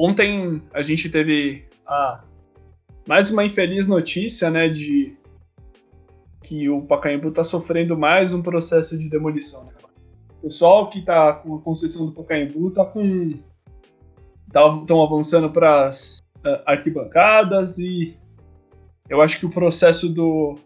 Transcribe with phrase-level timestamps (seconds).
[0.00, 2.24] ontem a gente teve a
[3.06, 5.14] mais uma infeliz notícia, né, de
[6.42, 9.64] que o Pacaembu está sofrendo mais um processo de demolição.
[9.64, 9.72] Né?
[10.38, 13.34] O pessoal que está com a concessão do Pacaembu está com
[14.46, 18.16] estão tá, avançando para as uh, arquibancadas e
[19.08, 20.56] eu acho que o processo do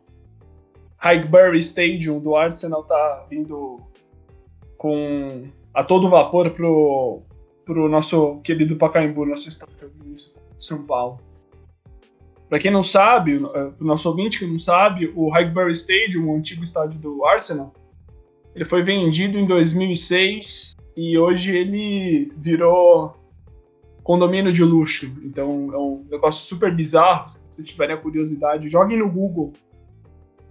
[0.99, 3.81] Highbury Stadium do Arsenal tá vindo
[4.79, 7.23] com a todo vapor pro,
[7.65, 9.73] pro nosso querido Pacaembu, nosso estado
[10.05, 11.19] de São Paulo.
[12.49, 16.37] Para quem não sabe, para o nosso ouvinte que não sabe, o Highbury Stadium, o
[16.37, 17.73] antigo estádio do Arsenal,
[18.55, 23.17] ele foi vendido em 2006 e hoje ele virou
[24.05, 25.11] condomínio de luxo.
[25.25, 27.29] Então é um negócio super bizarro.
[27.29, 29.53] Se vocês tiverem a curiosidade, joguem no Google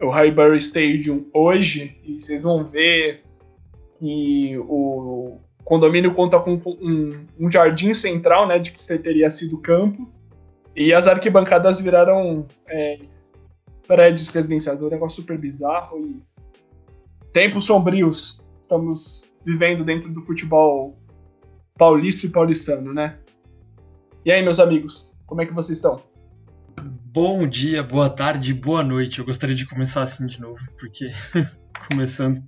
[0.02, 3.24] o Highbury Stadium hoje e vocês vão ver
[4.00, 10.12] que o condomínio conta com um, um jardim central, né, de que teria sido campo,
[10.76, 13.00] e as arquibancadas viraram é,
[13.88, 14.82] prédios residenciais.
[14.82, 16.22] É um negócio super bizarro e
[17.32, 20.98] tempos sombrios estamos vivendo dentro do futebol
[21.78, 23.20] paulista e paulistano, né?
[24.26, 26.02] E aí, meus amigos, como é que vocês estão?
[26.82, 29.20] Bom dia, boa tarde, boa noite.
[29.20, 31.12] Eu gostaria de começar assim de novo, porque
[31.90, 32.42] começando,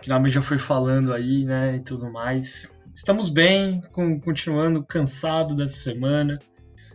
[0.00, 2.78] que na já foi falando aí, né, e tudo mais.
[2.94, 6.38] Estamos bem, com, continuando cansado dessa semana.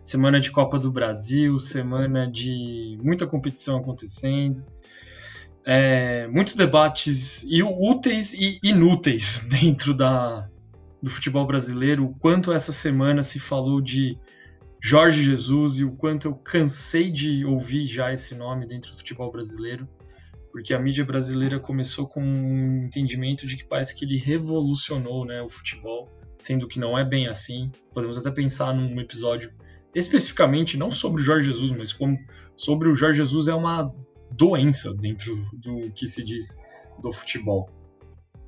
[0.04, 4.64] Semana de Copa do Brasil, semana de muita competição acontecendo.
[5.66, 10.48] É, muitos debates úteis e inúteis dentro da,
[11.02, 14.20] do futebol brasileiro, o quanto essa semana se falou de
[14.80, 19.32] Jorge Jesus e o quanto eu cansei de ouvir já esse nome dentro do futebol
[19.32, 19.88] brasileiro,
[20.56, 25.42] porque a mídia brasileira começou com um entendimento de que parece que ele revolucionou né,
[25.42, 26.10] o futebol,
[26.40, 27.70] sendo que não é bem assim.
[27.94, 29.52] Podemos até pensar num episódio
[29.94, 32.18] especificamente não sobre o Jorge Jesus, mas como
[32.56, 33.94] sobre o Jorge Jesus é uma
[34.32, 36.58] doença dentro do que se diz
[37.02, 37.70] do futebol.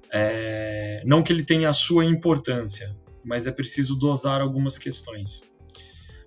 [0.09, 5.53] É, não que ele tenha a sua importância, mas é preciso dosar algumas questões.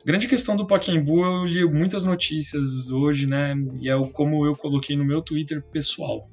[0.05, 3.55] Grande questão do Pacaembu, eu li muitas notícias hoje, né?
[3.83, 6.27] E é como eu coloquei no meu Twitter pessoal.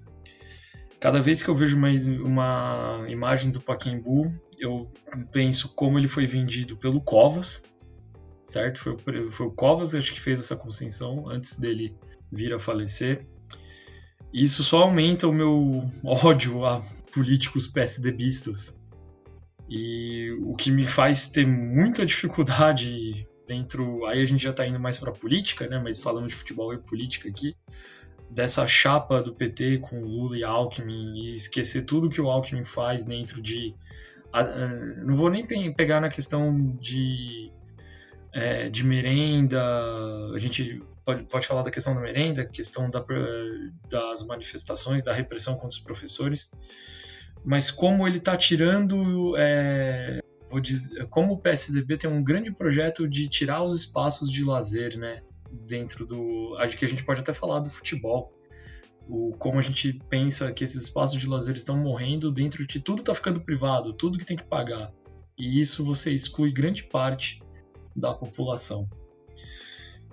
[0.99, 1.89] Cada vez que eu vejo uma,
[2.23, 4.89] uma imagem do Pacaembu, eu
[5.31, 7.65] penso como ele foi vendido pelo Covas,
[8.41, 8.79] certo?
[8.79, 11.93] Foi, foi o Covas acho que fez essa concessão antes dele
[12.31, 13.27] vir a falecer.
[14.33, 18.81] E isso só aumenta o meu ódio a políticos PSDBistas.
[19.69, 24.05] E o que me faz ter muita dificuldade dentro.
[24.05, 25.79] Aí a gente já está indo mais para política, né?
[25.79, 27.55] Mas falando de futebol e política aqui,
[28.29, 33.03] dessa chapa do PT com Lula e Alckmin e esquecer tudo que o Alckmin faz
[33.03, 33.73] dentro de.
[35.03, 35.41] Não vou nem
[35.73, 37.51] pegar na questão de,
[38.33, 39.59] é, de merenda,
[40.35, 43.03] a gente pode, pode falar da questão da merenda, questão da,
[43.89, 46.51] das manifestações, da repressão contra os professores,
[47.43, 50.19] mas como ele está tirando, é,
[51.09, 55.21] como o PSDB tem um grande projeto de tirar os espaços de lazer, né,
[55.51, 58.33] dentro do, acho que a gente pode até falar do futebol,
[59.07, 62.99] o, como a gente pensa que esses espaços de lazer estão morrendo dentro de tudo
[62.99, 64.91] está ficando privado, tudo que tem que pagar,
[65.37, 67.41] e isso você exclui grande parte
[67.95, 68.89] da população.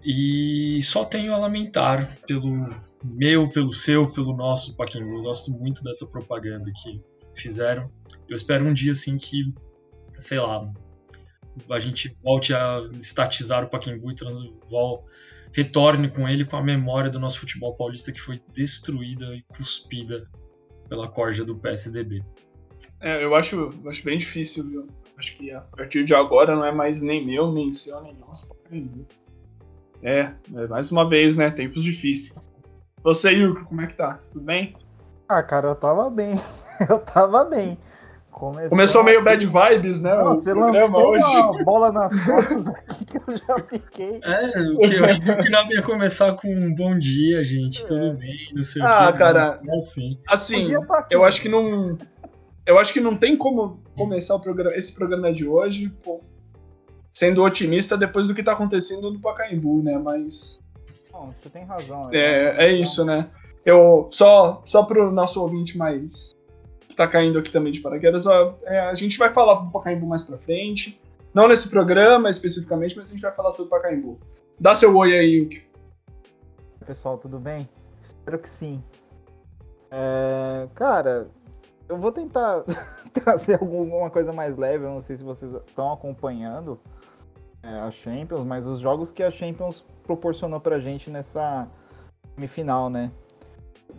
[0.05, 2.69] E só tenho a lamentar pelo
[3.03, 5.17] meu, pelo seu, pelo nosso Pacaembu.
[5.17, 7.03] Eu gosto muito dessa propaganda que
[7.35, 7.91] fizeram.
[8.29, 9.55] Eu espero um dia assim que,
[10.19, 10.71] sei lá,
[11.71, 15.07] a gente volte a estatizar o Pacaembu e transvol,
[15.53, 20.29] retorne com ele com a memória do nosso futebol paulista que foi destruída e cuspida
[20.89, 22.25] pela corja do PSDB.
[23.01, 24.87] É, eu acho, eu acho bem difícil, viu?
[25.17, 28.49] Acho que a partir de agora não é mais nem meu, nem seu, nem nosso
[28.49, 29.07] Pacaembu.
[30.03, 31.51] É, é, mais uma vez, né?
[31.51, 32.51] Tempos difíceis.
[33.03, 34.19] Você, Yuko, como é que tá?
[34.33, 34.77] Tudo bem?
[35.29, 36.35] Ah, cara, eu tava bem.
[36.89, 37.79] eu tava bem.
[38.35, 40.13] Começou, Começou meio bad vibes, né?
[40.13, 41.25] Não, você lançou hoje.
[41.25, 44.21] uma bola nas costas aqui que eu já fiquei.
[44.25, 47.85] É, o que eu achei que o final ia começar com um bom dia, gente.
[47.85, 47.87] É.
[47.87, 49.03] Tudo bem, não sei ah, o que.
[49.03, 50.19] Ah, cara, assim.
[50.27, 50.73] Assim,
[51.11, 51.97] eu acho que não.
[52.67, 55.95] Eu acho que não tem como começar o programa, esse programa de hoje
[57.13, 59.97] sendo otimista depois do que tá acontecendo no Pacaembu, né?
[59.97, 60.61] Mas.
[61.13, 62.11] Bom, você tem razão.
[62.13, 63.29] É, é isso, né?
[63.65, 66.35] Eu, só, só pro nosso ouvinte mais
[66.95, 70.23] tá caindo aqui também de paraquedas, ó, é, a gente vai falar do Pacaembu mais
[70.23, 71.01] pra frente.
[71.33, 74.21] Não nesse programa especificamente, mas a gente vai falar sobre o Pacaembu.
[74.59, 75.67] Dá seu oi aí, Yuki.
[76.87, 77.69] Pessoal, tudo bem?
[78.03, 78.83] Espero que sim.
[79.91, 81.29] É, cara,
[81.89, 82.65] eu vou tentar
[83.13, 86.79] trazer alguma coisa mais leve, eu não sei se vocês estão acompanhando,
[87.63, 91.69] é, a Champions, mas os jogos que a Champions proporcionou pra gente nessa
[92.35, 93.11] semifinal, né?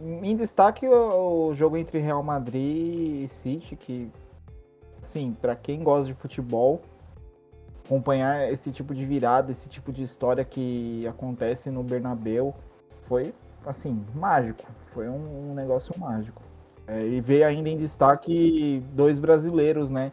[0.02, 4.12] Em destaque o, o jogo entre Real Madrid e City, que,
[5.00, 6.82] assim, para quem gosta de futebol,
[7.86, 12.54] acompanhar esse tipo de virada, esse tipo de história que acontece no Bernabeu,
[13.02, 13.34] foi,
[13.66, 14.66] assim, mágico.
[14.88, 16.42] Foi um, um negócio mágico.
[16.88, 20.12] É, e veio ainda em destaque dois brasileiros, né?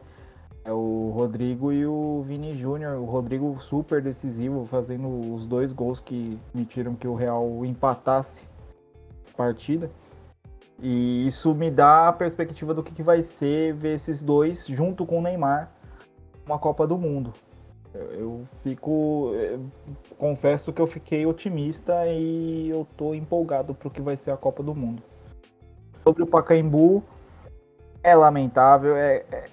[0.64, 2.98] É o Rodrigo e o Vini Júnior.
[2.98, 8.46] O Rodrigo super decisivo, fazendo os dois gols que permitiram que o Real empatasse
[9.34, 9.90] partida.
[10.80, 15.06] E isso me dá a perspectiva do que, que vai ser ver esses dois junto
[15.06, 15.72] com o Neymar
[16.44, 17.32] uma Copa do Mundo.
[17.94, 19.32] Eu fico.
[19.34, 19.66] Eu
[20.16, 24.62] confesso que eu fiquei otimista e eu tô empolgado pro que vai ser a Copa
[24.62, 25.02] do Mundo.
[26.02, 27.04] Sobre o Pacaembu,
[28.02, 28.96] é lamentável.
[28.96, 29.50] É, é,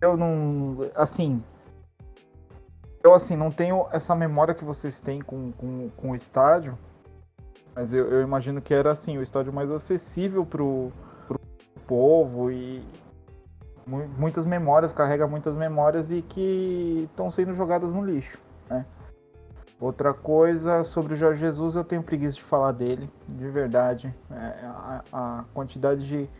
[0.00, 0.90] eu não.
[0.94, 1.42] Assim.
[3.04, 6.78] Eu, assim, não tenho essa memória que vocês têm com, com, com o estádio.
[7.74, 10.92] Mas eu, eu, imagino que era, assim, o estádio mais acessível pro,
[11.26, 11.40] pro
[11.86, 12.82] povo e
[13.86, 18.38] muitas memórias, carrega muitas memórias e que estão sendo jogadas no lixo,
[18.68, 18.86] né?
[19.80, 24.14] Outra coisa sobre o Jorge Jesus, eu tenho preguiça de falar dele, de verdade.
[24.30, 26.30] É, a, a, quantidade de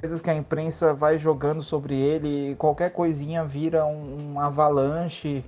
[0.00, 5.44] coisas que a imprensa vai jogando sobre ele, qualquer coisinha vira um, um avalanche.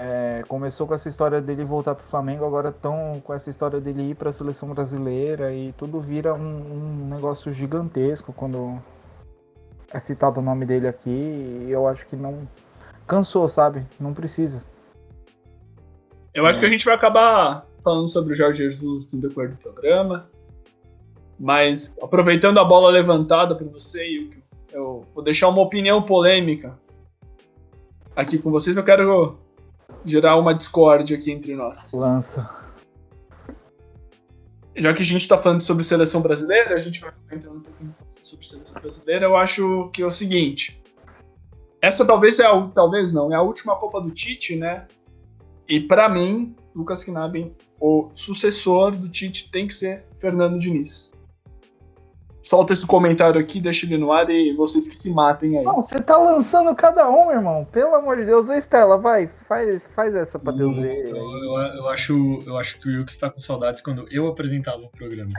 [0.00, 3.80] É, começou com essa história dele voltar para o Flamengo, agora estão com essa história
[3.80, 8.80] dele ir para a seleção brasileira e tudo vira um, um negócio gigantesco quando
[9.92, 12.46] é citado o nome dele aqui e eu acho que não
[13.08, 13.84] cansou, sabe?
[13.98, 14.62] Não precisa.
[16.32, 16.60] Eu acho é.
[16.60, 20.30] que a gente vai acabar falando sobre o Jorge Jesus no decorrer do programa.
[21.40, 24.28] Mas aproveitando a bola levantada para você,
[24.72, 26.78] eu vou deixar uma opinião polêmica
[28.14, 28.76] aqui com vocês.
[28.76, 29.38] Eu quero
[30.04, 31.92] gerar uma discórdia aqui entre nós.
[31.92, 32.48] Lança.
[34.76, 37.94] Já que a gente está falando sobre seleção brasileira, a gente vai entrando um pouquinho
[38.20, 40.80] sobre seleção brasileira, eu acho que é o seguinte.
[41.80, 44.86] Essa talvez é a talvez não, é a última Copa do Tite, né?
[45.68, 51.12] E para mim, Lucas Knaben, o sucessor do Tite tem que ser Fernando Diniz.
[52.48, 55.64] Solta esse comentário aqui, deixa ele no ar e vocês que se matem aí.
[55.66, 57.66] Não, você tá lançando cada um, irmão.
[57.70, 58.48] Pelo amor de Deus.
[58.48, 61.10] Ô, Estela, vai, faz, faz essa pra Deus ver.
[61.10, 64.80] Eu, eu, eu, acho, eu acho que o Yuki está com saudades quando eu apresentava
[64.80, 65.28] o programa.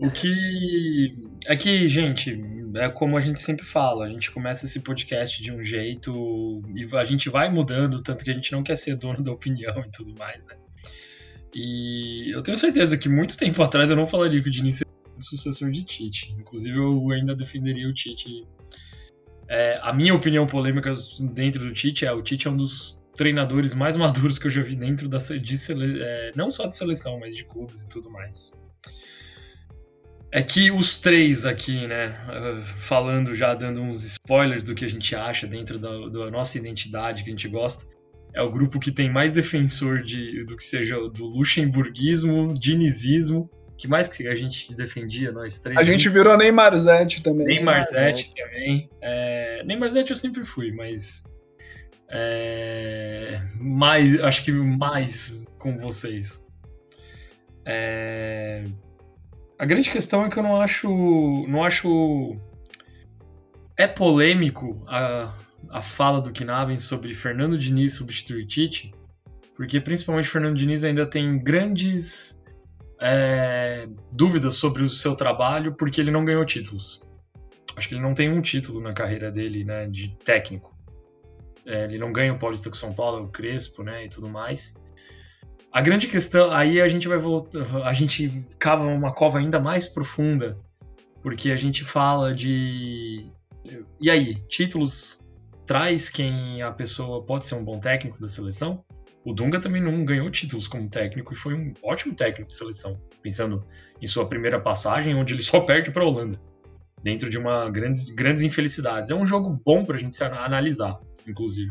[0.00, 1.28] O que.
[1.48, 2.40] É que, gente,
[2.76, 6.88] é como a gente sempre fala, a gente começa esse podcast de um jeito e
[6.96, 9.90] a gente vai mudando, tanto que a gente não quer ser dono da opinião e
[9.90, 10.54] tudo mais, né?
[11.54, 14.92] E eu tenho certeza que muito tempo atrás eu não falaria que o Diniz seria
[15.16, 16.34] o sucessor de Tite.
[16.38, 18.46] Inclusive, eu ainda defenderia o Tite.
[19.48, 20.94] É, a minha opinião polêmica
[21.32, 24.62] dentro do Tite é: o Tite é um dos treinadores mais maduros que eu já
[24.62, 25.54] vi dentro da, de,
[26.02, 28.52] é, não só de seleção, mas de clubes e tudo mais.
[30.30, 32.14] É que os três aqui, né,
[32.76, 37.24] falando já, dando uns spoilers do que a gente acha dentro da, da nossa identidade
[37.24, 37.86] que a gente gosta,
[38.38, 43.88] é o grupo que tem mais defensor de, do que seja do luxemburguismo, dinizismo, que
[43.88, 45.76] mais que a gente defendia, nós três.
[45.76, 47.44] A gente virou Neymarzete também.
[47.46, 48.88] Neymarzete também.
[49.00, 51.36] É, Neymarzete eu sempre fui, mas...
[52.08, 56.46] É, mais, acho que mais com vocês.
[57.66, 58.64] É,
[59.58, 60.88] a grande questão é que eu não acho.
[61.48, 62.36] Não acho.
[63.76, 65.34] É polêmico a,
[65.70, 68.92] a fala do Knaben sobre Fernando Diniz substituir Tite,
[69.54, 72.44] porque principalmente Fernando Diniz ainda tem grandes
[73.00, 77.02] é, dúvidas sobre o seu trabalho, porque ele não ganhou títulos.
[77.76, 80.76] Acho que ele não tem um título na carreira dele, né, de técnico.
[81.66, 84.82] É, ele não ganha o Paulista com São Paulo, o Crespo, né, e tudo mais.
[85.70, 89.86] A grande questão, aí a gente vai voltar, a gente cava uma cova ainda mais
[89.86, 90.58] profunda,
[91.22, 93.30] porque a gente fala de
[94.00, 95.20] e aí, títulos
[95.68, 98.82] traz quem a pessoa pode ser um bom técnico da seleção?
[99.22, 102.98] O Dunga também não ganhou títulos como técnico e foi um ótimo técnico de seleção,
[103.22, 103.62] pensando
[104.00, 106.40] em sua primeira passagem, onde ele só perde para a Holanda,
[107.02, 109.10] dentro de uma grande, grandes infelicidades.
[109.10, 111.70] É um jogo bom para a gente analisar, inclusive.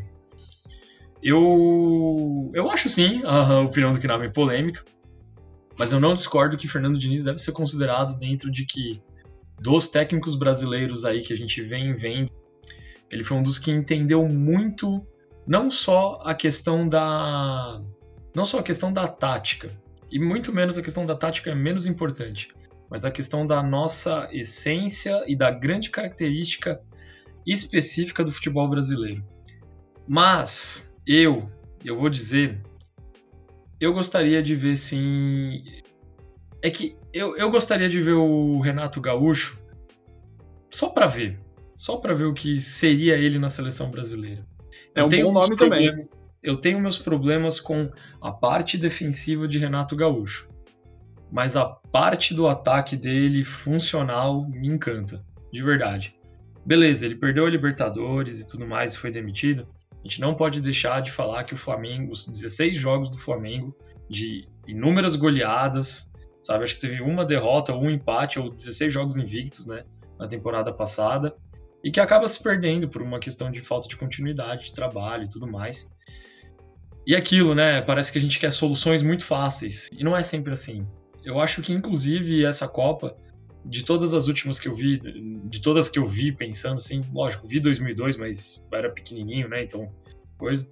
[1.24, 4.84] Eu, eu acho sim a, opinião do Knaben polêmica,
[5.76, 9.02] mas eu não discordo que Fernando Diniz deve ser considerado dentro de que
[9.60, 12.32] dos técnicos brasileiros aí que a gente vem vendo,
[13.12, 15.06] ele foi um dos que entendeu muito
[15.48, 17.82] não só a questão da
[18.36, 19.72] não só a questão da tática,
[20.12, 22.50] e muito menos a questão da tática é menos importante,
[22.90, 26.80] mas a questão da nossa essência e da grande característica
[27.46, 29.24] específica do futebol brasileiro.
[30.08, 31.50] Mas eu,
[31.84, 32.62] eu vou dizer,
[33.80, 35.64] eu gostaria de ver sim.
[36.62, 39.60] É que eu, eu gostaria de ver o Renato Gaúcho
[40.70, 41.40] só para ver,
[41.78, 44.44] só para ver o que seria ele na seleção brasileira.
[44.96, 45.94] É um bom nome também.
[46.42, 50.50] Eu tenho meus problemas com a parte defensiva de Renato Gaúcho,
[51.32, 56.16] mas a parte do ataque dele funcional me encanta, de verdade.
[56.66, 59.68] Beleza, ele perdeu a Libertadores e tudo mais e foi demitido.
[59.92, 63.76] A gente não pode deixar de falar que o Flamengo, os 16 jogos do Flamengo,
[64.10, 66.64] de inúmeras goleadas, sabe?
[66.64, 69.84] Acho que teve uma derrota, um empate, ou 16 jogos invictos, né?
[70.18, 71.36] Na temporada passada.
[71.84, 75.30] E que acaba se perdendo por uma questão de falta de continuidade de trabalho e
[75.30, 75.96] tudo mais.
[77.06, 77.82] E aquilo, né?
[77.82, 79.90] Parece que a gente quer soluções muito fáceis.
[79.98, 80.86] E não é sempre assim.
[81.24, 83.16] Eu acho que, inclusive, essa Copa,
[83.66, 85.00] de todas as últimas que eu vi,
[85.46, 89.64] de todas que eu vi pensando assim, lógico, vi 2002, mas era pequenininho, né?
[89.64, 89.90] Então,
[90.38, 90.70] coisa.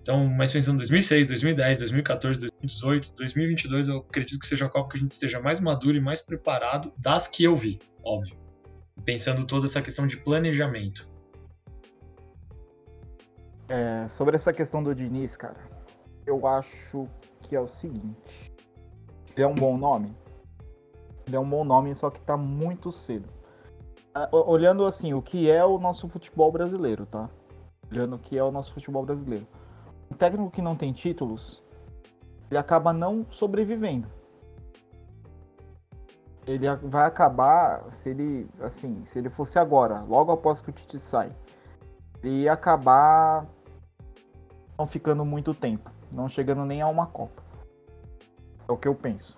[0.00, 4.90] Então, mas pensando em 2006, 2010, 2014, 2018, 2022, eu acredito que seja a Copa
[4.90, 8.41] que a gente esteja mais maduro e mais preparado das que eu vi, óbvio.
[9.04, 11.08] Pensando toda essa questão de planejamento.
[13.68, 15.68] É, sobre essa questão do Diniz, cara,
[16.26, 17.08] eu acho
[17.42, 18.52] que é o seguinte.
[19.34, 20.14] Ele é um bom nome?
[21.26, 23.28] Ele é um bom nome, só que tá muito cedo.
[24.14, 27.30] É, olhando assim, o que é o nosso futebol brasileiro, tá?
[27.90, 29.46] Olhando o que é o nosso futebol brasileiro
[30.12, 31.62] um técnico que não tem títulos,
[32.50, 34.06] ele acaba não sobrevivendo.
[36.46, 40.98] Ele vai acabar, se ele, assim, se ele fosse agora, logo após que o Tite
[40.98, 41.32] sai,
[42.22, 43.46] ele ia acabar
[44.76, 47.42] não ficando muito tempo, não chegando nem a uma Copa.
[48.68, 49.36] É o que eu penso.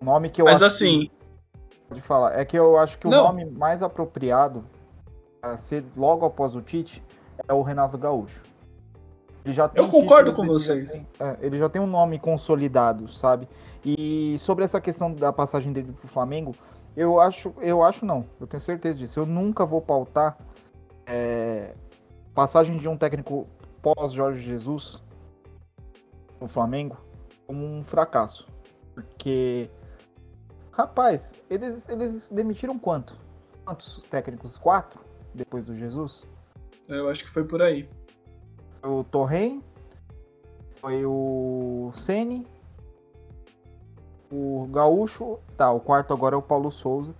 [0.00, 1.10] O nome que eu Mas assim,
[1.88, 3.20] pode falar, é que eu acho que não.
[3.20, 4.64] o nome mais apropriado
[5.42, 7.02] a ser logo após o Tite
[7.46, 8.42] é o Renato Gaúcho.
[9.44, 10.94] Ele já Eu concordo com vocês.
[10.94, 13.48] Ele já, tem, é, ele já tem um nome consolidado, sabe?
[13.84, 16.54] E sobre essa questão da passagem dele pro Flamengo,
[16.96, 19.20] eu acho, eu acho não, eu tenho certeza disso.
[19.20, 20.36] Eu nunca vou pautar
[21.06, 21.74] é,
[22.34, 23.46] passagem de um técnico
[23.80, 25.02] pós Jorge Jesus
[26.40, 26.96] no Flamengo
[27.46, 28.48] como um fracasso.
[28.94, 29.70] Porque,
[30.72, 33.18] rapaz, eles, eles demitiram quanto?
[33.64, 34.58] Quantos técnicos?
[34.58, 35.00] Quatro?
[35.32, 36.26] Depois do Jesus?
[36.88, 37.88] Eu acho que foi por aí
[38.82, 39.62] o Torren,
[40.76, 42.46] foi o Sene,
[44.30, 47.14] o Gaúcho, tá, o quarto agora é o Paulo Souza.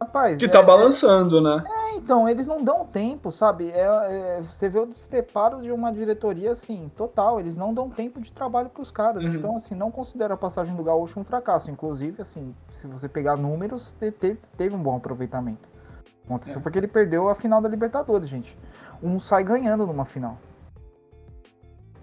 [0.00, 1.62] Rapaz, que tá é, tá balançando, né?
[1.64, 3.70] É, então, eles não dão tempo, sabe?
[3.70, 7.38] É, é, você vê o despreparo de uma diretoria, assim, total.
[7.38, 9.22] Eles não dão tempo de trabalho pros caras.
[9.22, 9.34] Uhum.
[9.34, 11.70] Então, assim, não considero a passagem do Gaúcho um fracasso.
[11.70, 15.68] Inclusive, assim, se você pegar números, teve, teve um bom aproveitamento.
[16.24, 16.62] Aconteceu é.
[16.62, 18.58] foi que ele perdeu a final da Libertadores, gente
[19.02, 20.38] um sai ganhando numa final.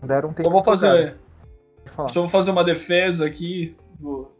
[0.03, 0.47] Deram tempo.
[0.47, 1.17] Eu vou fazer.
[1.89, 4.31] Só vou fazer uma defesa aqui do,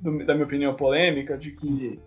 [0.00, 2.00] do, da minha opinião polêmica de que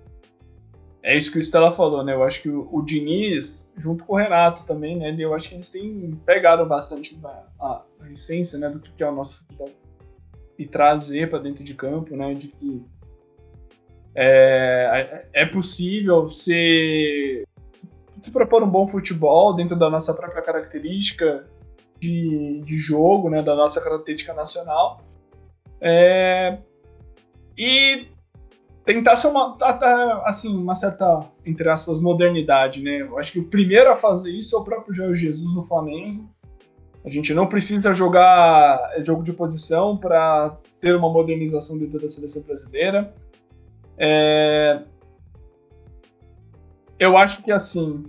[1.03, 2.13] é isso que o Stella falou, né?
[2.13, 5.13] Eu acho que o, o Diniz, junto com o Renato também, né?
[5.19, 9.13] Eu acho que eles têm pegado bastante a, a, essência, né, do que é o
[9.13, 9.69] nosso futebol
[10.57, 12.33] e trazer para dentro de campo, né?
[12.33, 12.85] De que
[14.15, 17.43] é, é possível ser
[18.21, 21.45] se propor um bom futebol dentro da nossa própria característica
[22.03, 25.01] de, de jogo, né, da nossa característica nacional.
[25.79, 26.57] É,
[27.57, 28.07] e
[28.83, 29.57] tentar ser uma,
[30.25, 33.01] assim, uma certa, entre aspas, modernidade, né?
[33.01, 36.29] Eu acho que o primeiro a fazer isso é o próprio Jorge Jesus no Flamengo.
[37.05, 42.43] A gente não precisa jogar jogo de posição para ter uma modernização dentro da seleção
[42.43, 43.13] brasileira.
[43.97, 44.81] É,
[46.99, 48.03] eu acho que assim.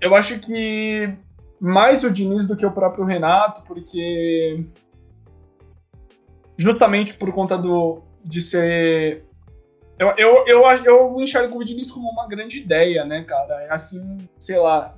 [0.00, 1.12] Eu acho que
[1.60, 4.64] mais o Diniz do que o próprio Renato, porque.
[6.56, 9.24] Justamente por conta do, de ser.
[9.98, 13.62] Eu, eu, eu, eu enxergo o Diniz como uma grande ideia, né, cara?
[13.62, 14.96] É assim, sei lá.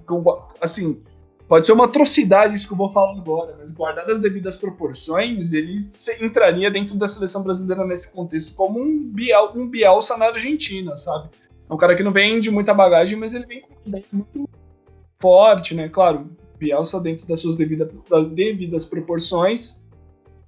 [0.61, 1.03] Assim,
[1.49, 5.55] pode ser uma atrocidade isso que eu vou falar agora, mas guardado as devidas proporções,
[5.55, 5.77] ele
[6.21, 11.31] entraria dentro da seleção brasileira nesse contexto como um, Biel, um Bielsa na Argentina, sabe?
[11.69, 14.05] É um cara que não vem de muita bagagem, mas ele vem com uma ideia
[14.13, 14.49] muito
[15.19, 15.89] forte, né?
[15.89, 17.89] Claro, Bielsa dentro das suas devidas,
[18.35, 19.81] devidas proporções,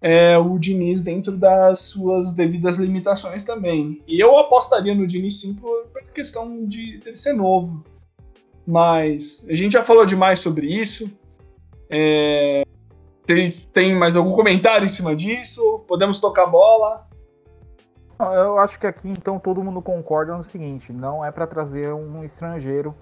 [0.02, 4.02] é, o Diniz dentro das suas devidas limitações também.
[4.06, 7.82] E eu apostaria no Diniz sim por, por questão de ele ser novo.
[8.66, 11.10] Mas a gente já falou demais sobre isso.
[11.88, 12.62] É,
[13.24, 15.84] vocês têm mais algum comentário em cima disso?
[15.88, 17.08] Podemos tocar bola?
[18.18, 22.22] Eu acho que aqui então todo mundo concorda no seguinte: não é para trazer um
[22.22, 22.94] estrangeiro.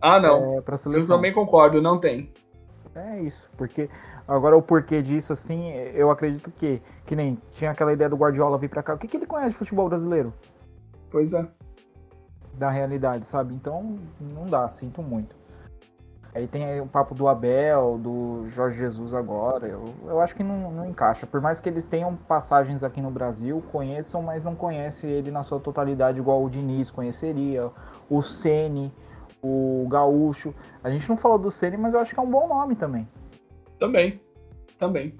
[0.00, 0.54] Ah, não.
[0.54, 0.96] É.
[0.96, 2.32] Eu também concordo, não tem.
[3.00, 3.88] É isso, porque
[4.28, 8.58] agora o porquê disso, assim, eu acredito que, que nem tinha aquela ideia do Guardiola
[8.58, 8.94] vir para cá.
[8.94, 10.34] O que, que ele conhece de futebol brasileiro?
[11.10, 11.46] Pois é.
[12.54, 13.54] Da realidade, sabe?
[13.54, 15.34] Então não dá, sinto muito.
[16.32, 19.66] Aí tem aí o papo do Abel, do Jorge Jesus agora.
[19.66, 21.26] Eu, eu acho que não, não encaixa.
[21.26, 25.42] Por mais que eles tenham passagens aqui no Brasil, conheçam, mas não conhecem ele na
[25.42, 27.68] sua totalidade, igual o Diniz conheceria,
[28.08, 28.92] o Sene,
[29.42, 30.54] o Gaúcho.
[30.82, 33.08] A gente não falou do Sene, mas eu acho que é um bom nome também.
[33.78, 34.20] Também.
[34.78, 35.14] Também.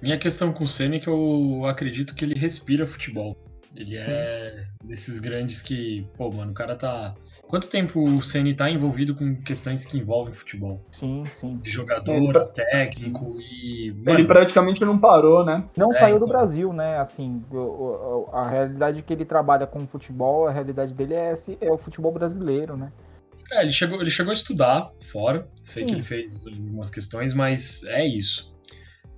[0.00, 3.36] Minha questão com o Sene é que eu acredito que ele respira futebol.
[3.74, 7.14] Ele é desses grandes que, pô, mano, o cara tá
[7.48, 10.84] Quanto tempo o Ceni está envolvido com questões que envolvem futebol?
[10.90, 11.56] Sim, sim.
[11.58, 13.92] De jogador, técnico e.
[14.04, 15.64] Mano, ele praticamente não parou, né?
[15.76, 16.26] Não é, saiu então...
[16.26, 16.98] do Brasil, né?
[16.98, 17.44] Assim,
[18.32, 22.10] a realidade que ele trabalha com futebol, a realidade dele é, esse, é o futebol
[22.10, 22.90] brasileiro, né?
[23.52, 25.48] É, ele chegou, ele chegou a estudar fora.
[25.62, 25.86] Sei sim.
[25.86, 28.52] que ele fez algumas questões, mas é isso.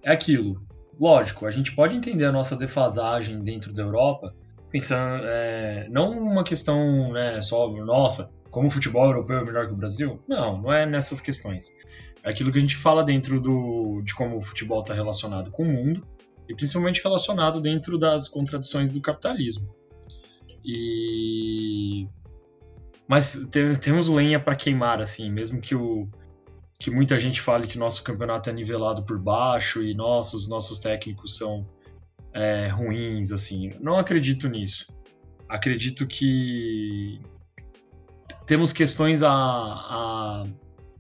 [0.04, 0.60] É aquilo.
[1.00, 4.34] Lógico, a gente pode entender a nossa defasagem dentro da Europa
[4.70, 9.72] pensando, é, não uma questão né, só, nossa, como o futebol europeu é melhor que
[9.72, 10.22] o Brasil?
[10.28, 11.76] Não, não é nessas questões.
[12.22, 15.62] É aquilo que a gente fala dentro do, de como o futebol está relacionado com
[15.62, 16.06] o mundo
[16.48, 19.74] e principalmente relacionado dentro das contradições do capitalismo.
[20.64, 22.06] E
[23.06, 26.08] mas tem, temos lenha para queimar assim, mesmo que o
[26.78, 31.36] que muita gente fale que nosso campeonato é nivelado por baixo e nossos nossos técnicos
[31.36, 31.66] são
[32.38, 33.72] é, ruins, assim.
[33.80, 34.86] Não acredito nisso.
[35.48, 37.20] Acredito que
[38.46, 40.44] temos questões a, a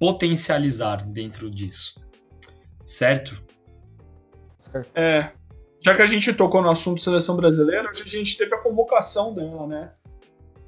[0.00, 2.00] potencializar dentro disso.
[2.84, 3.40] Certo?
[4.94, 5.30] É.
[5.80, 9.66] Já que a gente tocou no assunto seleção brasileira, a gente teve a convocação dela,
[9.66, 9.92] né?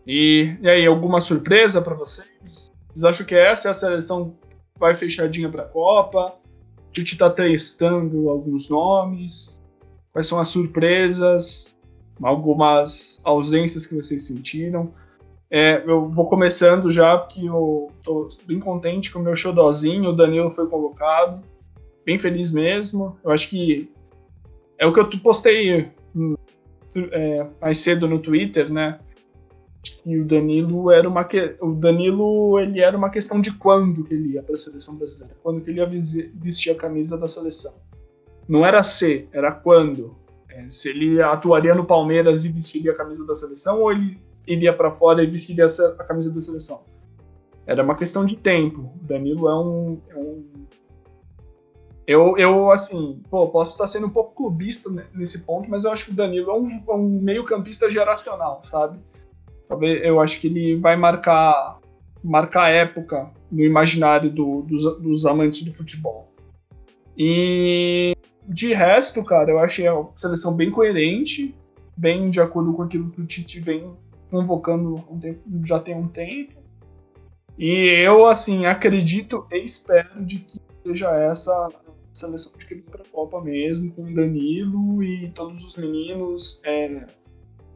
[0.07, 2.69] E, e aí, alguma surpresa para vocês?
[2.89, 6.37] Vocês acham que essa é a seleção que vai fechadinha para a Copa?
[6.79, 9.60] A gente tá testando alguns nomes.
[10.13, 11.77] Quais são as surpresas,
[12.23, 14.93] algumas ausências que vocês sentiram?
[15.51, 20.11] É, eu vou começando já, porque eu tô bem contente com o meu showzinho.
[20.11, 21.43] O Danilo foi convocado.
[22.05, 23.19] Bem feliz mesmo.
[23.25, 23.91] Eu acho que
[24.79, 25.91] é o que eu postei
[27.13, 29.01] é, mais cedo no Twitter, né?
[30.05, 31.57] E o Danilo era uma que...
[31.61, 35.35] o Danilo ele era uma questão de quando que ele ia para a seleção brasileira,
[35.43, 37.75] quando que ele ia vestir a camisa da seleção.
[38.51, 40.17] Não era se, era quando.
[40.49, 44.73] É, se ele atuaria no Palmeiras e vestiria a camisa da seleção, ou ele iria
[44.73, 46.83] para fora e vestiria a camisa da seleção.
[47.65, 48.93] Era uma questão de tempo.
[49.01, 50.01] O Danilo é um.
[50.09, 50.45] É um...
[52.05, 56.07] Eu, eu, assim, pô, posso estar sendo um pouco clubista nesse ponto, mas eu acho
[56.07, 58.99] que o Danilo é um, é um meio-campista geracional, sabe?
[59.69, 61.79] Talvez eu acho que ele vai marcar
[62.23, 66.33] marcar época no imaginário do, dos, dos amantes do futebol.
[67.17, 68.13] E
[68.51, 71.55] de resto, cara, eu achei a seleção bem coerente,
[71.97, 73.93] bem de acordo com aquilo que o Tite vem
[74.29, 75.03] convocando
[75.65, 76.61] já tem um tempo.
[77.57, 81.69] E eu, assim, acredito e espero de que seja essa
[82.13, 87.07] seleção de que para a Copa mesmo, com o Danilo e todos os meninos é,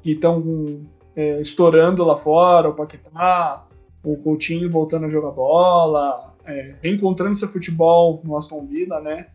[0.03, 0.83] que estão
[1.15, 3.65] é, estourando lá fora, o Paquetá,
[4.03, 9.29] o Coutinho voltando a jogar bola, é, reencontrando seu futebol no Aston Villa, né?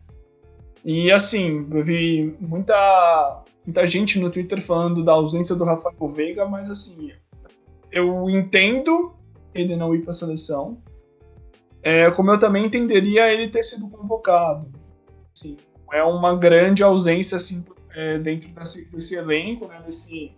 [0.84, 6.46] E assim, eu vi muita, muita gente no Twitter falando da ausência do Rafael Veiga,
[6.46, 7.12] mas assim,
[7.92, 9.14] eu entendo
[9.54, 10.78] ele não ir para a seleção,
[11.82, 14.70] é, como eu também entenderia ele ter sido convocado.
[15.36, 15.56] Assim,
[15.92, 17.64] é uma grande ausência assim,
[17.94, 20.32] é, dentro desse, desse elenco, né, desse,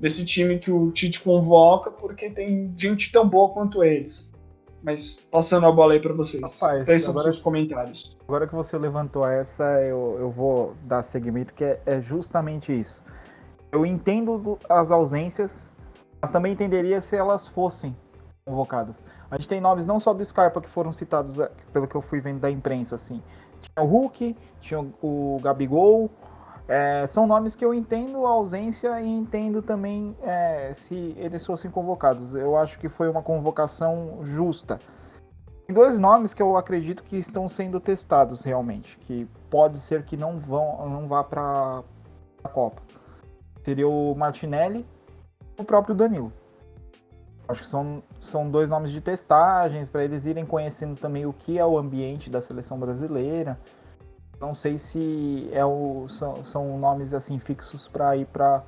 [0.00, 4.31] desse time que o Tite convoca, porque tem gente tão boa quanto eles.
[4.82, 6.60] Mas passando a bola aí para vocês.
[6.60, 8.18] Rapaz, Quais são os seus comentários?
[8.26, 13.02] Agora que você levantou essa, eu, eu vou dar segmento, que é, é justamente isso.
[13.70, 15.72] Eu entendo as ausências,
[16.20, 17.96] mas também entenderia se elas fossem
[18.44, 19.04] convocadas.
[19.30, 22.00] A gente tem nomes não só do Scarpa que foram citados, é, pelo que eu
[22.00, 23.22] fui vendo da imprensa, assim.
[23.60, 26.10] Tinha o Hulk, tinha o Gabigol,
[26.72, 31.70] é, são nomes que eu entendo a ausência e entendo também é, se eles fossem
[31.70, 32.34] convocados.
[32.34, 34.78] Eu acho que foi uma convocação justa.
[35.66, 40.16] Tem dois nomes que eu acredito que estão sendo testados realmente, que pode ser que
[40.16, 41.82] não vão, não vá para
[42.42, 42.80] a Copa.
[43.62, 44.86] Seria o Martinelli
[45.58, 46.32] e o próprio Danilo.
[47.46, 51.58] Acho que são, são dois nomes de testagens para eles irem conhecendo também o que
[51.58, 53.58] é o ambiente da seleção brasileira
[54.42, 58.60] não sei se é o, são, são nomes assim fixos para ir para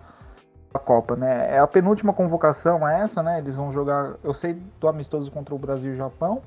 [0.73, 1.49] a Copa, né?
[1.51, 3.39] É a penúltima convocação é essa, né?
[3.39, 6.43] Eles vão jogar, eu sei do amistoso contra o Brasil e o Japão.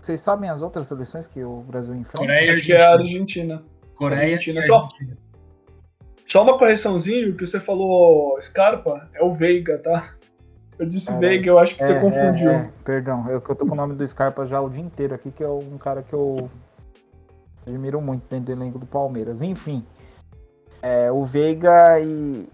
[0.00, 2.18] Vocês sabem as outras seleções que o Brasil enfrenta?
[2.18, 3.62] Coreia que é a Argentina.
[3.94, 4.62] Coreia Argentina.
[4.62, 4.86] Só,
[6.26, 10.14] só uma correçãozinha, que você falou Scarpa, é o Veiga, tá?
[10.78, 12.50] Eu disse é, Veiga, eu acho que é, você confundiu.
[12.50, 12.70] É, é.
[12.84, 15.44] Perdão, eu, eu tô com o nome do Scarpa já o dia inteiro aqui, que
[15.44, 16.48] é um cara que eu
[17.68, 19.42] admiro muito dentro do elenco do Palmeiras.
[19.42, 19.84] Enfim,
[20.82, 22.48] é, o Veiga e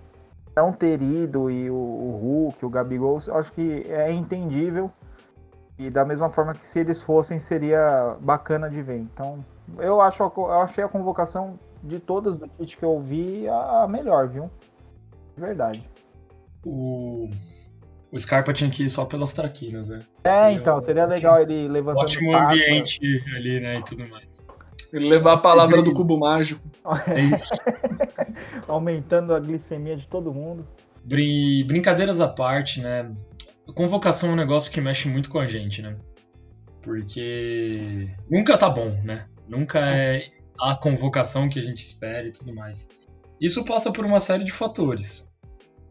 [0.56, 4.90] não ter ido e o, o Hulk, o Gabigol, eu acho que é entendível.
[5.78, 8.98] E da mesma forma que se eles fossem, seria bacana de ver.
[8.98, 9.44] Então,
[9.78, 14.28] eu acho eu achei a convocação de todas do kit que eu vi a melhor,
[14.28, 14.50] viu?
[15.34, 15.88] De verdade.
[16.64, 17.28] O,
[18.12, 20.00] o Scarpa tinha que ir só pelas traquinas, né?
[20.22, 22.52] É, seria então, seria legal ele levantando Ótimo taça.
[22.52, 24.40] ambiente ali, né, e tudo mais.
[24.92, 26.62] Ele levar a palavra do cubo mágico.
[27.06, 27.54] É isso.
[28.68, 30.66] Aumentando a glicemia de todo mundo.
[31.04, 33.10] Brin brincadeiras à parte, né?
[33.74, 35.96] Convocação é um negócio que mexe muito com a gente, né?
[36.82, 39.26] Porque nunca tá bom, né?
[39.48, 42.90] Nunca é a convocação que a gente espera e tudo mais.
[43.40, 45.30] Isso passa por uma série de fatores.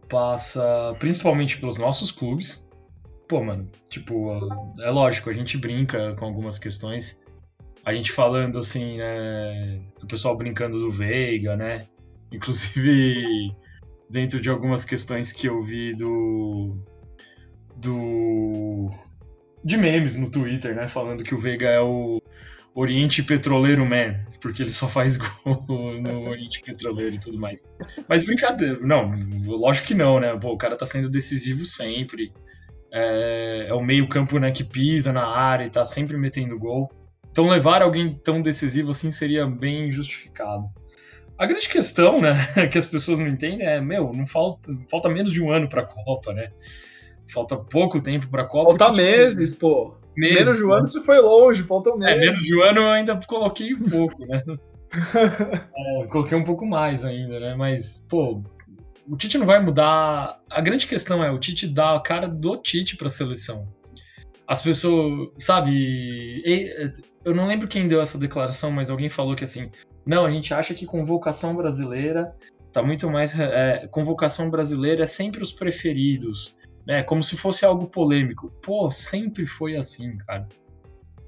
[0.08, 2.67] Passa principalmente pelos nossos clubes.
[3.27, 4.32] Pô, mano, tipo,
[4.82, 7.22] é lógico, a gente brinca com algumas questões.
[7.86, 9.82] A gente falando assim, né?
[10.02, 11.88] O pessoal brincando do Veiga, né?
[12.32, 13.54] Inclusive,
[14.10, 16.78] dentro de algumas questões que eu vi do.
[17.76, 18.89] do.
[19.63, 20.88] de memes no Twitter, né?
[20.88, 22.22] Falando que o Veiga é o
[22.76, 27.72] Oriente Petroleiro Man, porque ele só faz gol no Oriente Petroleiro e tudo mais.
[28.08, 29.12] Mas brincadeira, não,
[29.46, 30.36] lógico que não, né?
[30.38, 32.34] Pô, o cara tá sendo decisivo sempre.
[32.91, 36.89] É, é o meio-campo né, que pisa na área e tá sempre metendo gol.
[37.34, 40.69] Então levar alguém tão decisivo assim seria bem justificado.
[41.36, 42.34] A grande questão, né,
[42.72, 45.82] que as pessoas não entendem é, meu, não falta, falta menos de um ano para
[45.82, 46.52] a Copa, né?
[47.28, 48.78] Falta pouco tempo para a Copa.
[48.78, 49.96] Falta meses, pô.
[50.15, 52.15] Meses, menos de um ano você foi longe, faltam meses.
[52.15, 54.43] É, menos de um ano eu ainda coloquei um pouco, né?
[55.76, 57.56] é, coloquei um pouco mais ainda, né?
[57.56, 58.43] Mas, pô,
[59.10, 60.39] o Tite não vai mudar.
[60.52, 63.67] A grande questão é o Tite dá a cara do Tite para a seleção.
[64.48, 66.43] As pessoas, sabe?
[67.23, 69.71] Eu não lembro quem deu essa declaração, mas alguém falou que assim,
[70.05, 72.36] não, a gente acha que convocação brasileira
[72.71, 73.38] tá muito mais.
[73.39, 77.03] É, convocação brasileira é sempre os preferidos né?
[77.03, 78.51] Como se fosse algo polêmico.
[78.62, 80.47] Pô, sempre foi assim, cara.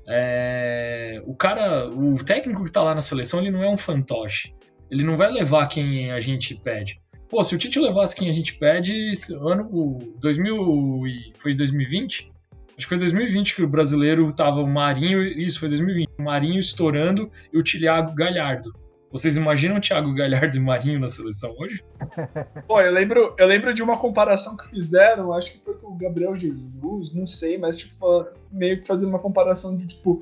[0.08, 1.22] É...
[1.26, 4.54] O cara, o técnico que tá lá na seleção, ele não é um fantoche.
[4.90, 7.02] Ele não vai levar quem a gente pede.
[7.28, 12.32] Pô, se o Tite levasse quem a gente pede, ano 2000 e foi 2020?
[12.78, 16.60] Acho que foi 2020 que o brasileiro tava o Marinho, isso foi 2020, o Marinho
[16.60, 18.74] estourando e o Thiago Galhardo.
[19.12, 21.82] Vocês imaginam o Thiago Galhardo e Marinho na seleção hoje?
[22.68, 25.96] Pô, eu lembro, eu lembro de uma comparação que fizeram, acho que foi com o
[25.96, 30.22] Gabriel Jesus, não sei, mas tipo, meio que fazendo uma comparação de tipo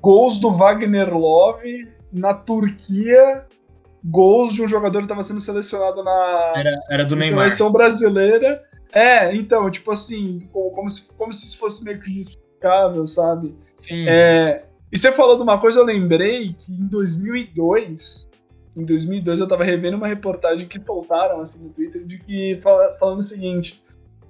[0.00, 3.46] gols do Wagner Love na Turquia,
[4.04, 7.44] gols de um jogador que estava sendo selecionado na, era, era do Neymar.
[7.44, 8.60] seleção brasileira.
[8.92, 13.54] É, então, tipo assim, como se, como se isso fosse meio que justificável, sabe?
[13.74, 14.06] Sim.
[14.06, 18.28] É, e você falou de uma coisa, eu lembrei que em 2002,
[18.76, 22.60] em 2002 eu tava revendo uma reportagem que soltaram assim no Twitter de que
[22.98, 23.82] falando o seguinte,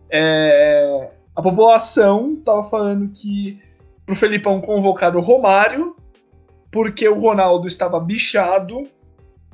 [0.09, 3.61] é, a população tava falando que
[4.07, 5.96] pro Felipão convocar o Romário
[6.70, 8.85] porque o Ronaldo estava bichado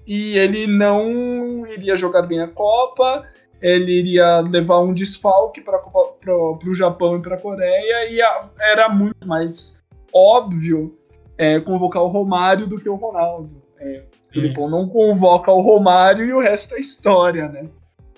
[0.07, 3.27] e ele não iria jogar bem a Copa,
[3.61, 8.89] ele iria levar um desfalque para o Japão e para a Coreia e a, era
[8.89, 10.97] muito mais óbvio
[11.37, 13.63] é, convocar o Romário do que o Ronaldo.
[13.79, 17.69] É, o Filipão não convoca o Romário e o resto é história, né?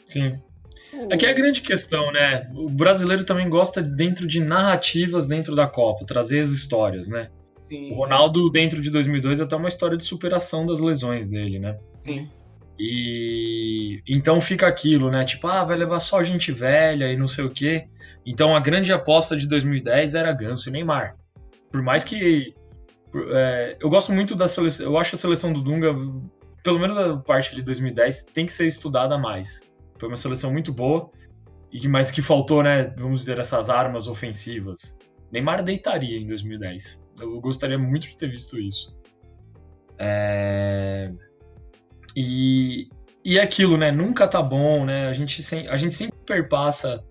[0.07, 0.41] Sim.
[1.11, 2.49] Aqui é a grande questão, né?
[2.53, 7.29] O brasileiro também gosta dentro de narrativas dentro da Copa, trazer as histórias, né?
[7.63, 7.93] Sim.
[7.93, 11.79] O Ronaldo, dentro de 2002, é até uma história de superação das lesões dele, né?
[12.05, 12.29] Sim.
[12.83, 15.23] E então fica aquilo, né?
[15.23, 17.87] Tipo, ah, vai levar só gente velha e não sei o quê.
[18.25, 21.15] Então a grande aposta de 2010 era Ganso e Neymar.
[21.71, 22.55] Por mais que
[23.33, 24.87] é, eu gosto muito da seleção.
[24.87, 25.95] Eu acho a seleção do Dunga,
[26.65, 29.71] pelo menos a parte de 2010, tem que ser estudada mais.
[29.99, 31.11] Foi uma seleção muito boa,
[31.71, 32.95] e mas que faltou, né?
[32.97, 34.99] Vamos dizer, essas armas ofensivas.
[35.31, 37.11] Neymar deitaria em 2010.
[37.21, 38.99] Eu gostaria muito de ter visto isso.
[39.99, 41.13] É...
[42.17, 42.89] E,
[43.25, 43.91] e é aquilo, né?
[43.91, 45.09] Nunca tá bom, né?
[45.09, 47.05] A gente, sem, a gente sempre perpassa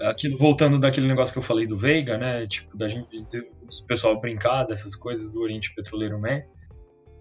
[0.00, 2.46] aquilo voltando daquele negócio que eu falei do Veiga, né?
[2.46, 6.42] Tipo, da gente, do pessoal brincar dessas coisas do Oriente Petroleiro Man.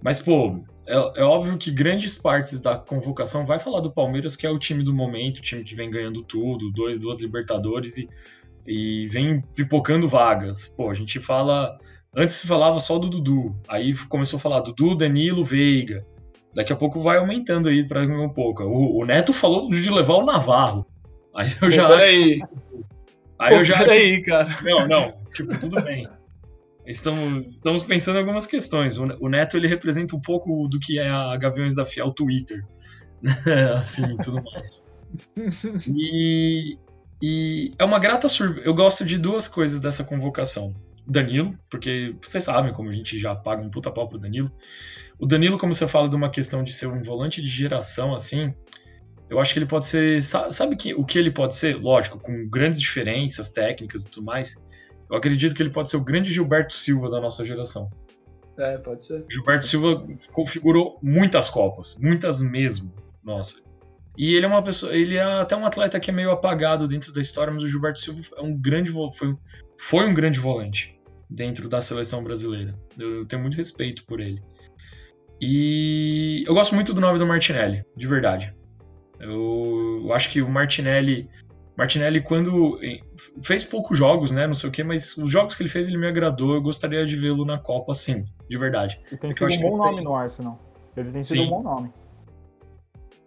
[0.02, 4.46] Mas, pô, é, é, óbvio que grandes partes da convocação vai falar do Palmeiras, que
[4.46, 8.08] é o time do momento, o time que vem ganhando tudo, dois, duas Libertadores e,
[8.65, 10.67] e vem pipocando vagas.
[10.67, 11.78] Pô, a gente fala.
[12.15, 16.06] Antes se falava só do Dudu, aí começou a falar Dudu, Danilo, Veiga.
[16.58, 18.63] Daqui a pouco vai aumentando aí para um pouco.
[18.63, 20.88] O, o, Neto falou de levar o Navarro.
[21.36, 22.08] Aí eu já Pô, acho.
[22.08, 22.41] Aí,
[23.38, 23.86] aí Pô, eu já acho.
[23.86, 24.58] Peraí, cara.
[24.63, 25.22] Não, não.
[25.32, 26.10] Tipo, tudo bem.
[26.84, 28.98] Estamos, estamos pensando em algumas questões.
[28.98, 32.65] O Neto ele representa um pouco do que é a Gaviões da Fiel Twitter,
[33.78, 34.84] assim, tudo mais.
[35.88, 36.76] E,
[37.22, 38.65] e é uma grata surpresa.
[38.65, 40.74] Eu gosto de duas coisas dessa convocação.
[41.06, 44.52] Danilo, porque vocês sabem como a gente já paga um puta pau pro Danilo.
[45.19, 48.53] O Danilo, como você fala de uma questão de ser um volante de geração, assim,
[49.30, 50.21] eu acho que ele pode ser.
[50.21, 51.75] Sabe que, o que ele pode ser?
[51.75, 54.65] Lógico, com grandes diferenças técnicas e tudo mais.
[55.10, 57.89] Eu acredito que ele pode ser o grande Gilberto Silva da nossa geração.
[58.58, 59.25] É, pode ser.
[59.30, 62.93] Gilberto Silva configurou muitas Copas, muitas mesmo.
[63.23, 63.62] Nossa.
[64.17, 67.13] E ele é uma pessoa, ele é até um atleta que é meio apagado dentro
[67.13, 69.36] da história, mas o Gilberto Silva é um grande foi,
[69.77, 70.99] foi um grande volante
[71.30, 72.73] dentro da seleção brasileira.
[72.97, 74.41] Eu tenho muito respeito por ele.
[75.39, 78.56] E eu gosto muito do nome do Martinelli, de verdade.
[79.19, 81.30] Eu, eu acho que o Martinelli
[81.78, 82.80] Martinelli, quando
[83.43, 84.47] fez poucos jogos, né?
[84.47, 86.56] Não sei o que, mas os jogos que ele fez, ele me agradou.
[86.56, 89.00] Eu gostaria de vê-lo na Copa, sim, de verdade.
[89.12, 90.04] E tem sido um bom nome tem...
[90.04, 90.60] no Arsenal.
[90.97, 91.45] Ele tem sido sim.
[91.45, 91.93] um bom nome.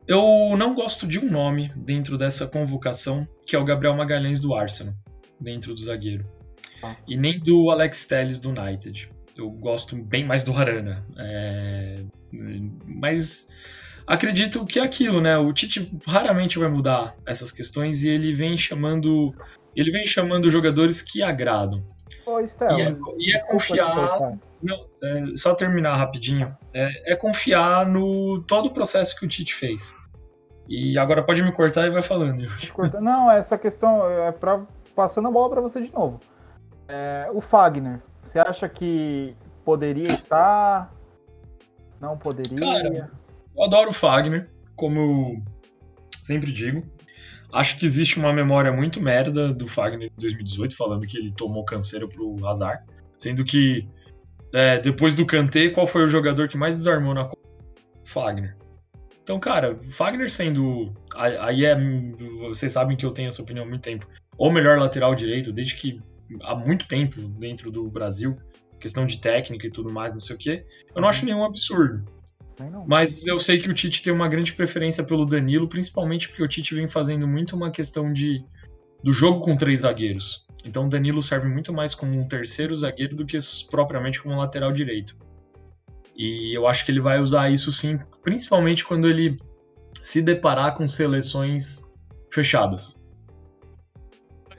[0.05, 4.53] Eu não gosto de um nome dentro dessa convocação, que é o Gabriel Magalhães do
[4.53, 4.95] Arsenal,
[5.41, 6.27] dentro do zagueiro.
[6.83, 6.97] Ah.
[7.07, 9.13] E nem do Alex Telles do United.
[9.41, 11.05] Eu gosto bem mais do Harana.
[11.19, 12.05] É...
[12.87, 13.49] Mas
[14.07, 15.39] acredito que é aquilo, né?
[15.39, 19.35] O Tite raramente vai mudar essas questões e ele vem chamando,
[19.75, 21.83] ele vem chamando jogadores que agradam.
[22.27, 24.39] Ô, Estela, e é, e é confiar.
[24.63, 26.55] Não, é, só terminar rapidinho.
[26.75, 29.97] É, é, confiar no todo o processo que o Tite fez.
[30.69, 32.47] E agora pode me cortar e vai falando.
[33.01, 36.21] Não, essa questão é para passando a bola para você de novo.
[36.87, 40.95] É, o Fagner, você acha que poderia estar?
[42.01, 42.61] Não poderia?
[42.61, 43.11] Cara,
[43.57, 45.43] eu adoro o Fagner, como eu
[46.21, 46.85] sempre digo.
[47.53, 51.65] Acho que existe uma memória muito merda do Fagner em 2018, falando que ele tomou
[51.65, 52.87] canseiro pro azar.
[53.19, 53.89] Sendo que,
[54.55, 57.43] é, depois do Kanté, qual foi o jogador que mais desarmou na Copa?
[58.05, 58.57] Fagner.
[59.25, 60.95] Então, cara, Fagner sendo.
[61.17, 61.77] Aí é.
[62.47, 64.07] Vocês sabem que eu tenho essa opinião há muito tempo.
[64.39, 66.01] Ou melhor lateral direito, desde que
[66.43, 68.37] há muito tempo dentro do Brasil,
[68.79, 70.67] questão de técnica e tudo mais, não sei o quê.
[70.95, 72.05] Eu não acho nenhum absurdo.
[72.87, 76.49] Mas eu sei que o Tite tem uma grande preferência pelo Danilo, principalmente porque o
[76.49, 78.45] Tite vem fazendo muito uma questão de
[79.03, 80.47] do jogo com três zagueiros.
[80.65, 83.39] Então o Danilo serve muito mais como um terceiro zagueiro do que
[83.71, 85.17] propriamente como um lateral direito.
[86.15, 89.39] E eu acho que ele vai usar isso sim, principalmente quando ele
[90.03, 91.91] se deparar com seleções
[92.31, 93.09] fechadas.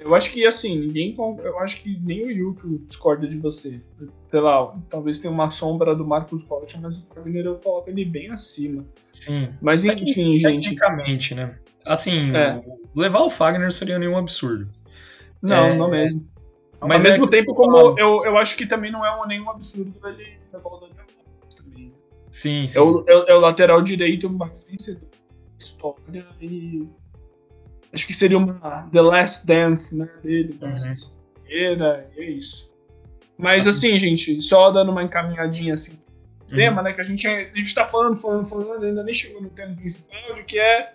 [0.02, 1.16] Eu acho que assim, ninguém.
[1.18, 3.80] Eu acho que nem o Yuki discorda de você.
[4.32, 8.04] Sei lá, talvez tenha uma sombra do Marcos Rocha, mas o Fagner eu coloco ele
[8.04, 8.84] bem acima.
[9.14, 9.50] Sim.
[9.62, 10.64] Mas enfim, gente.
[10.64, 11.56] Tecnicamente, né?
[11.86, 12.64] Assim, é.
[12.96, 14.68] levar o Fagner seria nenhum absurdo.
[15.40, 16.28] Não, é, não mesmo.
[16.82, 19.94] Mas ao mesmo é tempo, como eu, eu acho que também não é nenhum absurdo
[20.08, 21.06] ele levar o Daniel
[21.56, 21.94] também.
[22.32, 22.80] Sim, sim.
[22.80, 26.88] É o, é, é o lateral direito mais vencedor da história e
[27.94, 30.74] acho que seria uma The Last Dance né, dele, da uhum.
[31.48, 32.72] e é isso.
[33.38, 36.00] Mas assim, gente, só dando uma encaminhadinha assim,
[36.50, 36.56] uhum.
[36.56, 39.50] tema, né, que a gente, a gente tá falando, falando, falando, ainda nem chegou no
[39.50, 40.94] tema principal, de que é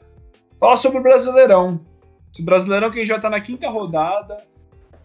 [0.58, 1.80] falar sobre o Brasileirão.
[2.32, 4.38] Esse Brasileirão que já tá na quinta rodada,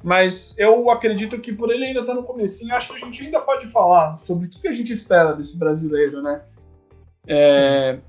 [0.03, 3.39] mas eu acredito que por ele ainda tá no comecinho, acho que a gente ainda
[3.39, 6.41] pode falar sobre o que, que a gente espera desse brasileiro, né?
[7.27, 7.99] É,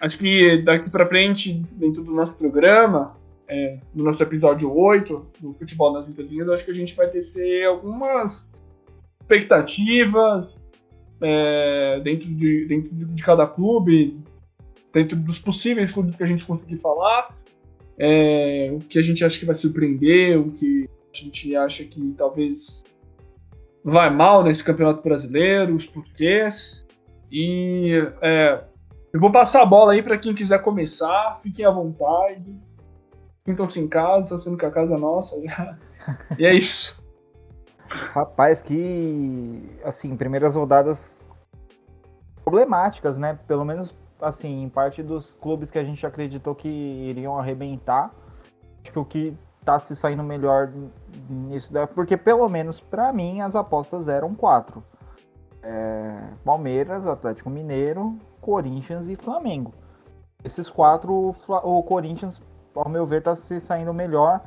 [0.00, 3.16] acho que daqui para frente, dentro do nosso programa,
[3.48, 7.64] é, no nosso episódio 8 do Futebol nas Entrelinhas, acho que a gente vai ter
[7.64, 8.46] algumas
[9.20, 10.56] expectativas
[11.20, 14.18] é, dentro, de, dentro de cada clube,
[14.92, 17.36] dentro dos possíveis clubes que a gente conseguir falar,
[17.98, 22.14] é, o que a gente acha que vai surpreender, o que a gente acha que
[22.16, 22.82] talvez
[23.84, 26.86] vai mal nesse campeonato brasileiro, os porquês.
[27.30, 28.64] E é,
[29.12, 32.54] eu vou passar a bola aí para quem quiser começar, fiquem à vontade.
[33.44, 35.78] Sintam-se em casa, sendo que a casa é nossa já.
[36.38, 37.02] E é isso.
[37.88, 41.28] Rapaz, que assim, primeiras rodadas
[42.42, 43.38] problemáticas, né?
[43.46, 48.14] Pelo menos assim, em parte dos clubes que a gente acreditou que iriam arrebentar.
[48.82, 50.72] Acho que o que tá se saindo melhor
[51.28, 54.82] nisso, porque pelo menos para mim as apostas eram quatro.
[55.62, 59.74] é, Palmeiras, Atlético Mineiro, Corinthians e Flamengo.
[60.42, 62.40] Esses quatro, o Corinthians,
[62.74, 64.40] ao meu ver, está se saindo melhor.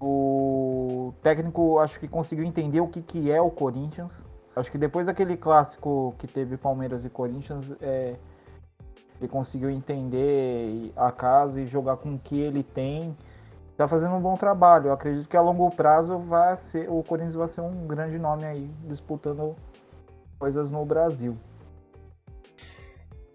[0.00, 4.26] O técnico acho que conseguiu entender o que, que é o Corinthians.
[4.54, 8.16] Acho que depois daquele clássico que teve Palmeiras e Corinthians, é,
[9.20, 13.16] ele conseguiu entender a casa e jogar com o que ele tem.
[13.72, 14.88] Está fazendo um bom trabalho.
[14.88, 18.44] Eu acredito que a longo prazo vai ser, o Corinthians vai ser um grande nome
[18.44, 19.56] aí, disputando
[20.38, 21.36] coisas no Brasil.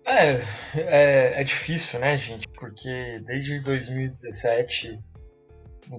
[0.10, 0.42] É,
[0.76, 2.48] é, é difícil, né, gente?
[2.50, 5.00] Porque desde 2017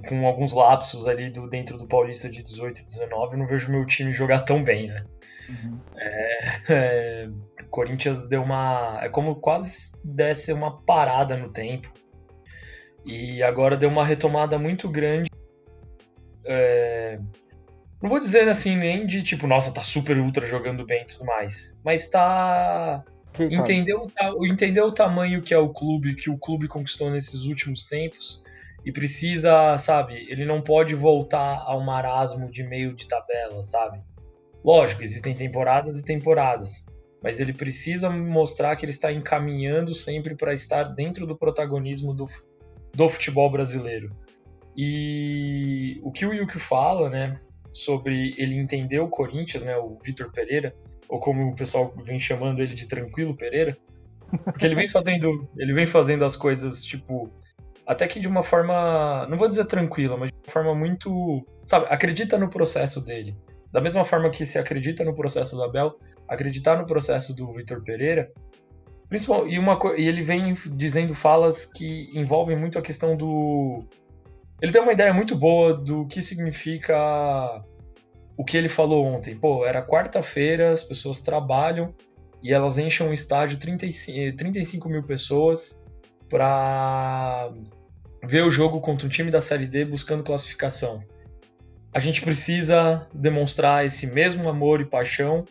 [0.09, 3.73] com alguns lapsos ali do, dentro do Paulista de 18 e 19, eu não vejo
[3.73, 5.05] meu time jogar tão bem, né?
[5.49, 5.81] Uhum.
[5.97, 6.39] É,
[6.71, 7.29] é,
[7.63, 8.99] o Corinthians deu uma.
[9.03, 11.93] É como quase desse uma parada no tempo.
[13.05, 15.31] E agora deu uma retomada muito grande.
[16.45, 17.19] É,
[18.01, 21.25] não vou dizer assim, nem de tipo, nossa, tá super ultra jogando bem e tudo
[21.25, 21.81] mais.
[21.85, 23.05] Mas tá.
[23.39, 24.11] Entendeu,
[24.43, 28.43] entendeu o tamanho que é o clube, que o clube conquistou nesses últimos tempos
[28.85, 34.01] e precisa, sabe, ele não pode voltar ao marasmo de meio de tabela, sabe?
[34.65, 36.87] Lógico, existem temporadas e temporadas,
[37.23, 42.29] mas ele precisa mostrar que ele está encaminhando sempre para estar dentro do protagonismo do,
[42.93, 44.15] do futebol brasileiro.
[44.77, 47.39] E o que o Yuki fala, né,
[47.73, 50.75] sobre ele entender o Corinthians, né, o Vitor Pereira,
[51.11, 53.77] ou como o pessoal vem chamando ele de Tranquilo Pereira,
[54.45, 57.31] porque ele vem fazendo, ele vem fazendo as coisas tipo
[57.87, 61.87] até que de uma forma, não vou dizer tranquila, mas de uma forma muito, sabe,
[61.91, 63.37] acredita no processo dele.
[63.73, 67.83] Da mesma forma que se acredita no processo do Abel, acreditar no processo do Vitor
[67.83, 68.31] Pereira,
[69.09, 73.85] principal, e, uma, e ele vem dizendo falas que envolvem muito a questão do.
[74.63, 76.97] Ele tem uma ideia muito boa do que significa
[78.41, 79.37] o que ele falou ontem.
[79.37, 81.95] Pô, era quarta-feira, as pessoas trabalham
[82.43, 85.85] e elas enchem um estádio 35, 35 mil pessoas
[86.27, 87.53] para
[88.25, 91.05] ver o jogo contra um time da Série D buscando classificação.
[91.93, 95.45] A gente precisa demonstrar esse mesmo amor e paixão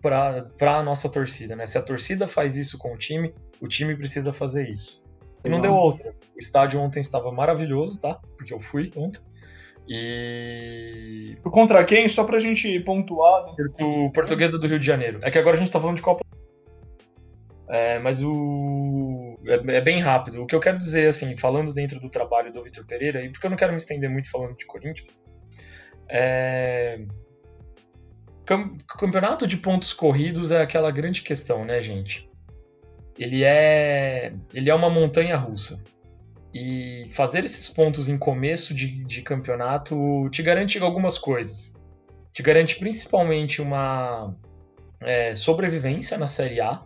[0.00, 0.42] para
[0.78, 1.64] a nossa torcida, né?
[1.64, 5.00] Se a torcida faz isso com o time, o time precisa fazer isso.
[5.44, 6.12] E não deu outra.
[6.34, 8.20] O estádio ontem estava maravilhoso, tá?
[8.36, 9.20] Porque eu fui ontem.
[9.88, 11.36] E.
[11.42, 12.08] Contra quem?
[12.08, 13.46] Só pra gente pontuar.
[13.46, 13.54] Né?
[13.80, 15.18] O Portuguesa do Rio de Janeiro.
[15.22, 16.24] É que agora a gente tá falando de Copa.
[17.68, 20.42] É, mas o é, é, bem rápido.
[20.42, 23.46] O que eu quero dizer, assim, falando dentro do trabalho do Vitor Pereira, e porque
[23.46, 25.22] eu não quero me estender muito falando de Corinthians,
[26.08, 27.00] é...
[28.98, 32.28] Campeonato de pontos corridos é aquela grande questão, né, gente?
[33.16, 35.84] Ele é, ele é uma montanha russa.
[36.54, 41.82] E fazer esses pontos em começo de, de campeonato te garante algumas coisas.
[42.32, 44.34] Te garante principalmente uma
[45.00, 46.82] é, sobrevivência na Série A,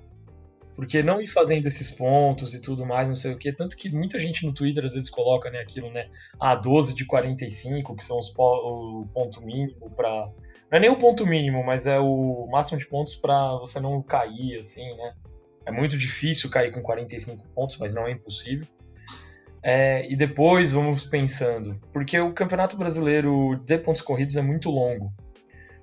[0.75, 3.89] porque não ir fazendo esses pontos e tudo mais, não sei o que, tanto que
[3.91, 7.97] muita gente no Twitter às vezes coloca, né, aquilo, né, a ah, 12 de 45,
[7.97, 10.31] que são os po o ponto mínimo para
[10.71, 14.03] não é nem o ponto mínimo, mas é o máximo de pontos para você não
[14.03, 15.15] cair assim, né?
[15.65, 18.67] É muito difícil cair com 45 pontos, mas não é impossível.
[19.69, 25.13] É, e depois vamos pensando, porque o Campeonato Brasileiro de pontos corridos é muito longo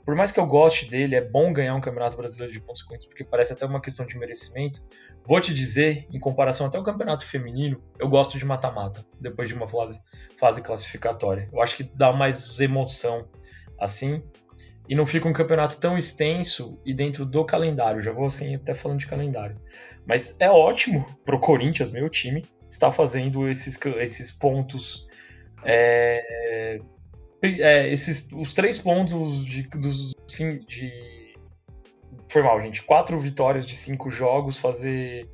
[0.06, 3.08] por mais que eu goste dele, é bom ganhar um Campeonato Brasileiro de pontos corridos,
[3.08, 4.86] porque parece até uma questão de merecimento.
[5.26, 9.56] Vou te dizer, em comparação até ao Campeonato Feminino, eu gosto de mata-mata, depois de
[9.56, 10.02] uma fase,
[10.38, 11.50] fase classificatória.
[11.54, 13.28] Eu acho que dá mais emoção
[13.80, 14.22] assim,
[14.90, 18.02] e não fica um campeonato tão extenso e dentro do calendário.
[18.02, 19.56] Já vou assim até falando de calendário.
[20.06, 25.08] Mas é ótimo pro Corinthians, meu time, estar fazendo esses, esses pontos
[25.64, 26.82] é,
[27.42, 30.92] é, esses, os três pontos de, dos sim, de.
[32.30, 32.82] Foi mal, gente.
[32.84, 35.30] Quatro vitórias de cinco jogos, fazer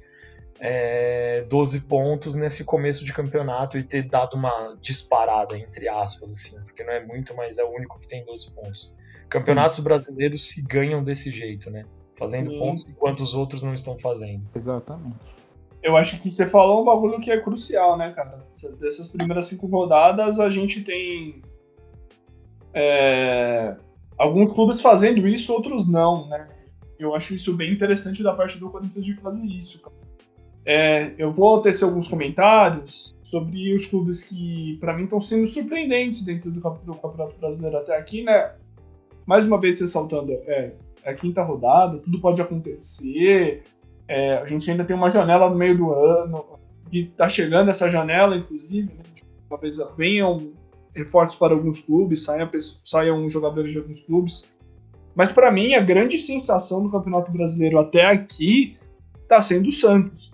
[0.60, 6.62] é, 12 pontos nesse começo de campeonato e ter dado uma disparada, entre aspas, assim,
[6.64, 8.96] porque não é muito, mas é o único que tem 12 pontos.
[9.30, 11.86] Campeonatos brasileiros se ganham desse jeito, né?
[12.18, 14.44] Fazendo pontos enquanto os outros não estão fazendo.
[14.54, 15.39] Exatamente.
[15.82, 18.44] Eu acho que você falou um bagulho que é crucial, né, cara?
[18.80, 21.42] Dessas primeiras cinco rodadas, a gente tem
[22.74, 23.76] é,
[24.18, 26.48] alguns clubes fazendo isso, outros não, né?
[27.00, 29.82] Eu acho isso bem interessante da parte do Corinthians de fazer isso.
[30.66, 36.24] É, eu vou tecer alguns comentários sobre os clubes que, para mim, estão sendo surpreendentes
[36.24, 38.54] dentro do, do, Campeonato Brasileiro até aqui, né?
[39.26, 40.74] Mais uma vez ressaltando, é,
[41.04, 43.64] é a quinta rodada, tudo pode acontecer.
[44.10, 46.44] É, a gente ainda tem uma janela no meio do ano,
[46.92, 49.04] e tá chegando essa janela, inclusive, né?
[49.48, 50.52] Talvez venham
[50.96, 52.50] reforços para alguns clubes, saiam,
[52.86, 54.52] saiam jogadores de alguns clubes.
[55.16, 58.78] Mas para mim, a grande sensação do Campeonato Brasileiro até aqui
[59.22, 60.34] está sendo o Santos.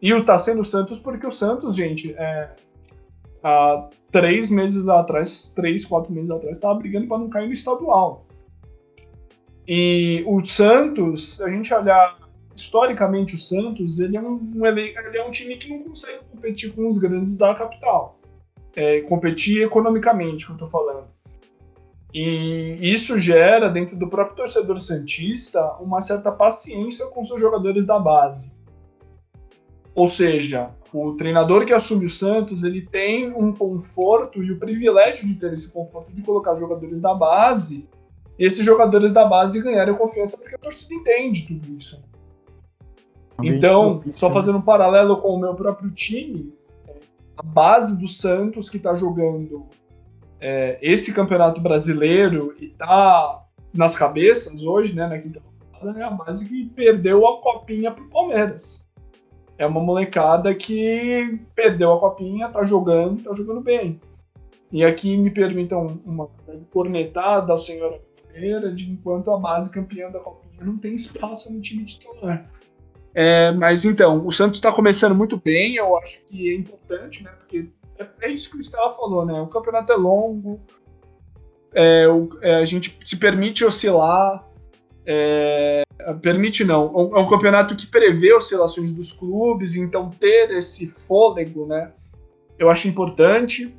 [0.00, 2.50] E está sendo o Santos porque o Santos, gente, é,
[3.42, 8.26] há três meses atrás, três, quatro meses atrás, estava brigando para não cair no estadual.
[9.68, 12.19] E o Santos, a gente olhar
[12.62, 16.74] historicamente o Santos, ele é um, um, ele é um time que não consegue competir
[16.74, 18.18] com os grandes da capital.
[18.74, 21.08] É, competir economicamente, que eu estou falando.
[22.12, 27.98] E isso gera, dentro do próprio torcedor Santista, uma certa paciência com seus jogadores da
[27.98, 28.52] base.
[29.94, 35.26] Ou seja, o treinador que assume o Santos, ele tem um conforto e o privilégio
[35.26, 37.88] de ter esse conforto de colocar jogadores da base,
[38.38, 42.02] e esses jogadores da base ganharem confiança porque a torcida entende tudo isso.
[43.44, 44.34] Então, só né?
[44.34, 46.54] fazendo um paralelo com o meu próprio time,
[47.36, 49.66] a base do Santos que está jogando
[50.40, 55.40] é, esse campeonato brasileiro e está nas cabeças hoje, né, na quinta
[55.72, 58.88] rodada, é a base que perdeu a copinha pro Palmeiras.
[59.56, 64.00] É uma molecada que perdeu a copinha, tá jogando, tá jogando bem.
[64.72, 66.28] E aqui me permitam uma
[66.70, 68.00] cornetada ao senhor
[68.32, 72.48] Feira de enquanto a base campeã da copinha não tem espaço no time titular.
[73.14, 77.30] É, mas então, o Santos está começando muito bem, eu acho que é importante, né?
[77.38, 79.40] Porque é, é isso que o Estela falou, né?
[79.40, 80.60] O campeonato é longo,
[81.74, 84.46] é, o, é, a gente se permite oscilar,
[85.04, 85.82] é,
[86.22, 86.84] permite não,
[87.14, 91.92] é um é campeonato que prevê oscilações dos clubes, então ter esse fôlego, né?
[92.56, 93.74] Eu acho importante,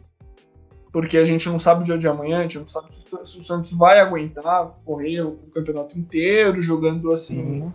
[0.91, 3.39] porque a gente não sabe o dia de amanhã, a gente não sabe se, se
[3.39, 7.61] o Santos vai aguentar correr o campeonato inteiro jogando assim.
[7.61, 7.71] Uhum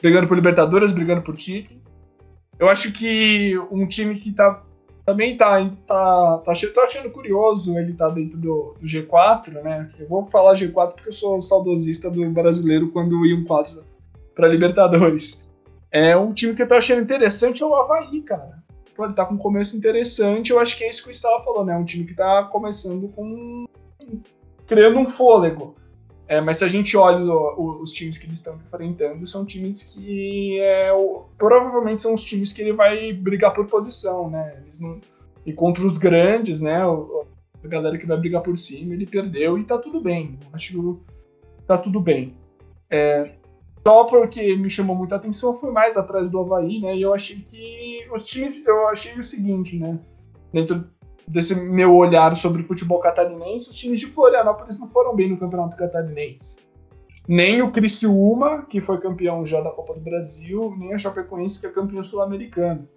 [0.00, 1.80] brigando por Libertadores, brigando por título.
[2.58, 4.62] Eu acho que um time que tá,
[5.04, 9.90] também tá, tá, tá tô achando curioso ele tá dentro do, do, G4, né?
[9.98, 13.84] Eu vou falar G4 porque eu sou saudosista do brasileiro quando iam quatro
[14.34, 15.46] para Libertadores.
[15.90, 18.62] É um time que eu tô achando interessante é o Havaí, cara.
[18.94, 21.42] Pô, ele tá com um começo interessante, eu acho que é isso que o Estava
[21.44, 21.76] falou, né?
[21.76, 23.66] Um time que tá começando com.
[24.66, 25.76] criando um fôlego.
[26.28, 29.82] É, mas se a gente olha o, os times que eles estão enfrentando, são times
[29.82, 34.60] que é, o, provavelmente são os times que ele vai brigar por posição, né?
[34.80, 35.00] Não,
[35.44, 36.84] e contra os grandes, né?
[36.84, 37.24] O,
[37.62, 40.38] a galera que vai brigar por cima, ele perdeu e tá tudo bem.
[40.52, 41.00] Acho que
[41.66, 42.34] tá tudo bem.
[42.90, 43.32] É,
[43.86, 46.96] só porque me chamou muita atenção foi mais atrás do Havaí, né?
[46.96, 49.96] E eu achei que os times, eu achei o seguinte, né?
[50.52, 50.90] Dentro
[51.26, 55.38] desse meu olhar sobre o futebol catarinense, os times de Florianópolis não foram bem no
[55.38, 56.58] Campeonato Catarinense.
[57.28, 61.66] Nem o Criciúma, que foi campeão já da Copa do Brasil, nem a Chapecoense, que
[61.66, 62.88] é campeão sul-americano.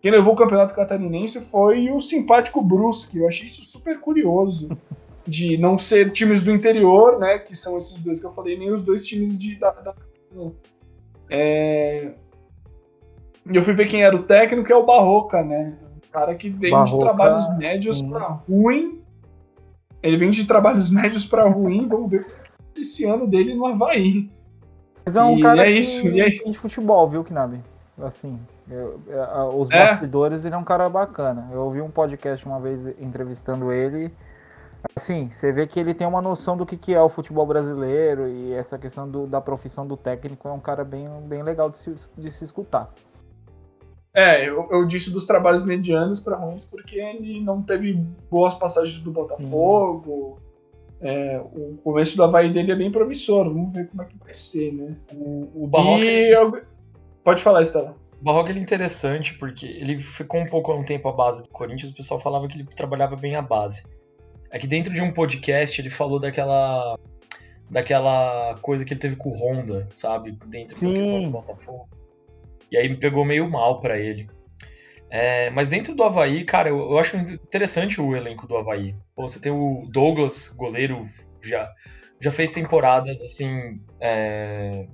[0.00, 3.18] Quem levou o Campeonato Catarinense foi o simpático Brusque.
[3.18, 4.68] Eu achei isso super curioso.
[5.24, 7.38] De não ser times do interior, né?
[7.38, 9.94] Que são esses dois que eu falei, nem os dois times de, da, da
[11.30, 12.12] é...
[13.46, 15.78] Eu fui ver quem era o técnico, é o Barroca, né?
[16.12, 19.00] Cara que vem Barroca, de trabalhos médios para ruim.
[20.02, 21.88] Ele vem de trabalhos médios para ruim.
[21.88, 22.26] Vamos ver
[22.78, 24.30] esse ano dele no Havaí.
[25.04, 26.02] Mas é um e cara é isso.
[26.02, 26.42] Que, aí...
[26.44, 27.60] de futebol, viu, Knabe?
[28.00, 28.38] Assim,
[28.70, 29.84] eu, eu, os é.
[29.84, 31.48] bastidores, ele é um cara bacana.
[31.52, 34.12] Eu ouvi um podcast uma vez entrevistando ele.
[34.96, 38.28] Assim, você vê que ele tem uma noção do que, que é o futebol brasileiro
[38.28, 41.78] e essa questão do, da profissão do técnico é um cara bem, bem legal de
[41.78, 42.90] se, de se escutar.
[44.14, 47.94] É, eu, eu disse dos trabalhos medianos para ruins porque ele não teve
[48.30, 50.38] boas passagens do Botafogo.
[50.38, 50.52] Hum.
[51.00, 53.44] É, o começo do Havaí dele é bem promissor.
[53.44, 54.94] Vamos ver como é que vai ser, né?
[55.14, 56.04] O, o Barroca.
[56.04, 56.62] Eu...
[57.24, 57.96] Pode falar, Estela.
[58.20, 61.42] O Barroca ele é interessante porque ele ficou um pouco há um tempo à base
[61.42, 63.96] do Corinthians, o pessoal falava que ele trabalhava bem a base.
[64.50, 66.96] É que dentro de um podcast ele falou daquela
[67.70, 70.38] daquela coisa que ele teve com o Honda, sabe?
[70.46, 70.92] Dentro Sim.
[70.92, 72.01] da questão do Botafogo.
[72.72, 74.30] E aí me pegou meio mal para ele.
[75.10, 78.96] É, mas dentro do Havaí, cara, eu, eu, acho interessante o elenco do Havaí.
[79.14, 81.04] Pô, você tem o Douglas, goleiro,
[81.44, 81.70] já,
[82.18, 83.78] já fez temporadas assim.
[84.00, 84.86] É...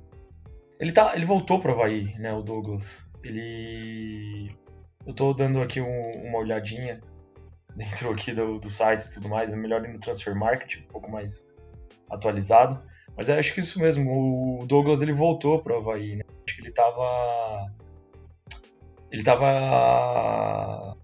[0.80, 3.12] Ele, tá, ele voltou pro Havaí, né, o Douglas.
[3.22, 4.50] Ele.
[5.06, 7.00] Eu tô dando aqui um, uma olhadinha
[7.76, 9.52] dentro aqui do, do site e tudo mais.
[9.52, 11.48] É melhor ir no Transfer Market, um pouco mais
[12.10, 12.82] atualizado.
[13.16, 16.37] Mas acho que isso mesmo, o Douglas ele voltou pro Havaí, né?
[16.58, 17.72] Que ele tava.
[19.12, 20.96] Ele tava.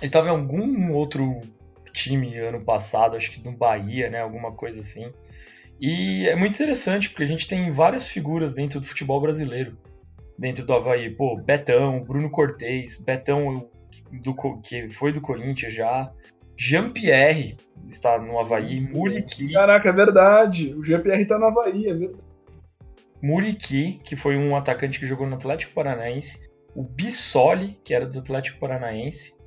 [0.00, 1.40] Ele tava em algum outro
[1.92, 4.20] time ano passado, acho que no Bahia, né?
[4.20, 5.12] Alguma coisa assim.
[5.80, 9.76] E é muito interessante, porque a gente tem várias figuras dentro do futebol brasileiro,
[10.38, 11.10] dentro do Havaí.
[11.10, 13.68] Pô, Betão, Bruno Cortez, Betão
[14.12, 16.12] do, que foi do Corinthians já.
[16.56, 17.56] Jean-Pierre
[17.88, 19.52] está no Havaí, Muriqui.
[19.52, 20.72] Caraca, é verdade.
[20.74, 22.27] O Jean-Pierre tá no Havaí, é verdade.
[23.22, 28.18] Muriqui, que foi um atacante que jogou no Atlético Paranaense, o Bissoli, que era do
[28.18, 29.38] Atlético Paranaense.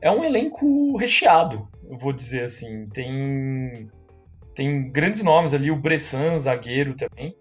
[0.00, 2.86] É um elenco recheado, eu vou dizer assim.
[2.88, 3.88] Tem
[4.54, 7.34] tem grandes nomes ali, o Bressan, zagueiro também.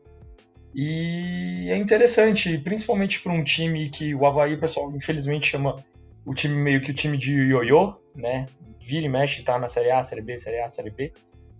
[0.73, 5.83] E é interessante, principalmente para um time que o Havaí, pessoal, infelizmente chama
[6.23, 8.45] o time meio que o time de ioiô, né?
[8.79, 11.11] Vira e mexe, tá na Série A, Série B, Série A, Série B.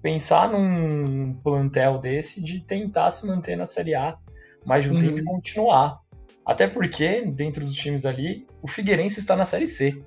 [0.01, 4.17] Pensar num plantel desse de tentar se manter na Série A
[4.65, 4.99] mais de um uhum.
[4.99, 6.01] tempo e continuar.
[6.45, 10.01] Até porque, dentro dos times ali, o Figueirense está na Série C.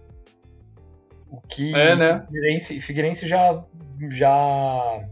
[1.28, 2.24] O que é, né?
[2.26, 3.64] Figueirense, Figueirense já,
[4.10, 5.08] já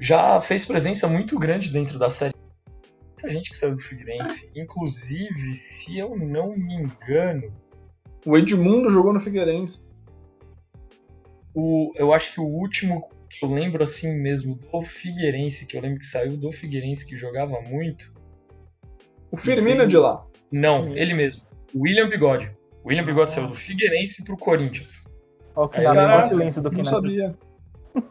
[0.00, 2.34] já fez presença muito grande dentro da série.
[3.06, 4.52] Muita gente que saiu do Figueirense.
[4.54, 7.52] Inclusive, se eu não me engano.
[8.26, 9.86] O Edmundo jogou no Figueirense.
[11.54, 15.80] O, eu acho que o último que eu lembro assim mesmo do Figueirense, que eu
[15.80, 18.12] lembro que saiu do Figueirense, que jogava muito.
[19.30, 19.86] O Firmino foi...
[19.86, 20.24] de lá.
[20.50, 21.44] Não, ele mesmo.
[21.74, 22.50] William Bigode.
[22.84, 23.34] O William Bigode ah.
[23.34, 25.04] saiu do Figueirense pro Corinthians.
[25.56, 27.28] Ok, Aí, o silêncio do Não sabia.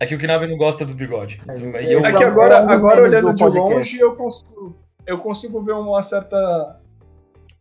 [0.00, 1.40] É que o Knabe não gosta do bigode.
[1.46, 2.04] É, eu...
[2.04, 4.76] é que agora, agora olhando de longe, eu consigo,
[5.06, 6.80] eu consigo ver uma certa.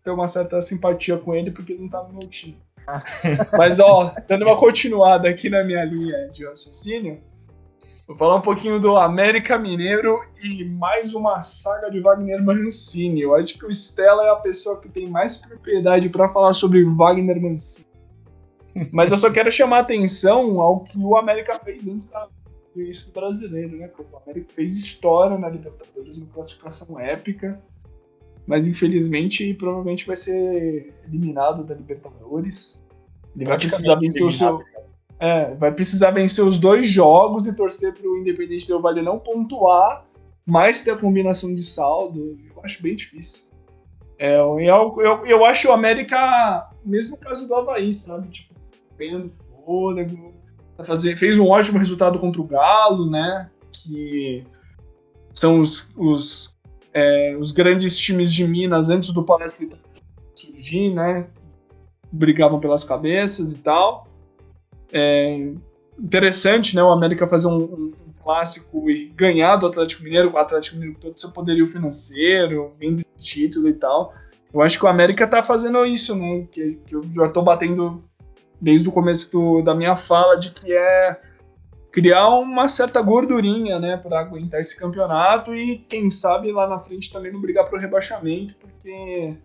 [0.03, 2.57] ter uma certa simpatia com ele, porque ele não tá no meu time.
[3.57, 7.21] Mas, ó, dando uma continuada aqui na minha linha de raciocínio,
[8.07, 13.21] vou falar um pouquinho do América Mineiro e mais uma saga de Wagner Mancini.
[13.21, 16.83] Eu acho que o Stella é a pessoa que tem mais propriedade para falar sobre
[16.83, 17.87] Wagner Mancini.
[18.93, 22.27] Mas eu só quero chamar atenção ao que o América fez antes da
[22.75, 23.89] isso brasileiro, né?
[24.11, 27.61] O América fez história na Libertadores, uma classificação épica,
[28.45, 32.83] mas infelizmente provavelmente vai ser eliminado da Libertadores.
[33.35, 34.61] Ele vai precisar vencer o seu.
[35.19, 39.19] É, vai precisar vencer os dois jogos e torcer para o Independente Del Vale não
[39.19, 40.05] pontuar,
[40.45, 42.37] mas ter a combinação de saldo.
[42.53, 43.45] Eu acho bem difícil.
[44.19, 48.27] É, eu, eu, eu acho o América, mesmo caso do Havaí, sabe?
[48.29, 48.53] Tipo,
[48.97, 50.33] pegando fôlego.
[50.83, 53.49] Fazer, fez um ótimo resultado contra o Galo, né?
[53.71, 54.43] Que
[55.33, 56.57] são os, os,
[56.93, 59.77] é, os grandes times de Minas antes do Palestra
[60.35, 61.27] surgir, né?
[62.11, 64.07] Brigavam pelas cabeças e tal.
[64.91, 65.51] É
[65.99, 66.83] interessante, né?
[66.83, 71.19] O América fazer um, um, clássico e ganhar do Atlético Mineiro, o Atlético Mineiro todo
[71.19, 74.13] seu poderio financeiro, vindo de título e tal.
[74.53, 76.47] Eu acho que o América tá fazendo isso, né?
[76.51, 78.03] Que, que eu já tô batendo
[78.61, 81.19] desde o começo do, da minha fala de que é
[81.93, 87.13] criar uma certa gordurinha, né, para aguentar esse campeonato e quem sabe lá na frente
[87.13, 89.37] também não brigar para o rebaixamento, porque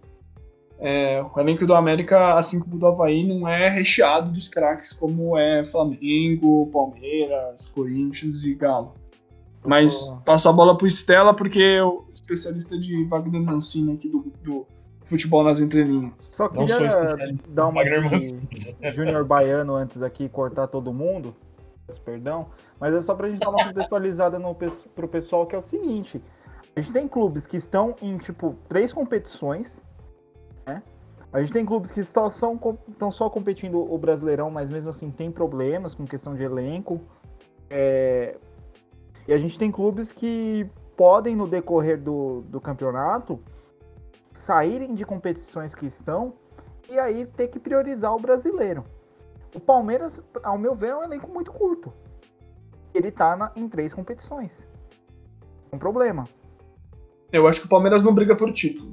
[0.78, 4.94] é, o elenco do América, assim como o do Havaí, não é recheado dos craques
[4.94, 8.94] como é Flamengo, Palmeiras, Corinthians e Galo.
[9.62, 10.16] Mas oh.
[10.24, 14.66] passo a bola pro Stella, porque o especialista de Wagner Mancini aqui do, do
[15.05, 16.14] futebol nas entrelinhas.
[16.16, 16.78] Só queria
[17.51, 17.82] dar uma
[18.90, 21.34] Júnior Baiano antes aqui cortar todo mundo.
[21.97, 22.49] Perdão.
[22.78, 26.22] Mas é só pra gente dar uma contextualizada no, pro pessoal que é o seguinte.
[26.74, 29.82] A gente tem clubes que estão em, tipo, três competições,
[30.66, 30.82] né?
[31.32, 32.53] A gente tem clubes que estão só,
[32.89, 37.01] estão só competindo o Brasileirão, mas mesmo assim tem problemas com questão de elenco.
[37.68, 38.36] É...
[39.26, 43.41] E a gente tem clubes que podem, no decorrer do, do campeonato,
[44.32, 46.32] saírem de competições que estão
[46.89, 48.84] e aí ter que priorizar o brasileiro.
[49.55, 51.92] O Palmeiras, ao meu ver, é um elenco muito curto.
[52.94, 54.68] Ele tá na, em três competições.
[55.72, 56.24] Um problema.
[57.32, 58.92] Eu acho que o Palmeiras não briga por título.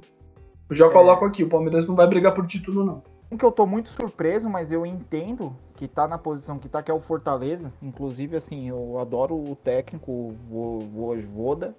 [0.70, 0.90] Eu já é...
[0.90, 3.04] coloco aqui, o Palmeiras não vai brigar por título, não.
[3.32, 6.84] Um que eu tô muito surpreso, mas eu entendo que tá na posição que tá,
[6.84, 7.74] que é o Fortaleza.
[7.82, 11.76] Inclusive, assim, eu adoro o técnico, o Vovoda.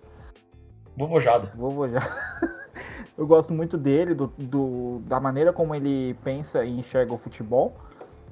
[0.96, 1.52] Vovojada.
[1.54, 2.06] Vovojada.
[3.16, 7.74] Eu gosto muito dele, do, do, da maneira como ele pensa e enxerga o futebol.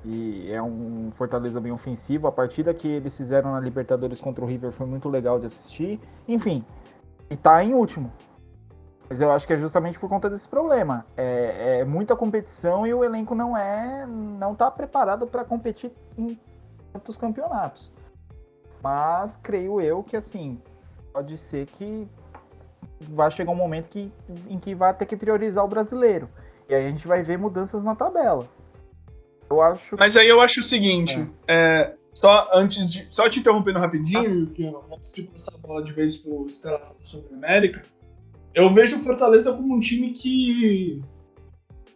[0.04, 2.26] E é um Fortaleza bem ofensivo.
[2.26, 5.98] A partida que eles fizeram na Libertadores contra o River foi muito legal de assistir.
[6.28, 6.64] Enfim,
[7.30, 8.12] e tá em último.
[9.08, 11.06] Mas eu acho que é justamente por conta desse problema.
[11.16, 16.38] É, é muita competição e o elenco não é, não tá preparado para competir em
[16.92, 17.92] outros campeonatos.
[18.82, 20.60] Mas creio eu que assim
[21.12, 22.08] pode ser que
[23.00, 24.12] vai chegar um momento que,
[24.48, 26.28] em que vai ter que priorizar o brasileiro.
[26.68, 28.48] E aí a gente vai ver mudanças na tabela.
[29.50, 29.96] Eu acho.
[29.98, 31.54] Mas aí eu acho o seguinte: é.
[31.54, 33.06] É, só antes de.
[33.10, 34.54] Só te interrompendo rapidinho, ah.
[34.54, 37.82] que eu, antes de passar a bola de vez pro Stella falar sobre a América,
[38.54, 41.02] eu vejo o Fortaleza como um time que.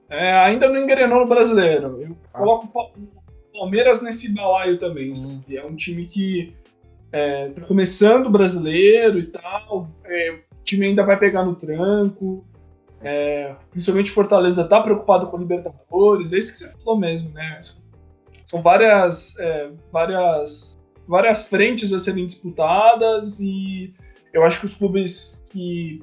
[0.09, 2.03] É, ainda não engrenou no brasileiro.
[2.03, 2.39] Eu ah.
[2.39, 5.13] coloco o Palmeiras nesse balaio também.
[5.13, 5.43] Hum.
[5.51, 6.55] É um time que
[7.13, 9.87] é, tá começando o brasileiro e tal.
[10.05, 12.45] É, o time ainda vai pegar no tranco.
[13.01, 16.33] É, principalmente Fortaleza tá preocupado com Libertadores.
[16.33, 17.61] É isso que você falou mesmo, né?
[18.47, 20.77] São várias, é, várias,
[21.07, 23.95] várias frentes a serem disputadas e
[24.33, 26.03] eu acho que os clubes que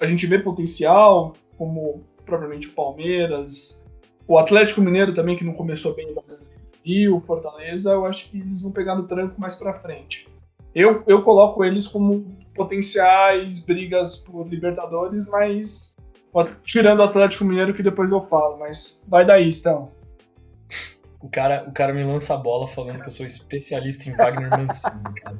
[0.00, 3.82] a gente vê potencial, como propriamente o Palmeiras,
[4.26, 6.22] o Atlético Mineiro também, que não começou bem no
[6.84, 10.28] e o Fortaleza, eu acho que eles vão pegar no tranco mais para frente.
[10.74, 15.94] Eu, eu coloco eles como potenciais brigas por Libertadores, mas
[16.64, 19.92] tirando o Atlético Mineiro que depois eu falo, mas vai daí, então.
[21.20, 24.50] O cara, o cara me lança a bola falando que eu sou especialista em Wagner
[24.50, 25.38] Mancini, cara.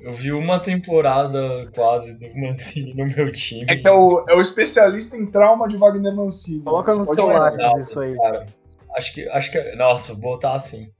[0.00, 3.66] Eu vi uma temporada quase do Mancini no meu time.
[3.68, 6.62] É que é o, é o especialista em trauma de Wagner Mancini.
[6.62, 8.16] Coloca no seu lado isso aí.
[8.16, 8.46] Cara,
[8.96, 9.74] acho que, acho que.
[9.74, 10.92] Nossa, botar assim.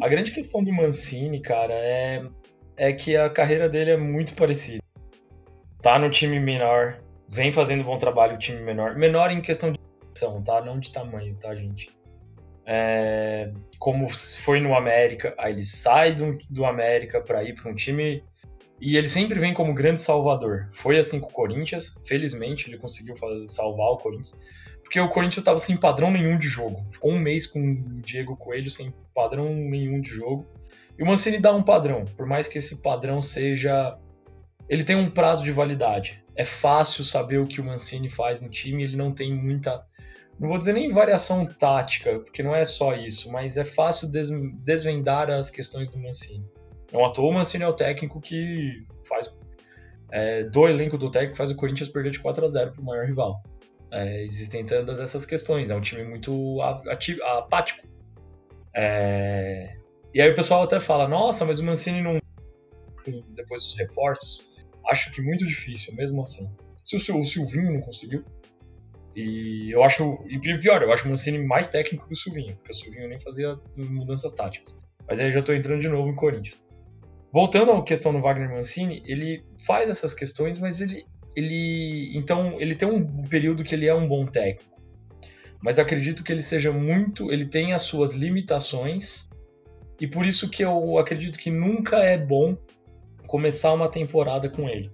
[0.00, 2.24] A grande questão do Mancini, cara, é,
[2.76, 4.82] é que a carreira dele é muito parecida.
[5.82, 6.98] Tá no time menor,
[7.28, 8.96] vem fazendo bom trabalho o time menor.
[8.96, 9.78] Menor em questão de
[10.14, 10.60] ação, tá?
[10.60, 11.90] Não de tamanho, tá, gente?
[12.64, 17.74] É, como foi no América, aí ele sai do, do América para ir para um
[17.74, 18.24] time
[18.80, 20.68] e ele sempre vem como grande salvador.
[20.72, 23.14] Foi assim com o Corinthians, felizmente ele conseguiu
[23.46, 24.40] salvar o Corinthians,
[24.82, 26.84] porque o Corinthians estava sem padrão nenhum de jogo.
[26.90, 30.46] Ficou um mês com o Diego Coelho sem padrão nenhum de jogo.
[30.98, 33.98] E o Mancini dá um padrão, por mais que esse padrão seja.
[34.68, 36.24] Ele tem um prazo de validade.
[36.36, 39.84] É fácil saber o que o Mancini faz no time, ele não tem muita.
[40.38, 44.10] Não vou dizer nem variação tática, porque não é só isso, mas é fácil
[44.62, 46.46] desvendar as questões do Mancini.
[46.92, 49.36] Não à toa o Mancini é o técnico que faz.
[50.12, 52.84] É, do elenco do técnico faz o Corinthians perder de 4 a 0 para o
[52.84, 53.42] maior rival.
[53.90, 55.70] É, existem tantas essas questões.
[55.70, 57.86] É um time muito ativo, apático.
[58.74, 59.74] É...
[60.12, 62.18] E aí o pessoal até fala: nossa, mas o Mancini não.
[63.30, 64.50] Depois dos reforços,
[64.88, 66.48] acho que muito difícil, mesmo assim.
[66.82, 68.24] Se o Silvinho não conseguiu.
[69.14, 70.24] E eu acho.
[70.28, 73.18] E pior, eu acho o Mancini mais técnico que o Silvinho, porque o Silvinho nem
[73.18, 74.82] fazia mudanças táticas.
[75.08, 76.68] Mas aí eu já estou entrando de novo em Corinthians.
[77.32, 82.74] Voltando à questão do Wagner Mancini, ele faz essas questões, mas ele, ele então ele
[82.74, 84.76] tem um período que ele é um bom técnico.
[85.62, 89.28] Mas acredito que ele seja muito, ele tem as suas limitações
[90.00, 92.56] e por isso que eu acredito que nunca é bom
[93.26, 94.90] começar uma temporada com ele.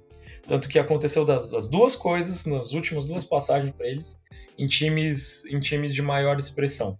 [0.46, 4.22] Tanto que aconteceu das, das duas coisas nas últimas duas passagens para eles
[4.58, 6.96] em times em times de maior expressão.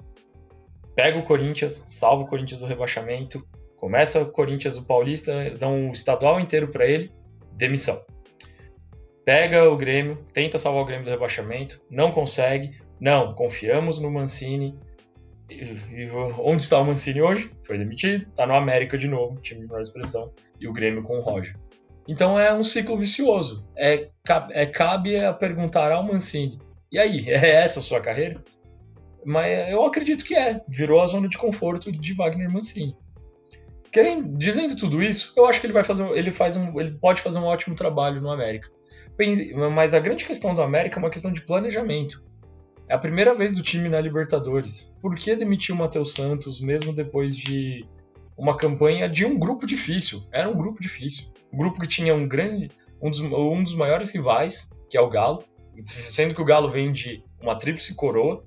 [0.94, 3.44] Pega o Corinthians, salva o Corinthians do rebaixamento,
[3.82, 7.10] Começa o Corinthians, o Paulista, dão um estadual inteiro para ele,
[7.54, 8.00] demissão.
[9.24, 12.80] Pega o Grêmio, tenta salvar o Grêmio do rebaixamento, não consegue.
[13.00, 14.78] Não, confiamos no Mancini.
[15.60, 17.50] E, onde está o Mancini hoje?
[17.64, 21.18] Foi demitido, está no América de novo, time de menor expressão, e o Grêmio com
[21.18, 21.56] o Roger.
[22.08, 23.68] Então é um ciclo vicioso.
[23.76, 24.08] É,
[24.50, 26.58] é cabe a perguntar ao Mancini:
[26.92, 28.42] e aí, é essa a sua carreira?
[29.24, 30.60] Mas eu acredito que é.
[30.68, 32.96] Virou a zona de conforto de Wagner Mancini.
[33.90, 37.20] Querendo, dizendo tudo isso, eu acho que ele vai fazer, ele faz um, ele pode
[37.20, 38.68] fazer um ótimo trabalho no América.
[39.74, 42.24] Mas a grande questão do América é uma questão de planejamento.
[42.88, 44.92] É a primeira vez do time na Libertadores.
[45.00, 47.86] Por que demitir o Matheus Santos mesmo depois de
[48.36, 50.22] uma campanha de um grupo difícil?
[50.32, 51.32] Era um grupo difícil.
[51.52, 52.70] Um grupo que tinha um grande,
[53.00, 55.42] um dos, um dos maiores rivais, que é o Galo,
[55.84, 58.44] sendo que o Galo vem de uma tríplice coroa.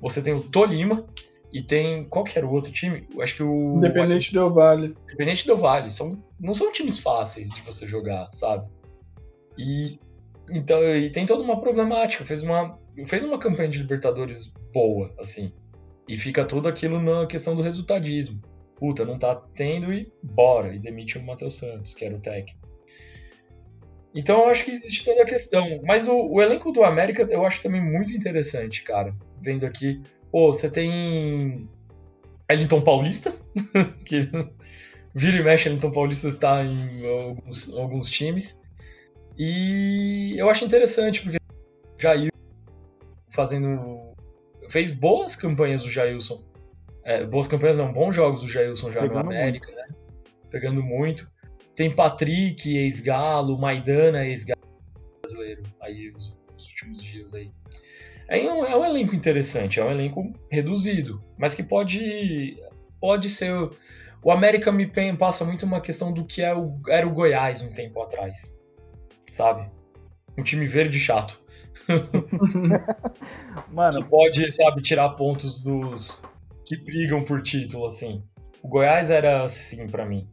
[0.00, 1.06] Você tem o Tolima,
[1.52, 2.04] e tem.
[2.04, 3.06] Qual que era o outro time?
[3.20, 3.76] Acho que o.
[3.76, 4.94] Independente do Vale.
[5.04, 5.90] Independente do Vale.
[5.90, 8.68] São, não são times fáceis de você jogar, sabe?
[9.58, 9.98] E.
[10.50, 12.24] Então, e tem toda uma problemática.
[12.24, 15.52] Fez uma, fez uma campanha de Libertadores boa, assim.
[16.08, 18.40] E fica tudo aquilo na questão do resultadismo.
[18.76, 20.74] Puta, não tá tendo e bora.
[20.74, 22.58] E demite o Matheus Santos, que era o técnico.
[24.14, 25.80] Então eu acho que existe toda a questão.
[25.84, 29.14] Mas o, o elenco do América eu acho também muito interessante, cara.
[29.40, 31.68] Vendo aqui Pô, você tem
[32.48, 33.34] Ellington Paulista,
[34.06, 34.28] que
[35.14, 38.62] vira e mexe, Ellington Paulista está em alguns, alguns times.
[39.36, 41.38] E eu acho interessante, porque
[41.98, 42.29] Jair
[43.30, 44.14] fazendo.
[44.68, 46.44] fez boas campanhas do Jailson.
[47.04, 49.80] É, boas campanhas não, bons jogos do Jailson já Pegando no América, muito.
[49.80, 49.96] né?
[50.50, 51.30] Pegando muito.
[51.74, 54.60] Tem Patrick, ex-Galo, Maidana, ex-Galo
[55.22, 57.50] brasileiro, aí os, os últimos dias aí.
[58.28, 62.56] É um, é um elenco interessante, é um elenco reduzido, mas que pode,
[63.00, 63.52] pode ser.
[64.22, 64.86] O América me
[65.18, 68.58] passa muito uma questão do que é o, era o Goiás um tempo atrás,
[69.28, 69.68] sabe?
[70.38, 71.39] Um time verde chato.
[73.72, 76.22] Mano, que pode, sabe, tirar pontos dos
[76.64, 78.22] que brigam por título, assim.
[78.62, 80.28] O Goiás era assim para mim.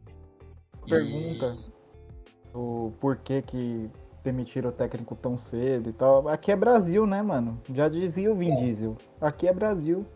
[0.88, 2.56] Pergunta e...
[2.56, 3.90] o porquê que
[4.22, 6.28] demitiram o técnico tão cedo e tal.
[6.28, 7.60] Aqui é Brasil, né, mano?
[7.74, 8.56] Já dizia o Vin é.
[8.56, 8.96] Diesel.
[9.20, 10.06] Aqui é Brasil.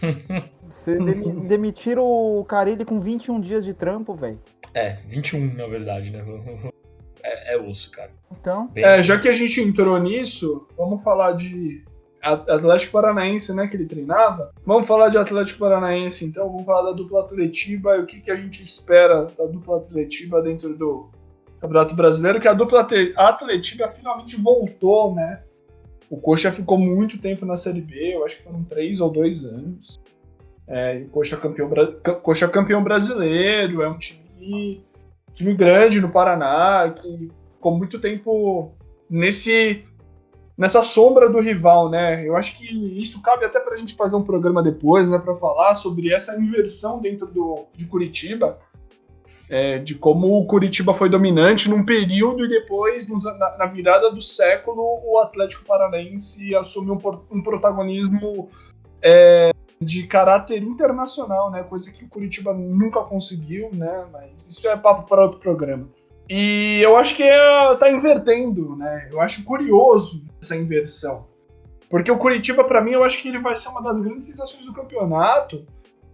[0.70, 4.40] Você dem demitiram o Carilli com 21 dias de trampo, velho.
[4.74, 6.24] É, 21 na verdade, né?
[7.22, 8.10] É, é osso, cara.
[8.30, 8.70] Então.
[8.74, 11.84] É, já que a gente entrou nisso, vamos falar de
[12.22, 14.52] Atlético Paranaense, né, que ele treinava.
[14.64, 16.48] Vamos falar de Atlético Paranaense, então.
[16.48, 20.40] Vamos falar da dupla Atletiba e o que, que a gente espera da dupla Atletiba
[20.40, 21.10] dentro do
[21.60, 25.42] Campeonato Brasileiro, que a dupla Atletiba finalmente voltou, né?
[26.10, 29.44] O Coxa ficou muito tempo na Série B, eu acho que foram três ou dois
[29.44, 30.00] anos.
[30.66, 31.70] É, Coxa, campeão,
[32.22, 34.84] Coxa campeão brasileiro, é um time,
[35.34, 38.72] time grande no Paraná, que ficou muito tempo
[39.08, 39.84] nesse
[40.56, 42.26] nessa sombra do rival, né?
[42.26, 42.66] Eu acho que
[43.00, 46.38] isso cabe até para a gente fazer um programa depois, né, para falar sobre essa
[46.38, 48.58] inversão dentro do, de Curitiba,
[49.48, 54.20] é, de como o Curitiba foi dominante num período e depois, na, na virada do
[54.20, 58.48] século, o Atlético Paranaense assumiu um, um protagonismo
[59.02, 59.52] é,
[59.82, 61.62] de caráter internacional, né?
[61.62, 64.06] Coisa que o Curitiba nunca conseguiu, né?
[64.12, 65.88] Mas isso é papo para outro programa.
[66.28, 69.08] E eu acho que é, tá invertendo, né?
[69.10, 71.26] Eu acho curioso essa inversão.
[71.90, 74.64] Porque o Curitiba, para mim, eu acho que ele vai ser uma das grandes sensações
[74.64, 75.66] do campeonato,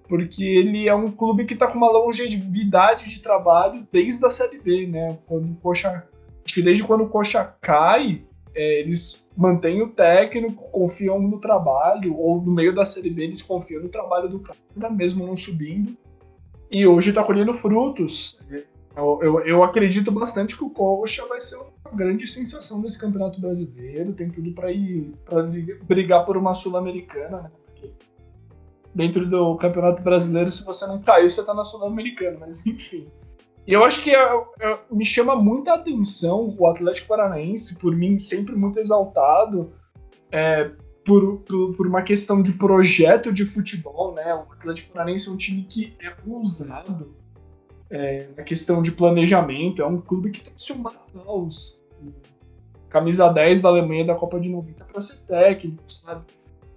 [0.09, 4.59] porque ele é um clube que tá com uma longevidade de trabalho desde a Série
[4.59, 5.19] B, né?
[5.27, 6.05] Quando o Coxa.
[6.45, 8.25] Acho que desde quando o Coxa cai,
[8.59, 13.41] é, eles mantêm o técnico, confiam no trabalho, ou no meio da Série B eles
[13.41, 14.59] confiam no trabalho do cara,
[14.91, 15.97] mesmo não subindo.
[16.69, 18.41] E hoje tá colhendo frutos.
[18.97, 23.41] Eu, eu, eu, acredito bastante que o Coxa vai ser uma grande sensação desse Campeonato
[23.41, 24.13] Brasileiro.
[24.13, 25.45] Tem tudo para ir para
[25.85, 27.51] brigar por uma Sul-Americana, né?
[28.93, 33.07] Dentro do Campeonato Brasileiro, se você não cair, você tá na Sul-Americana, mas enfim.
[33.69, 34.19] E eu acho que é,
[34.61, 39.75] é, me chama muita atenção o Atlético Paranaense, por mim, sempre muito exaltado,
[40.33, 40.71] é,
[41.05, 44.35] por, por, por, uma questão de projeto de futebol, né?
[44.35, 47.14] O Atlético Paranaense é um time que é ousado
[47.91, 49.83] é, na questão de planejamento.
[49.83, 51.79] É um clube que trouxe o Matheus,
[52.89, 56.25] camisa 10 da Alemanha da Copa de 90 para ser técnico, sabe?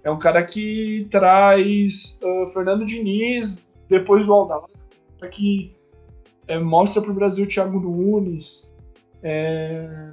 [0.04, 4.68] É um cara que traz uh, Fernando Diniz depois do Aldava,
[5.30, 5.74] que
[6.52, 8.70] é, mostra para o Brasil Thiago Nunes.
[9.22, 10.10] É,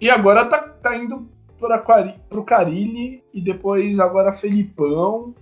[0.00, 1.28] e agora tá, tá indo
[1.58, 5.32] para o Carilli e depois agora Felipão.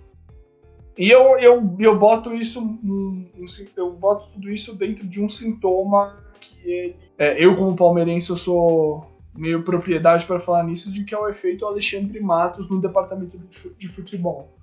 [0.97, 2.79] E eu, eu, eu boto isso
[3.75, 8.37] eu boto tudo isso dentro de um sintoma que ele, é, eu como palmeirense eu
[8.37, 13.37] sou meio propriedade para falar nisso de que é o efeito Alexandre Matos no departamento
[13.77, 14.54] de futebol.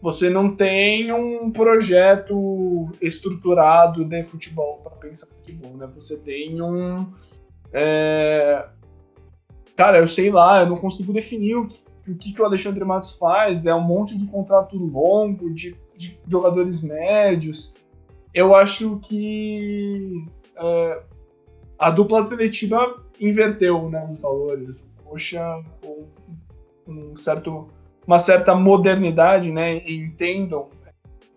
[0.00, 5.88] Você não tem um projeto estruturado de futebol para pensar futebol, né?
[5.94, 7.06] Você tem um
[7.72, 8.68] é...
[9.76, 13.16] cara, eu sei lá, eu não consigo definir o que o que, o Alexandre Matos
[13.16, 17.74] faz é um monte de contrato longo, de, de jogadores médios.
[18.32, 20.24] Eu acho que
[20.56, 21.02] é,
[21.78, 24.90] a dupla atletiva inverteu né, os valores.
[25.00, 26.06] O Coxa, com
[26.86, 27.68] um certo,
[28.08, 29.86] uma certa modernidade, né?
[29.86, 30.70] entendam,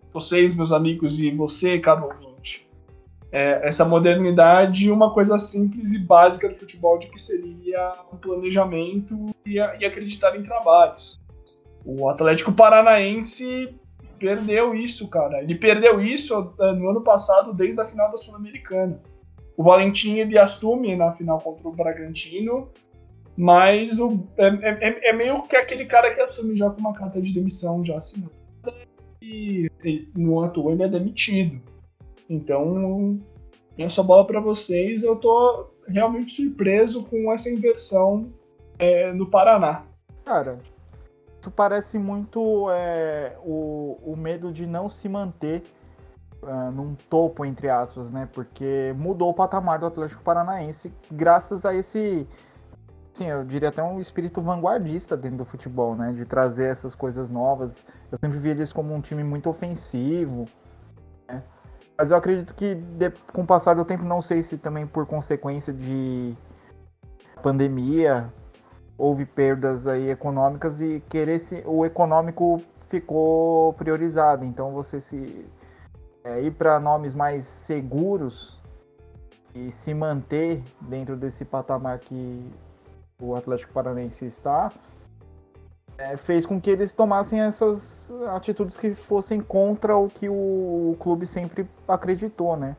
[0.10, 2.66] vocês, meus amigos, e você, caro ouvinte,
[3.30, 8.18] é, essa modernidade uma coisa simples e básica do futebol de que seria o um
[8.18, 11.20] planejamento e, a, e, acreditar em trabalhos.
[11.86, 13.76] O Atlético Paranaense
[14.18, 15.44] perdeu isso, cara.
[15.44, 18.98] Ele perdeu isso é, no ano passado, desde a final da Sul-Americana.
[19.58, 22.70] O Valentim ele assume na final contra o Bragantino,
[23.38, 27.22] mas o, é, é, é, meio que aquele cara que assume já com uma carta
[27.22, 28.32] de demissão já assinada
[29.22, 31.62] e, e no ator ele é demitido.
[32.30, 33.20] Então,
[33.78, 35.04] essa bola para vocês.
[35.04, 38.32] Eu tô realmente surpreso com essa inversão
[38.80, 39.84] é, no Paraná.
[40.26, 40.60] Cara,
[41.40, 45.64] isso parece muito é, o, o medo de não se manter
[46.44, 48.30] uh, num topo, entre aspas, né?
[48.32, 52.28] Porque mudou o patamar do Atlético Paranaense graças a esse,
[53.14, 56.14] sim, eu diria até um espírito vanguardista dentro do futebol, né?
[56.14, 57.84] De trazer essas coisas novas.
[58.12, 60.46] Eu sempre vi eles como um time muito ofensivo,
[62.02, 65.06] mas eu acredito que de, com o passar do tempo, não sei se também por
[65.06, 66.36] consequência de
[67.44, 68.34] pandemia,
[68.98, 72.60] houve perdas aí econômicas e querer se, o econômico
[72.90, 74.44] ficou priorizado.
[74.44, 75.46] Então você se
[76.24, 78.60] é, ir para nomes mais seguros
[79.54, 82.52] e se manter dentro desse patamar que
[83.22, 84.72] o Atlético Paranaense está,
[85.98, 90.34] é, fez com que eles tomassem essas atitudes que fossem contra o que o,
[90.92, 92.76] o, clube sempre acreditou, né?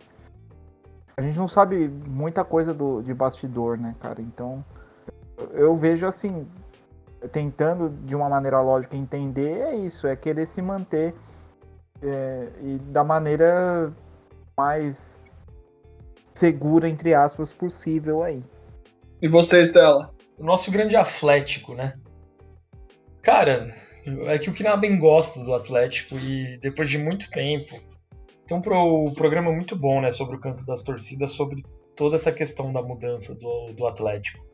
[1.16, 4.20] A gente não sabe muita coisa do, de bastidor, né, cara?
[4.20, 4.64] Então,
[5.52, 6.46] eu vejo assim,
[7.30, 11.14] tentando de uma maneira lógica entender, é isso, é querer se manter
[12.02, 13.92] é, e da maneira
[14.56, 15.20] mais
[16.34, 18.42] segura, entre aspas, possível aí.
[19.20, 20.12] E você, Estela?
[20.42, 21.94] O nosso grande Atlético, né?
[23.22, 23.72] Cara,
[24.26, 27.80] é que o bem gosta do Atlético e depois de muito tempo
[28.44, 31.62] tem um pro, programa muito bom, né, sobre o canto das torcidas, sobre
[31.94, 34.44] toda essa questão da mudança do, do Atlético,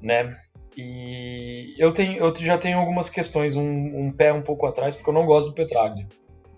[0.00, 0.38] né?
[0.76, 5.10] E eu, tenho, eu já tenho algumas questões, um, um pé um pouco atrás, porque
[5.10, 6.06] eu não gosto do Petraglia.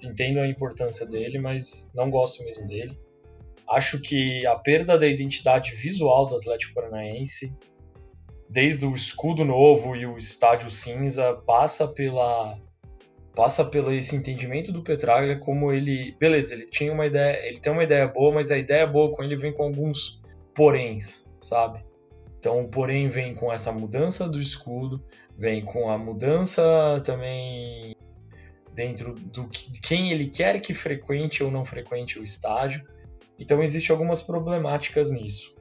[0.05, 2.95] Entendo a importância dele, mas não gosto mesmo dele.
[3.66, 7.57] Acho que a perda da identidade visual do Atlético Paranaense,
[8.51, 12.59] desde o escudo novo e o estádio cinza, passa pela
[13.32, 17.72] passa pelo esse entendimento do Petraglia como ele, beleza, ele tinha uma ideia, ele tem
[17.72, 20.20] uma ideia boa, mas a ideia boa com ele vem com alguns
[20.53, 21.82] poréns, sabe?
[22.38, 25.03] Então, porém, vem com essa mudança do escudo,
[25.38, 27.94] vem com a mudança também
[28.74, 32.84] dentro do que, quem ele quer que frequente ou não frequente o estádio.
[33.38, 35.55] Então, existe algumas problemáticas nisso.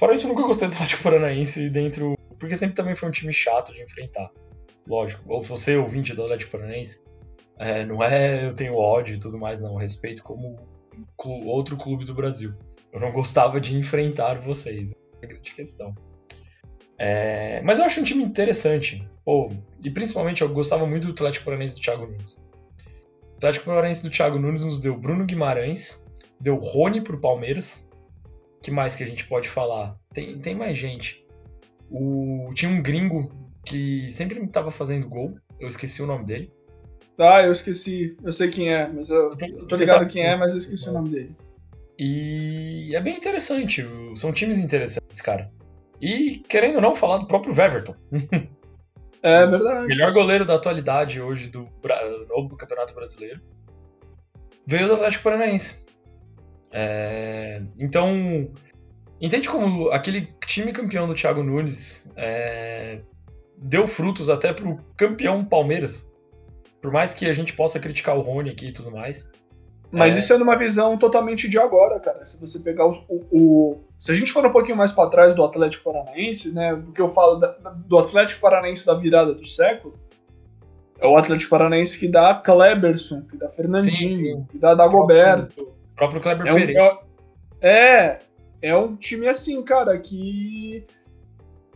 [0.00, 3.34] Fora isso, eu nunca gostei do Atlético Paranaense dentro, porque sempre também foi um time
[3.34, 4.30] chato de enfrentar.
[4.88, 7.02] Lógico, ou você, ouvinte do Atlético Paranaense,
[7.58, 9.76] é, não é eu tenho ódio e tudo mais, não.
[9.76, 10.56] Respeito como
[11.44, 12.54] outro clube do Brasil.
[12.90, 14.90] Eu não gostava de enfrentar vocês
[15.20, 15.94] grande questão.
[16.96, 19.06] É, mas eu acho um time interessante.
[19.22, 19.50] Pô,
[19.84, 22.48] e principalmente eu gostava muito do Atlético Paranaense do Thiago Nunes.
[23.34, 26.06] O Atlético Paranaense do Thiago Nunes nos deu Bruno Guimarães,
[26.40, 27.89] deu Rony pro Palmeiras.
[28.62, 29.96] Que mais que a gente pode falar?
[30.12, 31.26] Tem, tem mais gente.
[31.90, 33.30] O, tinha um gringo
[33.64, 35.34] que sempre me tava fazendo gol.
[35.58, 36.52] Eu esqueci o nome dele.
[37.18, 38.16] Ah, eu esqueci.
[38.22, 40.92] Eu sei quem é, mas eu, eu, tô ligado quem é, mas eu esqueci o
[40.92, 41.36] nome dele.
[41.98, 43.86] E é bem interessante.
[44.14, 45.50] São times interessantes, cara.
[46.00, 47.94] E, querendo ou não, falar do próprio Weverton.
[49.22, 49.86] É verdade.
[49.86, 51.68] Melhor goleiro da atualidade hoje do,
[52.48, 53.40] do Campeonato Brasileiro.
[54.66, 55.84] Veio do Atlético Paranaense.
[56.72, 58.50] É, então,
[59.20, 63.00] entende como aquele time campeão do Thiago Nunes é,
[63.62, 66.16] deu frutos até pro campeão Palmeiras.
[66.80, 69.32] Por mais que a gente possa criticar o Rony aqui e tudo mais.
[69.92, 70.20] Mas é.
[70.20, 72.24] isso é numa visão totalmente de agora, cara.
[72.24, 73.04] Se você pegar o.
[73.08, 76.76] o, o se a gente for um pouquinho mais para trás do Atlético Paranaense, né?
[76.76, 77.48] Do que eu falo da,
[77.86, 79.98] do Atlético Paranaense da virada do século,
[80.98, 84.46] é o Atlético Paranaense que dá Kleberson, que dá Fernandinho, sim, sim.
[84.50, 85.79] que dá Dagoberto.
[86.00, 86.98] O próprio Kleber é um, Pereira.
[87.60, 88.20] É,
[88.62, 90.86] é um time assim, cara, que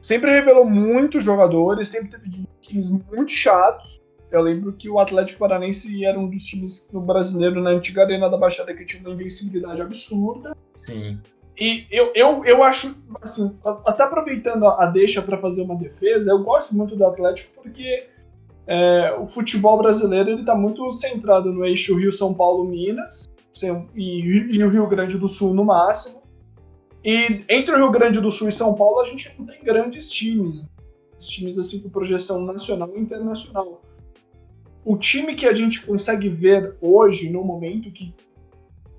[0.00, 4.00] sempre revelou muitos jogadores, sempre teve times muito chatos,
[4.32, 8.30] eu lembro que o Atlético Paranense era um dos times no brasileiro na antiga Arena
[8.30, 10.56] da Baixada que tinha uma invencibilidade absurda.
[10.72, 11.20] Sim.
[11.60, 16.42] E eu, eu, eu acho, assim, até aproveitando a, deixa para fazer uma defesa, eu
[16.42, 18.08] gosto muito do Atlético porque
[18.66, 23.28] é, o futebol brasileiro ele está muito centrado no eixo Rio, São Paulo, Minas
[23.94, 26.22] e, e o Rio Grande do Sul no máximo.
[27.04, 30.10] E entre o Rio Grande do Sul e São Paulo a gente não tem grandes
[30.10, 30.66] times,
[31.18, 33.82] times assim com projeção nacional e internacional
[34.84, 38.14] o time que a gente consegue ver hoje, no momento, que,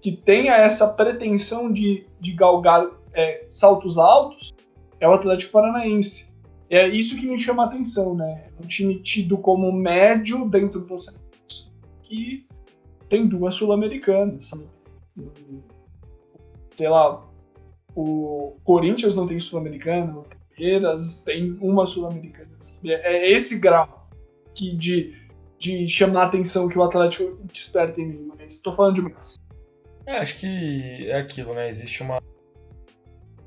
[0.02, 4.52] que tenha essa pretensão de, de galgar é, saltos altos,
[5.00, 6.34] é o Atlético Paranaense.
[6.70, 8.48] É isso que me chama a atenção, né?
[8.60, 10.96] Um time tido como médio dentro do
[12.02, 12.48] que
[13.10, 14.52] tem duas sul-americanas.
[16.74, 17.26] Sei lá,
[17.96, 20.26] o Corinthians não tem sul-americana, o
[20.56, 22.50] Palmeiras tem uma sul-americana.
[22.84, 24.10] É esse grau
[24.54, 25.26] que de
[25.58, 29.38] de chamar a atenção que o Atlético desperta em mim, mas estou falando demais.
[30.06, 31.68] É, acho que é aquilo, né?
[31.68, 32.22] Existe uma.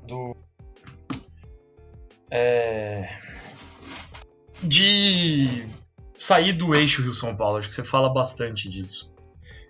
[0.05, 0.35] Do.
[2.29, 3.09] É.
[4.61, 5.65] De
[6.13, 9.13] sair do eixo Rio-São Paulo, acho que você fala bastante disso.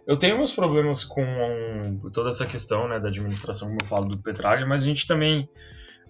[0.10, 4.18] Eu tenho meus problemas com toda essa questão né, da administração, como eu falo, do
[4.18, 5.47] Petralha, mas a gente também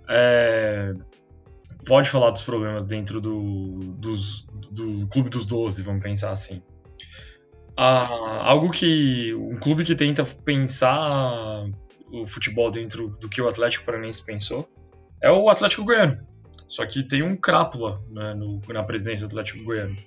[0.09, 0.93] é,
[1.85, 6.63] pode falar dos problemas dentro do, dos, do Clube dos Doze, vamos pensar assim.
[7.75, 11.65] Ah, algo que um clube que tenta pensar
[12.09, 14.65] o futebol dentro do que o Atlético Paranaense pensou
[15.21, 16.25] é o Atlético Goiano.
[16.69, 19.97] Só que tem um crápula né, no, na presidência do Atlético Goiano.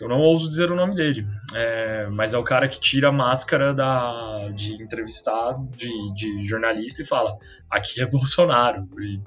[0.00, 1.26] Eu não ouso dizer o nome dele.
[1.54, 7.02] É, mas é o cara que tira a máscara da, de entrevistar de, de jornalista
[7.02, 7.36] e fala:
[7.70, 8.88] aqui é Bolsonaro.
[8.98, 9.20] E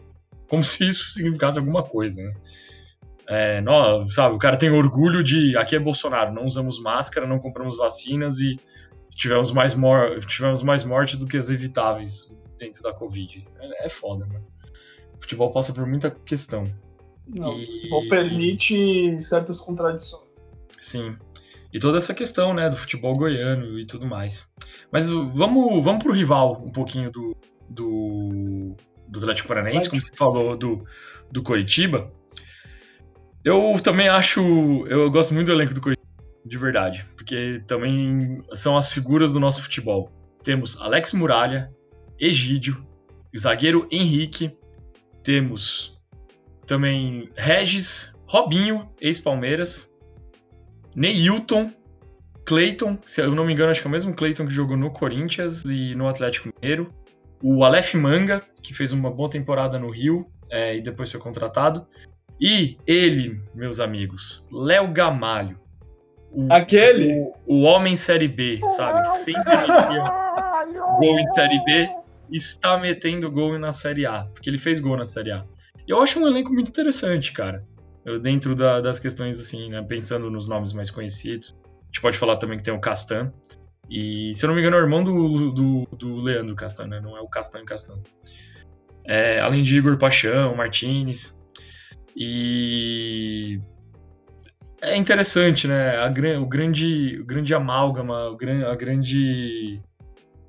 [0.47, 2.33] Como se isso significasse alguma coisa, né?
[3.27, 7.39] É, não, sabe, o cara tem orgulho de aqui é Bolsonaro, não usamos máscara, não
[7.39, 8.59] compramos vacinas e
[9.15, 13.45] tivemos mais, mor tivemos mais morte do que as evitáveis dentro da Covid.
[13.59, 14.45] É, é foda, mano.
[15.15, 16.69] O futebol passa por muita questão.
[17.27, 17.63] Não, e...
[17.63, 20.32] o futebol permite certas contradições.
[20.83, 21.15] Sim.
[21.71, 24.53] E toda essa questão, né, do futebol goiano e tudo mais.
[24.91, 27.35] Mas vamos, vamos pro rival um pouquinho do,
[27.69, 28.75] do,
[29.07, 30.85] do Atlético Paranaense, como você falou do,
[31.31, 32.11] do Coritiba.
[33.43, 34.85] Eu também acho.
[34.87, 36.07] Eu gosto muito do elenco do Corinthians,
[36.45, 37.05] de verdade.
[37.15, 40.11] Porque também são as figuras do nosso futebol.
[40.43, 41.71] Temos Alex Muralha,
[42.19, 42.85] Egídio,
[43.37, 44.55] zagueiro Henrique.
[45.23, 45.97] Temos
[46.67, 49.92] também Regis, Robinho, ex-Palmeiras.
[50.95, 51.71] Neilton,
[52.45, 54.91] Cleiton, se eu não me engano, acho que é o mesmo Cleiton que jogou no
[54.91, 56.93] Corinthians e no Atlético Mineiro.
[57.41, 61.85] O Aleph Manga, que fez uma boa temporada no Rio é, e depois foi contratado.
[62.39, 65.59] E ele, meus amigos, Léo Gamalho.
[66.31, 67.13] O, Aquele?
[67.45, 69.07] O, o, homem Série B, sabe?
[69.09, 70.03] Sempre metia
[70.99, 71.89] gol em Série B,
[72.31, 75.45] está metendo gol na Série A, porque ele fez gol na Série A.
[75.87, 77.63] Eu acho um elenco muito interessante, cara.
[78.21, 81.53] Dentro da, das questões, assim, né, pensando nos nomes mais conhecidos.
[81.63, 83.31] A gente pode falar também que tem o Castan.
[83.89, 86.99] E, se eu não me engano, é o irmão do, do, do Leandro Castan, né?
[86.99, 87.99] Não é o Castan Castan.
[89.05, 91.41] É, além de Igor Paixão, Martinez.
[92.15, 93.59] E
[94.81, 95.97] é interessante, né?
[95.97, 96.07] A,
[96.39, 98.35] o, grande, o grande amálgama,
[98.69, 99.81] a grande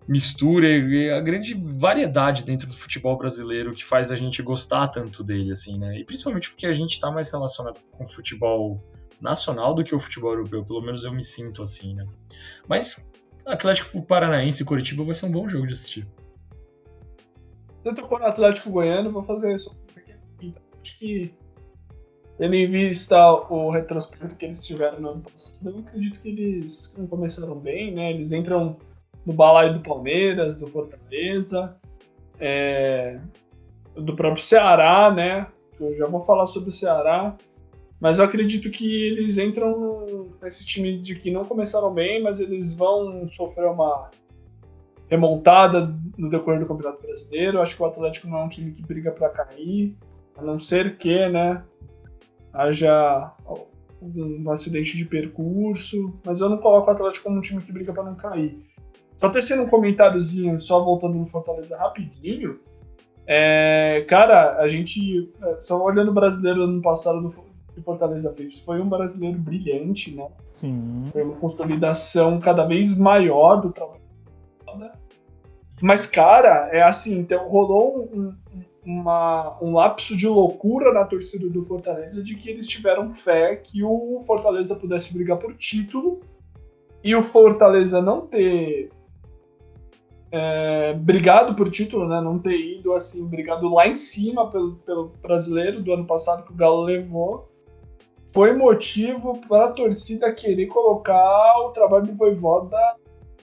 [0.06, 5.24] mistura e a grande variedade dentro do futebol brasileiro que faz a gente gostar tanto
[5.24, 5.98] dele, assim, né?
[5.98, 8.82] E principalmente porque a gente está mais relacionado com o futebol
[9.20, 12.06] nacional do que o futebol europeu, pelo menos eu me sinto assim, né?
[12.68, 13.12] Mas
[13.46, 16.06] Atlético Paranaense e Curitiba vai ser um bom jogo de assistir.
[17.82, 19.76] Tocou no Atlético Goiano, vou fazer isso.
[20.82, 21.34] Acho que
[22.36, 23.16] Tendo em vista
[23.48, 28.10] o retrospecto que eles tiveram no ano passado, eu acredito que eles começaram bem, né?
[28.10, 28.76] Eles entram
[29.24, 31.76] no balaio do Palmeiras, do Fortaleza,
[32.38, 33.18] é,
[33.94, 35.46] do próprio Ceará, né?
[35.80, 37.36] Eu já vou falar sobre o Ceará,
[38.00, 42.72] mas eu acredito que eles entram nesse time de que não começaram bem, mas eles
[42.72, 44.10] vão sofrer uma
[45.08, 47.58] remontada no decorrer do Campeonato Brasileiro.
[47.58, 49.96] Eu acho que o Atlético não é um time que briga para cair,
[50.36, 51.62] a não ser que, né?
[52.54, 53.34] haja
[54.00, 57.92] um acidente de percurso, mas eu não coloco o Atlético como um time que briga
[57.92, 58.62] para não cair.
[59.24, 62.60] Só tecendo um comentáriozinho, só voltando no Fortaleza rapidinho.
[63.26, 67.30] É, cara, a gente, é, só olhando o brasileiro ano passado do
[67.72, 70.28] que Fortaleza fez, foi um brasileiro brilhante, né?
[70.52, 71.04] Sim.
[71.10, 74.02] Foi uma consolidação cada vez maior do trabalho.
[75.80, 78.34] Mas, cara, é assim, então rolou um,
[78.84, 83.82] uma, um lapso de loucura na torcida do Fortaleza de que eles tiveram fé que
[83.82, 86.20] o Fortaleza pudesse brigar por título
[87.02, 88.90] e o Fortaleza não ter
[90.36, 92.20] é, brigado por título, né?
[92.20, 96.52] Não ter ido assim, brigado lá em cima pelo, pelo brasileiro do ano passado que
[96.52, 97.48] o Galo levou,
[98.32, 102.76] foi motivo para a torcida querer colocar o trabalho do Voivoda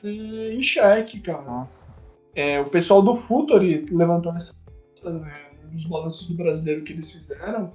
[0.03, 1.41] em xeque, cara.
[1.43, 1.87] Nossa.
[2.35, 4.61] É, o pessoal do Futuri levantou essa
[5.01, 5.33] né,
[5.71, 7.71] nos balanços do brasileiro que eles fizeram.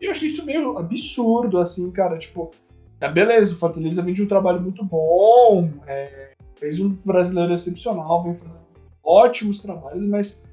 [0.00, 2.16] E eu achei isso meio absurdo, assim, cara.
[2.18, 2.52] Tipo,
[3.00, 6.29] é beleza, o Fortaleza vem de um trabalho muito bom, é,
[6.60, 8.66] fez um brasileiro excepcional, vem fazendo
[9.02, 10.44] ótimos trabalhos, mas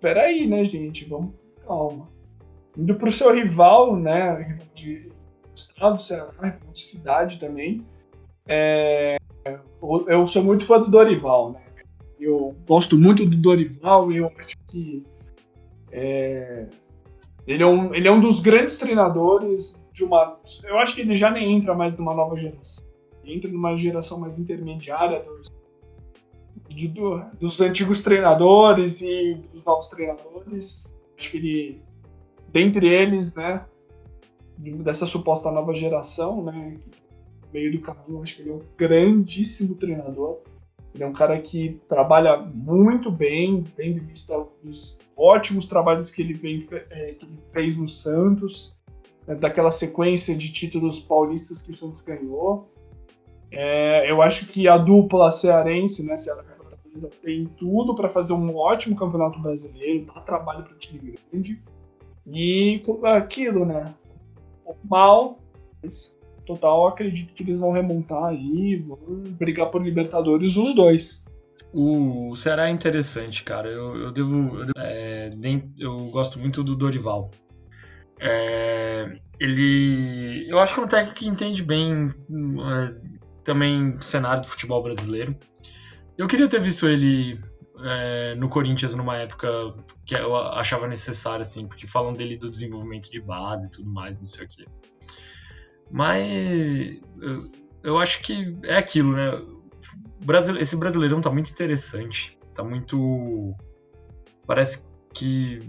[0.00, 1.04] peraí, né, gente?
[1.04, 2.08] Vamos calma.
[2.76, 4.42] Indo pro seu rival, né?
[4.42, 5.12] Rival de
[5.54, 7.86] estado, Ceará, rival de cidade também.
[8.48, 9.18] É,
[10.08, 11.64] eu sou muito fã do Dorival, né?
[12.18, 15.04] Eu gosto muito do Dorival e eu acho que
[15.92, 16.66] é,
[17.46, 20.38] ele, é um, ele é um dos grandes treinadores de uma.
[20.64, 22.89] Eu acho que ele já nem entra mais numa nova geração.
[23.32, 25.48] Entra numa geração mais intermediária dos,
[26.68, 30.94] de, do, dos antigos treinadores e dos novos treinadores.
[31.18, 31.82] Acho que ele,
[32.48, 33.64] dentre eles, né,
[34.58, 36.76] dessa suposta nova geração, né,
[37.52, 40.38] meio do caminho, acho que ele é um grandíssimo treinador.
[40.94, 46.20] Ele é um cara que trabalha muito bem, tendo em vista os ótimos trabalhos que
[46.22, 48.76] ele, vem, é, que ele fez no Santos,
[49.26, 52.68] né, daquela sequência de títulos paulistas que o Santos ganhou.
[53.52, 56.44] É, eu acho que a dupla cearense, né, Ceará
[57.22, 61.62] tem tudo para fazer um ótimo campeonato brasileiro, dá trabalho para o time grande.
[62.26, 62.82] E
[63.16, 63.94] aquilo, né?
[64.84, 65.38] Mal,
[65.82, 68.98] mas total acredito que eles vão remontar aí, vão
[69.38, 71.24] brigar por Libertadores os dois.
[71.72, 73.68] O Ceará é interessante, cara.
[73.68, 74.58] Eu, eu devo.
[74.58, 75.30] Eu, devo, é,
[75.78, 77.30] eu gosto muito do Dorival.
[78.18, 80.46] É, ele.
[80.48, 82.94] Eu acho que é um técnico que entende bem é,
[83.44, 85.36] também cenário do futebol brasileiro.
[86.16, 87.38] Eu queria ter visto ele
[87.82, 89.48] é, no Corinthians numa época
[90.04, 94.18] que eu achava necessário, assim, porque falam dele do desenvolvimento de base e tudo mais,
[94.18, 94.64] não sei o quê.
[95.90, 97.50] Mas eu,
[97.82, 99.30] eu acho que é aquilo, né?
[100.60, 102.38] Esse brasileirão tá muito interessante.
[102.54, 103.54] Tá muito.
[104.46, 105.60] Parece que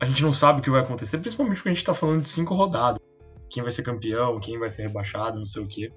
[0.00, 2.28] a gente não sabe o que vai acontecer, principalmente porque a gente tá falando de
[2.28, 3.00] cinco rodadas.
[3.50, 5.92] Quem vai ser campeão, quem vai ser rebaixado, não sei o quê.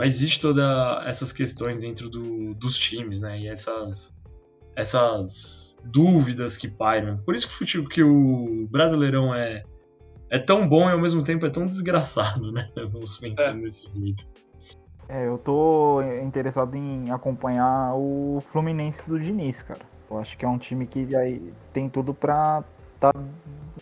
[0.00, 0.64] Mas existe todas
[1.06, 3.38] essas questões dentro do, dos times, né?
[3.38, 4.18] E essas,
[4.74, 7.18] essas dúvidas que pairam.
[7.18, 9.62] Por isso que o, futebol, que o Brasileirão é,
[10.30, 12.66] é tão bom e ao mesmo tempo é tão desgraçado, né?
[12.90, 13.52] Vamos pensar é.
[13.52, 14.24] nesse jeito.
[15.06, 19.82] É, eu tô interessado em acompanhar o Fluminense do Diniz, cara.
[20.10, 22.64] Eu acho que é um time que aí tem tudo pra
[22.98, 23.12] tá,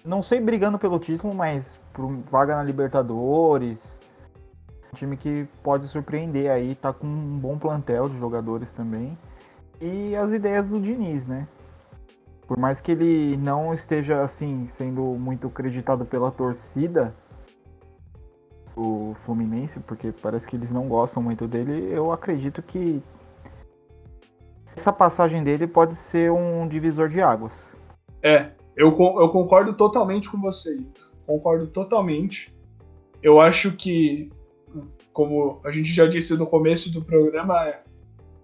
[0.05, 4.01] não sei brigando pelo título, mas por vaga na Libertadores.
[4.93, 9.17] Um time que pode surpreender aí, tá com um bom plantel de jogadores também.
[9.81, 11.47] E as ideias do Diniz, né?
[12.47, 17.15] Por mais que ele não esteja assim sendo muito creditado pela torcida,
[18.75, 23.03] o Fluminense, porque parece que eles não gostam muito dele, eu acredito que
[24.75, 27.71] essa passagem dele pode ser um divisor de águas.
[28.23, 30.79] É, eu, eu concordo totalmente com você.
[31.27, 32.57] Concordo totalmente.
[33.21, 34.31] Eu acho que,
[35.19, 37.75] como a gente já disse no começo do programa,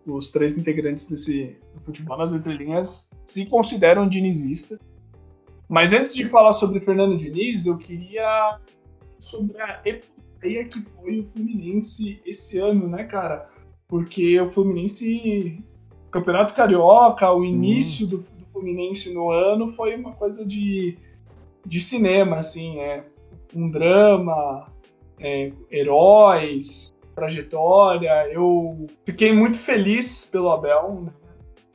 [0.05, 4.81] os três integrantes desse futebol nas entrelinhas se consideram dinizistas.
[5.69, 8.59] Mas antes de falar sobre Fernando Diniz, eu queria
[9.21, 13.49] sobre a epopeia que foi o Fluminense esse ano, né, cara?
[13.87, 15.63] Porque o Fluminense,
[16.09, 20.99] o Campeonato Carioca, o início do, do, Fluminense no ano foi uma coisa de,
[21.65, 23.05] de cinema, assim, é
[23.55, 24.67] um drama,
[25.21, 28.29] é, heróis, trajetória.
[28.31, 31.03] Eu fiquei muito feliz pelo Abel.
[31.03, 31.13] Né?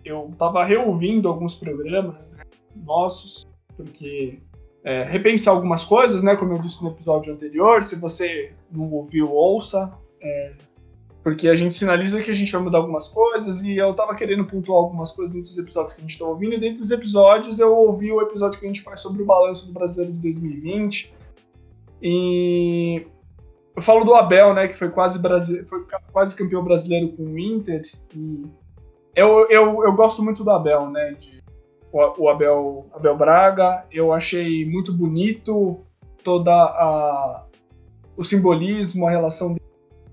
[0.03, 2.43] Eu tava reouvindo alguns programas né,
[2.75, 4.39] nossos, porque
[4.83, 6.35] é, repensar algumas coisas, né?
[6.35, 9.91] Como eu disse no episódio anterior, se você não ouviu, ouça.
[10.21, 10.53] É,
[11.21, 14.45] porque a gente sinaliza que a gente vai mudar algumas coisas e eu tava querendo
[14.45, 16.53] pontuar algumas coisas dentro dos episódios que a gente tá ouvindo.
[16.53, 19.67] E dentro dos episódios eu ouvi o episódio que a gente faz sobre o balanço
[19.67, 21.13] do brasileiro de 2020.
[22.01, 23.05] E
[23.79, 25.63] eu falo do Abel, né, que foi quase, brasile...
[25.63, 27.81] foi quase campeão brasileiro com o Inter.
[28.13, 28.43] E
[29.15, 31.41] eu, eu, eu gosto muito do Abel, né, de
[31.93, 33.85] o, Abel, Abel Braga.
[33.89, 35.79] Eu achei muito bonito
[36.23, 37.45] toda a
[38.17, 39.55] o simbolismo, a relação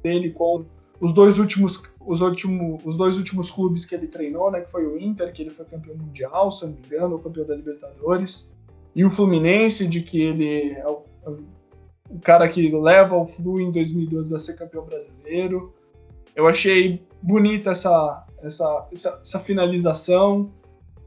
[0.00, 0.64] dele com
[1.00, 4.86] os dois últimos os, último, os dois últimos clubes que ele treinou, né, que foi
[4.86, 8.54] o Inter, que ele foi campeão mundial, se não me engano, campeão da Libertadores,
[8.94, 11.30] e o Fluminense, de que ele é o, é
[12.09, 15.74] o cara que leva o Flu em 2012 a ser campeão brasileiro.
[16.34, 20.52] Eu achei bonita essa, essa, essa, essa finalização.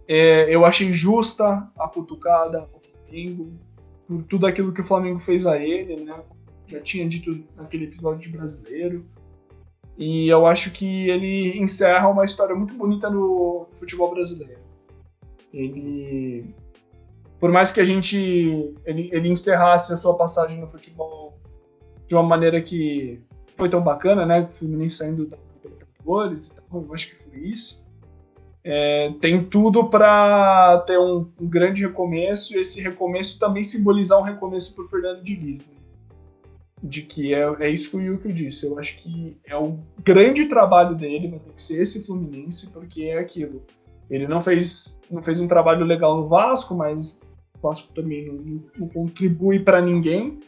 [0.08, 3.54] É, eu achei injusta a cutucada ao Flamengo,
[4.08, 6.20] por tudo aquilo que o Flamengo fez a ele, né?
[6.66, 9.06] Já tinha dito naquele episódio de brasileiro.
[9.97, 14.62] E eu acho que ele encerra uma história muito bonita no futebol brasileiro.
[15.54, 16.55] Ele,
[17.39, 21.37] por mais que a gente ele, ele encerrasse a sua passagem no futebol
[22.05, 23.21] de uma maneira que
[23.55, 24.49] foi tão bacana, né?
[24.51, 27.83] O Fluminense saindo da Libertadores, então, eu acho que foi isso
[28.63, 34.24] é, tem tudo para ter um, um, grande recomeço e esse recomeço também simbolizar um
[34.24, 35.67] recomeço para Fernando Diniz.
[35.67, 35.75] Né?
[36.82, 38.66] De que é, é isso que o Yuki disse.
[38.66, 43.03] Eu acho que é o grande trabalho dele, vai ter que ser esse Fluminense, porque
[43.03, 43.63] é aquilo.
[44.09, 47.20] Ele não fez, não fez um trabalho legal no Vasco, mas
[47.62, 50.40] o Vasco também não, não contribui para ninguém.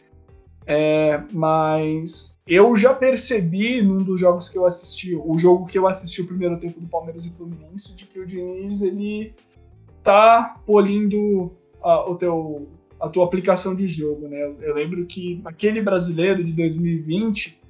[0.64, 5.88] É, mas eu já percebi num dos jogos que eu assisti, o jogo que eu
[5.88, 9.34] assisti o primeiro tempo do Palmeiras e Fluminense, de que o Diniz ele
[10.04, 11.52] tá polindo
[11.82, 12.68] a, o teu,
[13.00, 14.40] a tua aplicação de jogo, né?
[14.60, 17.60] Eu lembro que aquele brasileiro de 2020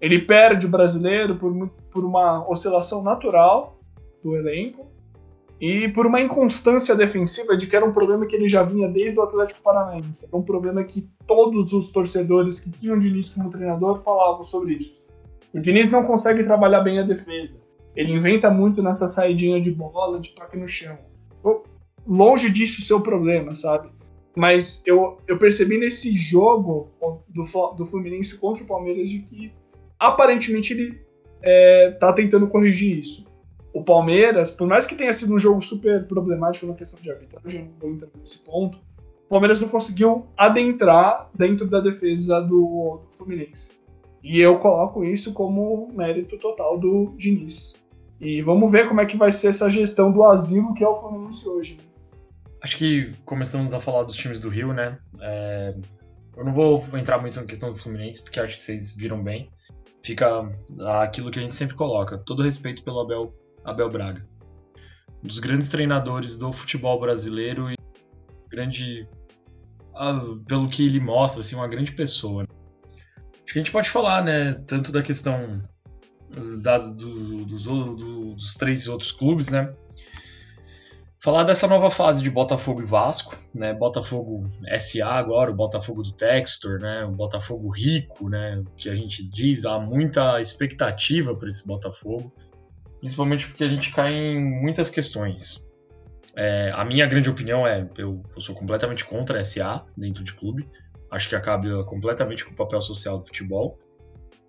[0.00, 3.78] ele perde o brasileiro por, por uma oscilação natural
[4.22, 4.91] do elenco
[5.62, 9.20] e por uma inconstância defensiva de que era um problema que ele já vinha desde
[9.20, 10.26] o Atlético Paranaense.
[10.26, 14.74] Era um problema que todos os torcedores que tinham o Diniz como treinador falavam sobre
[14.74, 15.00] isso.
[15.54, 17.54] O Diniz não consegue trabalhar bem a defesa.
[17.94, 20.98] Ele inventa muito nessa saidinha de bola, de toque no chão.
[22.04, 23.88] Longe disso o problema, sabe?
[24.36, 26.90] Mas eu, eu percebi nesse jogo
[27.28, 27.44] do,
[27.76, 29.52] do Fluminense contra o Palmeiras de que
[29.96, 31.00] aparentemente ele
[31.40, 33.31] é, tá tentando corrigir isso.
[33.72, 37.64] O Palmeiras, por mais que tenha sido um jogo super problemático na questão de arbitragem,
[37.64, 38.78] não vou entrar nesse ponto,
[39.26, 43.80] o Palmeiras não conseguiu adentrar dentro da defesa do, do Fluminense.
[44.22, 47.74] E eu coloco isso como mérito total do Diniz.
[48.20, 51.00] E vamos ver como é que vai ser essa gestão do asilo que é o
[51.00, 51.76] Fluminense hoje.
[51.76, 51.84] Né?
[52.62, 54.96] Acho que começamos a falar dos times do Rio, né?
[55.20, 55.74] É...
[56.36, 59.50] Eu não vou entrar muito na questão do Fluminense, porque acho que vocês viram bem.
[60.02, 60.48] Fica
[61.02, 62.16] aquilo que a gente sempre coloca.
[62.18, 63.34] Todo respeito pelo Abel,
[63.64, 64.26] Abel Braga.
[65.22, 67.76] Um dos grandes treinadores do futebol brasileiro e
[68.50, 69.08] grande.
[70.46, 72.44] pelo que ele mostra, assim, uma grande pessoa.
[72.44, 74.54] Acho que a gente pode falar, né?
[74.66, 75.62] Tanto da questão
[76.62, 79.72] das, do, dos, do, dos três outros clubes, né?
[81.18, 83.72] Falar dessa nova fase de Botafogo e Vasco, né?
[83.72, 84.44] Botafogo
[84.76, 87.04] SA agora, o Botafogo do Textor, né?
[87.04, 88.64] O Botafogo rico, né?
[88.76, 92.32] Que a gente diz, há muita expectativa para esse Botafogo,
[93.02, 95.68] principalmente porque a gente cai em muitas questões.
[96.36, 100.32] É, a minha grande opinião é, eu, eu, sou completamente contra a SA dentro de
[100.32, 100.68] clube.
[101.10, 103.76] Acho que acaba completamente com o papel social do futebol.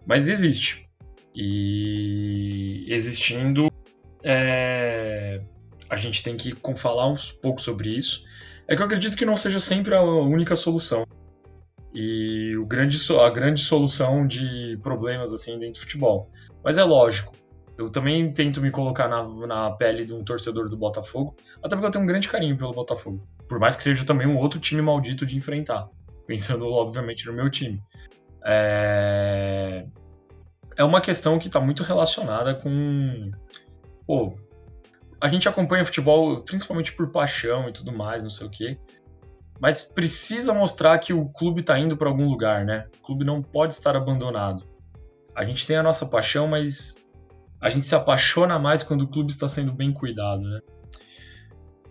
[0.06, 0.88] Mas existe.
[1.36, 3.72] E existindo,
[4.24, 5.42] é,
[5.90, 8.24] a gente tem que falar um pouco sobre isso.
[8.68, 11.08] É que eu acredito que não seja sempre a única solução.
[11.92, 16.30] E o grande, a grande solução de problemas assim dentro do futebol.
[16.64, 17.36] Mas é lógico,
[17.78, 21.88] eu também tento me colocar na, na pele de um torcedor do Botafogo, até porque
[21.88, 23.28] eu tenho um grande carinho pelo Botafogo.
[23.48, 25.90] Por mais que seja também um outro time maldito de enfrentar.
[26.28, 27.82] Pensando, obviamente, no meu time.
[28.46, 29.86] É,
[30.78, 33.32] é uma questão que está muito relacionada com.
[34.06, 34.36] Pô,
[35.20, 38.78] a gente acompanha futebol principalmente por paixão e tudo mais, não sei o quê.
[39.60, 42.88] Mas precisa mostrar que o clube está indo para algum lugar, né?
[43.00, 44.68] O clube não pode estar abandonado.
[45.36, 47.03] A gente tem a nossa paixão, mas
[47.64, 50.60] a gente se apaixona mais quando o clube está sendo bem cuidado, né?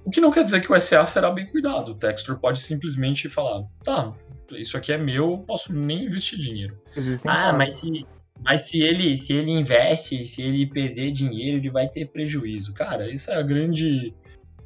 [0.05, 1.93] O que não quer dizer que o SA será bem cuidado.
[1.93, 4.11] O Textor pode simplesmente falar: tá,
[4.51, 6.78] isso aqui é meu, posso nem investir dinheiro.
[6.94, 8.07] Existem ah, mas se,
[8.44, 12.74] mas se ele, se ele investe, se ele perder dinheiro, ele vai ter prejuízo.
[12.74, 14.15] Cara, isso é a grande.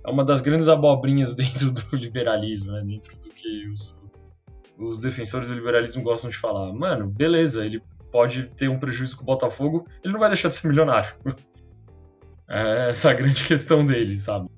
[0.04, 2.82] É uma das grandes abobrinhas dentro do liberalismo, né?
[2.84, 3.96] Dentro do que os,
[4.76, 6.72] os defensores do liberalismo gostam de falar.
[6.72, 7.80] Mano, beleza, ele
[8.16, 11.10] pode ter um prejuízo com o Botafogo, ele não vai deixar de ser milionário.
[12.48, 14.48] É essa a grande questão dele, sabe?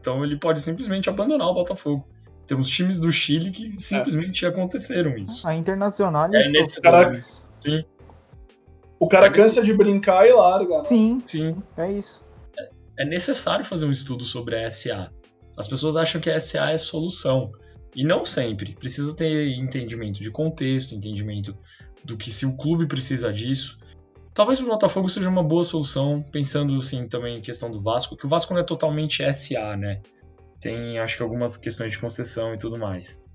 [0.00, 2.04] Então ele pode simplesmente abandonar o Botafogo.
[2.44, 4.48] Temos times do Chile que simplesmente é.
[4.48, 5.46] aconteceram isso.
[5.46, 7.24] A Internacional é necessário.
[7.54, 7.84] Sim.
[8.98, 10.78] O cara cansa de brincar e larga.
[10.78, 10.84] Né?
[10.86, 11.62] Sim, sim.
[11.76, 12.24] É isso.
[12.58, 15.12] É, é necessário fazer um estudo sobre a SA.
[15.56, 17.52] As pessoas acham que a SA é solução.
[17.94, 18.74] E não sempre.
[18.74, 21.56] Precisa ter entendimento de contexto, entendimento
[22.06, 23.78] do que se o clube precisa disso.
[24.32, 28.26] Talvez o Botafogo seja uma boa solução, pensando assim também em questão do Vasco, que
[28.26, 30.00] o Vasco não é totalmente SA, né?
[30.60, 33.26] Tem acho que algumas questões de concessão e tudo mais.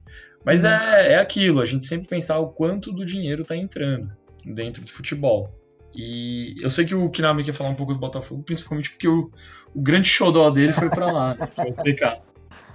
[0.45, 0.69] Mas uhum.
[0.69, 4.11] é, é aquilo, a gente sempre pensar o quanto do dinheiro está entrando
[4.45, 5.49] dentro do futebol.
[5.93, 9.29] E eu sei que o Kinami quer falar um pouco do Botafogo, principalmente porque o,
[9.75, 12.21] o grande xodó dele foi pra lá, né, que é o PK.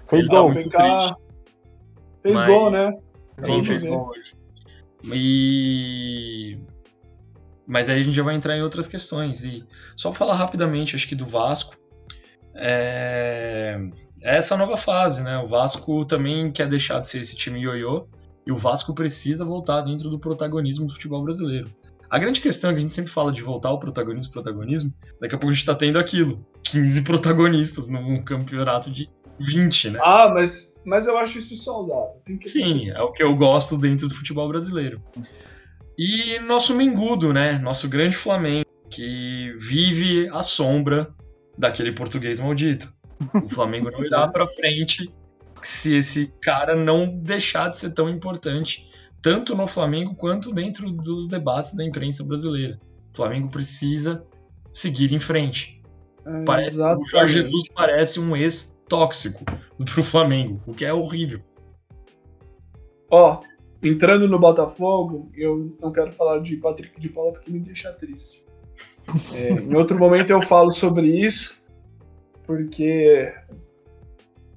[0.08, 0.96] Fez gol, tá muito PK...
[0.96, 1.16] triste.
[2.22, 2.46] Fez mas...
[2.48, 2.90] gol, né?
[3.38, 4.34] Sim, fez gol hoje.
[5.04, 6.58] E...
[7.66, 9.44] Mas aí a gente já vai entrar em outras questões.
[9.44, 9.64] E
[9.96, 11.76] só falar rapidamente, acho que do Vasco.
[12.54, 13.78] É...
[14.22, 15.38] é essa nova fase, né?
[15.38, 18.06] O Vasco também quer deixar de ser esse time ioiô
[18.46, 21.70] e o Vasco precisa voltar dentro do protagonismo do futebol brasileiro.
[22.08, 25.34] A grande questão é que a gente sempre fala de voltar ao protagonismo, protagonismo, daqui
[25.34, 26.46] a pouco a gente tá tendo aquilo.
[26.62, 30.00] 15 protagonistas num campeonato de 20, né?
[30.02, 32.22] Ah, mas, mas eu acho isso saudável.
[32.44, 35.02] Sim, é o que eu gosto dentro do futebol brasileiro.
[35.98, 37.58] E nosso Mengudo, né?
[37.58, 41.08] Nosso grande Flamengo, que vive à sombra
[41.56, 42.92] daquele português maldito.
[43.42, 45.10] O Flamengo não irá para frente
[45.62, 48.90] se esse cara não deixar de ser tão importante,
[49.22, 52.78] tanto no Flamengo quanto dentro dos debates da imprensa brasileira.
[53.12, 54.26] O Flamengo precisa
[54.72, 55.75] seguir em frente.
[56.26, 59.44] É, parece, o Jorge Jesus parece um ex-tóxico
[59.84, 61.40] pro Flamengo, o que é horrível.
[63.10, 63.40] Ó,
[63.80, 68.44] entrando no Botafogo, eu não quero falar de Patrick de Paula porque me deixa triste.
[69.32, 71.64] É, em outro momento eu falo sobre isso,
[72.44, 73.32] porque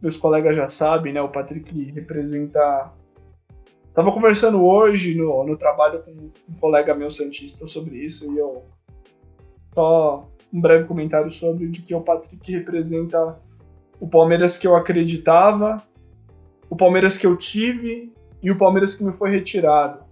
[0.02, 1.22] meus colegas já sabem, né?
[1.22, 2.92] O Patrick representa.
[3.94, 8.64] Tava conversando hoje no, no trabalho com um colega meu santista sobre isso e eu
[9.74, 13.40] só um breve comentário sobre de que o Patrick representa
[14.00, 15.84] o Palmeiras que eu acreditava,
[16.70, 20.04] o Palmeiras que eu tive e o Palmeiras que me foi retirado.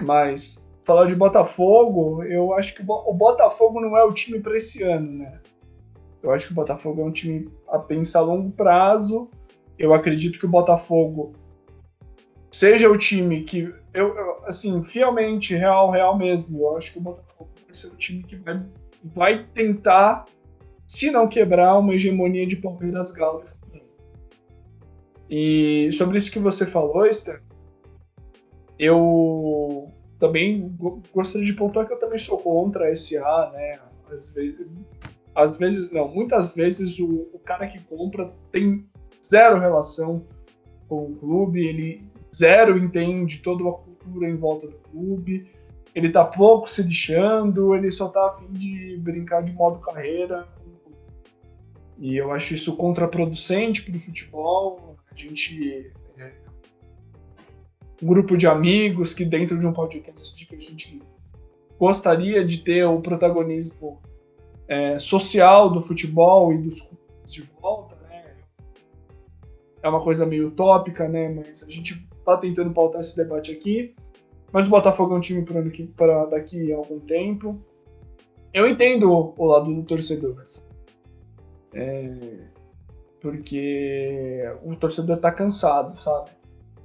[0.00, 4.82] Mas falar de Botafogo, eu acho que o Botafogo não é o time para esse
[4.82, 5.40] ano, né?
[6.22, 9.30] Eu acho que o Botafogo é um time a pensar a longo prazo.
[9.78, 11.34] Eu acredito que o Botafogo
[12.50, 13.72] seja o time que.
[13.92, 16.58] Eu, eu, assim, fielmente, real, real mesmo.
[16.60, 18.62] Eu acho que o Botafogo vai ser o time que vai,
[19.04, 20.26] vai tentar,
[20.86, 23.42] se não quebrar, uma hegemonia de Palmeiras Galo
[25.30, 27.42] e sobre isso que você falou, Esther,
[28.78, 30.74] eu também
[31.12, 33.78] gostaria de pontuar que eu também sou contra a SA, né?
[34.10, 34.66] Às vezes,
[35.34, 38.86] às vezes não, muitas vezes o, o cara que compra tem
[39.24, 40.24] zero relação
[40.88, 45.46] com o clube, ele zero entende toda a cultura em volta do clube,
[45.98, 50.46] ele tá pouco se lixando, ele só tá afim de brincar de modo carreira.
[51.98, 54.96] E eu acho isso contraproducente para o futebol.
[55.10, 56.32] A gente é,
[58.00, 61.02] um grupo de amigos que dentro de um podcast que a gente
[61.76, 64.00] gostaria de ter o protagonismo
[64.68, 68.36] é, social do futebol e dos clubes de volta, né?
[69.82, 71.28] É uma coisa meio utópica, né?
[71.28, 73.96] Mas a gente está tentando pautar esse debate aqui.
[74.52, 75.44] Mas o Botafogo é um time
[75.96, 77.58] para daqui a algum tempo.
[78.52, 80.42] Eu entendo o lado do torcedor.
[81.74, 82.48] É,
[83.20, 86.30] porque o torcedor tá cansado, sabe?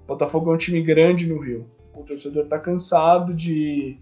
[0.03, 1.65] O Botafogo é um time grande no Rio.
[1.95, 3.98] O torcedor tá cansado de.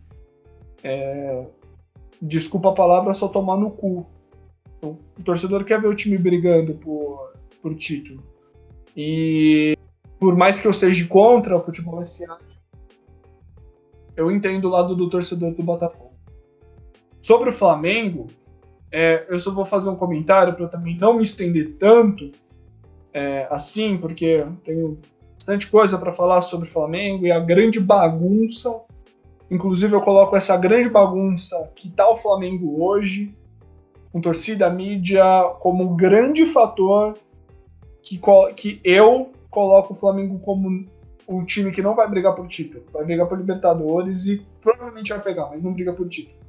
[0.84, 1.46] É,
[2.22, 4.08] desculpa a palavra, só tomar no cu.
[4.82, 8.24] O torcedor quer ver o time brigando por, por título.
[8.98, 9.78] E
[10.20, 12.40] por mais que eu seja contra o futebol SA,
[14.22, 16.14] eu entendo o lado do torcedor do Botafogo.
[17.22, 18.28] Sobre o Flamengo,
[18.92, 22.32] é, eu só vou fazer um comentário para eu também não me estender tanto
[23.14, 25.00] é, assim, porque tenho
[25.34, 28.82] bastante coisa para falar sobre o Flamengo e a grande bagunça.
[29.50, 33.36] Inclusive, eu coloco essa grande bagunça que está o Flamengo hoje,
[34.12, 35.24] com torcida, mídia,
[35.60, 37.16] como um grande fator
[38.02, 38.20] que,
[38.56, 40.86] que eu coloco o Flamengo como
[41.36, 45.22] um time que não vai brigar por título, vai brigar por Libertadores e provavelmente vai
[45.22, 46.40] pegar, mas não briga por título.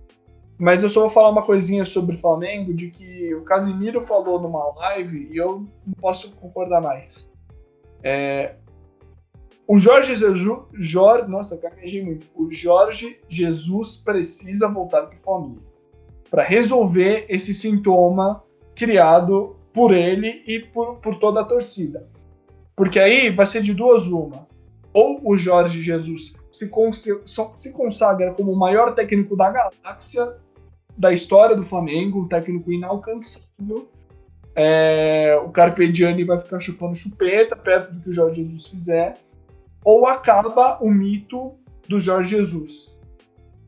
[0.58, 4.40] Mas eu só vou falar uma coisinha sobre o Flamengo, de que o Casimiro falou
[4.40, 7.30] numa live e eu não posso concordar mais.
[8.02, 8.56] É,
[9.66, 10.62] o Jorge Jesus.
[10.74, 12.26] Jorge, nossa, gaguejei muito.
[12.34, 15.72] O Jorge Jesus precisa voltar para o Flamengo
[16.32, 18.42] para resolver esse sintoma
[18.74, 22.08] criado por ele e por, por toda a torcida.
[22.74, 24.48] Porque aí vai ser de duas uma.
[24.92, 26.70] Ou o Jorge Jesus se,
[27.54, 30.36] se consagra como o maior técnico da galáxia
[30.96, 33.88] da história do Flamengo, um técnico inalcançável.
[34.54, 39.14] É, o Carpegiani vai ficar chupando chupeta perto do que o Jorge Jesus fizer,
[39.82, 41.54] ou acaba o mito
[41.88, 42.96] do Jorge Jesus.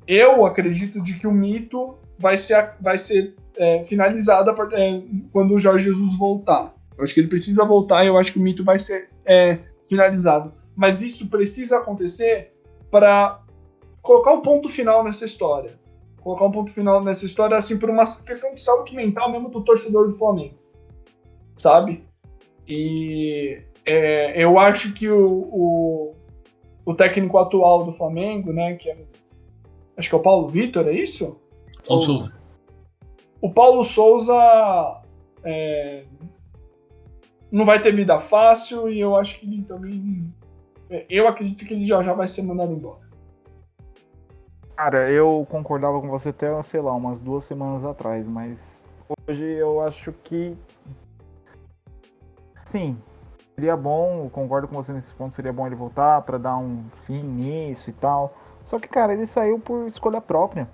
[0.07, 5.03] Eu acredito de que o mito vai ser, vai ser é, finalizado é,
[5.33, 6.75] quando o Jorge Jesus voltar.
[6.97, 9.59] Eu acho que ele precisa voltar e eu acho que o mito vai ser é,
[9.89, 10.53] finalizado.
[10.77, 12.53] Mas isso precisa acontecer
[12.91, 13.43] para
[14.03, 15.79] colocar um ponto final nessa história
[16.25, 19.61] colocar um ponto final nessa história, assim, por uma questão de saúde mental mesmo do
[19.61, 20.55] torcedor do Flamengo,
[21.55, 22.03] sabe?
[22.67, 26.15] E é, eu acho que o, o,
[26.87, 28.97] o, técnico atual do Flamengo, né, que é,
[29.99, 31.39] acho que é o Paulo Vitor, é isso?
[31.87, 32.41] Paulo o, Souza.
[33.43, 35.03] O Paulo Souza
[35.45, 36.07] é,
[37.53, 40.33] não vai ter vida fácil e eu acho que ele também,
[41.09, 43.05] eu acredito que ele já, já vai ser mandado embora.
[44.77, 48.87] Cara, eu concordava com você até, sei lá, umas duas semanas atrás, mas
[49.29, 50.57] hoje eu acho que.
[52.65, 52.99] Sim,
[53.55, 57.23] seria bom, concordo com você nesse ponto, seria bom ele voltar para dar um fim
[57.23, 58.35] nisso e tal.
[58.65, 60.69] Só que, cara, ele saiu por escolha própria.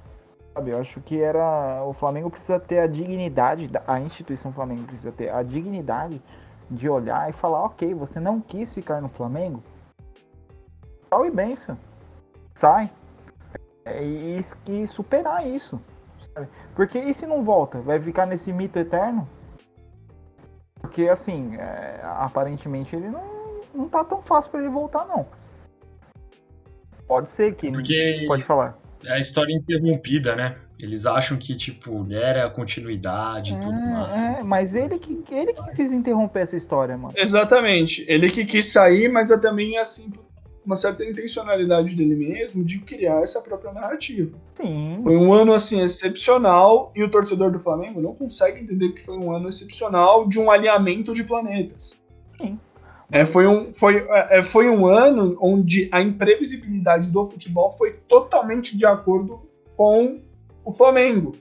[0.55, 0.71] Sabe?
[0.71, 1.85] Eu acho que era.
[1.85, 6.23] O Flamengo precisa ter a dignidade, a instituição Flamengo precisa ter a dignidade
[6.71, 9.63] de olhar e falar: ok, você não quis ficar no Flamengo?
[11.11, 11.77] Tchau e benção.
[12.55, 12.91] Sai
[13.85, 15.81] é, e, e superar isso.
[16.33, 16.49] Sabe?
[16.75, 17.81] Porque e se não volta?
[17.81, 19.29] Vai ficar nesse mito eterno?
[20.81, 25.27] Porque assim, é, aparentemente ele não, não tá tão fácil para ele voltar, não.
[27.09, 27.73] Pode ser que.
[27.73, 28.79] Porque pode falar.
[29.05, 30.57] É a história interrompida, né?
[30.81, 34.39] Eles acham que, tipo, era a continuidade e é, tudo mais.
[34.39, 37.15] É, mas ele que, ele que quis interromper essa história, mano.
[37.17, 38.05] Exatamente.
[38.09, 40.13] Ele que quis sair, mas é também assim
[40.65, 44.39] uma certa intencionalidade dele mesmo de criar essa própria narrativa.
[44.55, 45.01] Sim.
[45.03, 49.17] Foi um ano assim excepcional e o torcedor do Flamengo não consegue entender que foi
[49.17, 51.97] um ano excepcional de um alinhamento de planetas.
[52.37, 52.59] Sim.
[53.11, 58.77] É, foi, um, foi, é, foi um ano onde a imprevisibilidade do futebol foi totalmente
[58.77, 59.41] de acordo
[59.77, 60.21] com
[60.65, 61.33] o Flamengo.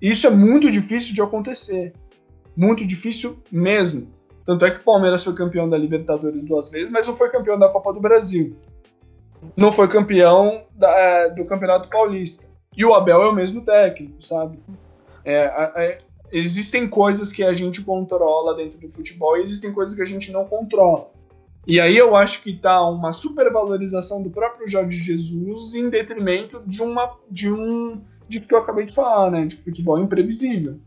[0.00, 1.92] E isso é muito difícil de acontecer.
[2.56, 4.08] Muito difícil mesmo.
[4.48, 7.58] Tanto é que o Palmeiras foi campeão da Libertadores duas vezes, mas não foi campeão
[7.58, 8.56] da Copa do Brasil.
[9.54, 12.46] Não foi campeão da, é, do Campeonato Paulista.
[12.74, 14.58] E o Abel é o mesmo técnico, sabe?
[15.22, 15.98] É,
[16.32, 20.32] existem coisas que a gente controla dentro do futebol e existem coisas que a gente
[20.32, 21.10] não controla.
[21.66, 26.82] E aí eu acho que tá uma supervalorização do próprio Jorge Jesus em detrimento de
[26.82, 30.78] uma de um de que eu acabei de falar, né, de futebol imprevisível.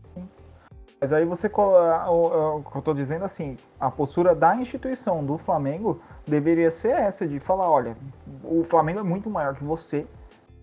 [1.02, 6.00] Mas aí você o que eu tô dizendo assim, a postura da instituição do Flamengo
[6.24, 7.96] deveria ser essa de falar, olha,
[8.44, 10.06] o Flamengo é muito maior que você,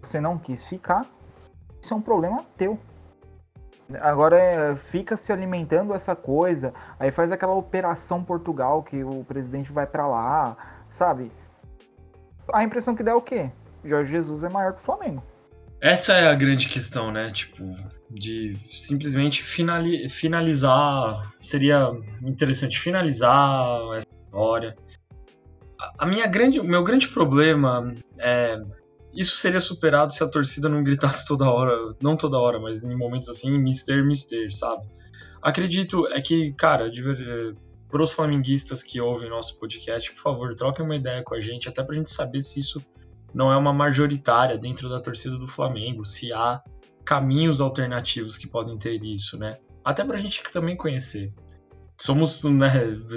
[0.02, 1.06] você não quis ficar,
[1.82, 2.80] isso é um problema teu.
[3.99, 9.74] Agora é, fica se alimentando essa coisa, aí faz aquela operação Portugal que o presidente
[9.74, 10.56] vai para lá,
[10.90, 11.34] sabe?
[12.53, 13.52] A impressão que dá é o quê?
[13.84, 15.22] Jorge Jesus é maior que o Flamengo.
[15.82, 17.30] Essa é a grande questão, né?
[17.30, 17.61] Tipo,
[18.10, 21.34] de simplesmente finali finalizar.
[21.40, 21.91] Seria
[22.22, 24.76] interessante finalizar essa história.
[25.98, 28.60] A minha grande, meu grande problema é
[29.14, 32.95] isso seria superado se a torcida não gritasse toda hora, não toda hora, mas em
[32.95, 34.88] momentos assim, Mister, Mister, sabe?
[35.41, 37.56] Acredito é que, cara, de ver,
[37.90, 41.84] pros flamenguistas que ouvem nosso podcast, por favor, troquem uma ideia com a gente, até
[41.84, 42.86] pra gente saber se isso
[43.34, 46.61] não é uma majoritária dentro da torcida do Flamengo, se há
[47.10, 49.57] caminhos alternativos que podem ter isso, né?
[49.84, 51.34] Até pra gente também conhecer.
[51.99, 52.69] Somos, né,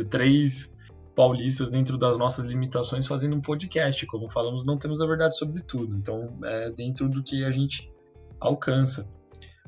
[0.08, 0.78] três
[1.14, 4.06] paulistas dentro das nossas limitações fazendo um podcast.
[4.06, 5.94] Como falamos, não temos a verdade sobre tudo.
[5.94, 7.92] Então, é dentro do que a gente
[8.40, 9.14] alcança.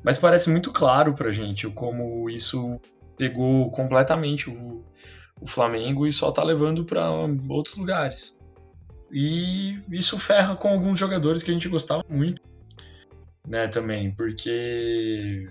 [0.03, 2.79] Mas parece muito claro pra gente como isso
[3.15, 4.83] pegou completamente o,
[5.39, 7.11] o Flamengo e só tá levando para
[7.47, 8.41] outros lugares.
[9.11, 12.41] E isso ferra com alguns jogadores que a gente gostava muito,
[13.47, 15.47] né, também, porque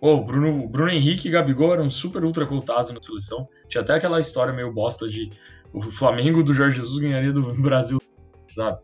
[0.00, 3.48] Pô, o Bruno, Bruno Henrique e Gabigol eram super ultra contados na seleção.
[3.68, 5.30] Tinha até aquela história meio bosta de
[5.72, 8.00] o Flamengo do Jorge Jesus ganharia do Brasil,
[8.48, 8.78] sabe?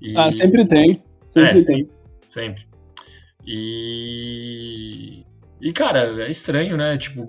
[0.00, 0.16] E...
[0.16, 1.02] Ah, sempre tem.
[1.30, 1.64] Sempre é, tem.
[1.64, 1.90] Sempre,
[2.28, 2.66] sempre.
[3.46, 5.24] E.
[5.60, 6.96] E, cara, é estranho, né?
[6.98, 7.28] Tipo,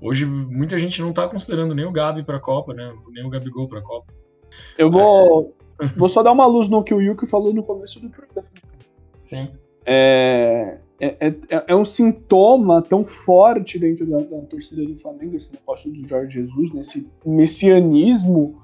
[0.00, 2.92] hoje muita gente não tá considerando nem o Gabi pra Copa, né?
[3.10, 4.12] Nem o Gabigol pra Copa.
[4.76, 5.56] Eu vou.
[5.80, 5.86] É.
[5.86, 8.48] vou só dar uma luz no que o Yuki falou no começo do programa.
[9.20, 9.48] Sim.
[9.86, 11.34] É, é, é,
[11.68, 16.34] é, um sintoma tão forte dentro da, da, torcida do Flamengo, esse negócio do Jorge
[16.34, 18.60] Jesus, nesse messianismo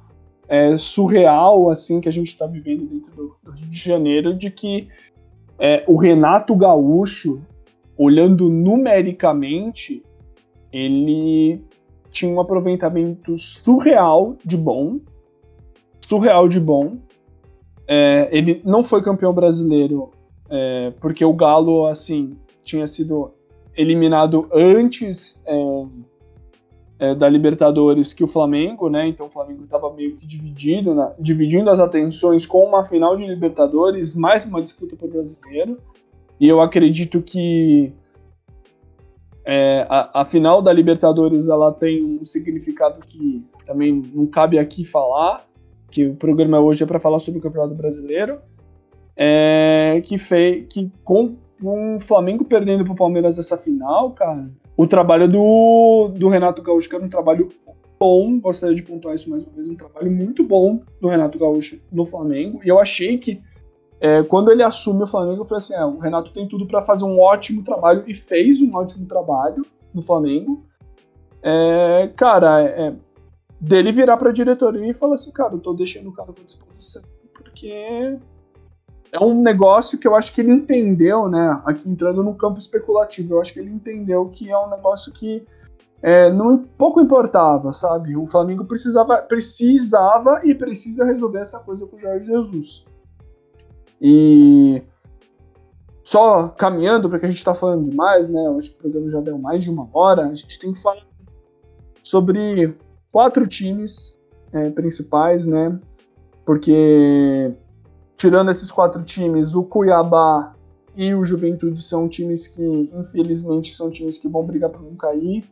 [0.48, 4.50] é, surreal assim que a gente está vivendo dentro do, do, Rio de Janeiro, de
[4.50, 4.88] que
[5.58, 7.40] é, o Renato Gaúcho,
[7.96, 10.02] olhando numericamente,
[10.70, 11.62] ele
[12.10, 15.00] tinha um aproveitamento surreal de bom,
[16.00, 16.98] surreal de bom.
[17.88, 20.10] É, ele não foi campeão brasileiro
[20.48, 23.32] é, porque o Galo, assim, tinha sido
[23.76, 25.86] eliminado antes é,
[26.98, 29.06] é, da Libertadores que o Flamengo, né?
[29.06, 34.14] Então o Flamengo estava meio que dividido, dividindo as atenções com uma final de Libertadores,
[34.14, 35.78] mais uma disputa para o brasileiro.
[36.40, 37.92] E eu acredito que
[39.44, 44.84] é, a, a, final da Libertadores ela tem um significado que também não cabe aqui
[44.84, 45.46] falar,
[45.90, 48.38] que o programa hoje é para falar sobre o Campeonato Brasileiro
[49.16, 54.50] é, que fez que com, com o Flamengo perdendo para o Palmeiras essa final, cara,
[54.76, 57.48] o trabalho do, do Renato Gaúcho, que era um trabalho
[57.98, 61.80] bom, gostaria de pontuar isso mais uma vez, um trabalho muito bom do Renato Gaúcho
[61.90, 63.40] no Flamengo, e eu achei que
[63.98, 66.82] é, quando ele assume o Flamengo, eu falei assim, é, o Renato tem tudo para
[66.82, 69.64] fazer um ótimo trabalho, e fez um ótimo trabalho
[69.94, 70.62] no Flamengo,
[71.42, 72.92] é, cara, é,
[73.58, 76.44] dele virar para a diretoria e falar assim, cara, eu tô deixando o cara à
[76.44, 77.02] disposição,
[77.32, 78.18] porque
[79.16, 81.60] é um negócio que eu acho que ele entendeu, né?
[81.64, 85.42] Aqui entrando no campo especulativo, eu acho que ele entendeu que é um negócio que
[86.02, 88.14] é, não pouco importava, sabe?
[88.14, 92.84] O Flamengo precisava, precisava e precisa resolver essa coisa com o Jorge Jesus.
[94.00, 94.82] E
[96.04, 98.46] só caminhando, porque a gente está falando demais, né?
[98.46, 100.26] Eu acho que o programa já deu mais de uma hora.
[100.26, 101.06] A gente tem que falar
[102.02, 102.76] sobre
[103.10, 104.20] quatro times
[104.52, 105.80] é, principais, né?
[106.44, 107.50] Porque
[108.16, 110.54] tirando esses quatro times, o Cuiabá
[110.96, 115.44] e o Juventude são times que, infelizmente, são times que vão brigar para não cair.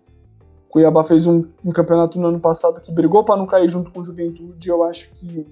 [0.69, 3.91] O Cuiabá fez um, um, campeonato no ano passado que brigou para não cair junto
[3.91, 4.69] com o Juventude.
[4.69, 5.47] Eu acho que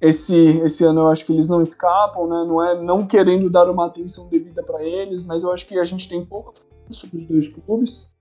[0.00, 2.44] esse, esse ano eu acho que eles não escapam, né?
[2.46, 5.84] Não é não querendo dar uma atenção devida para eles, mas eu acho que a
[5.84, 6.54] gente tem pouco
[6.90, 8.14] sobre os dois clubes.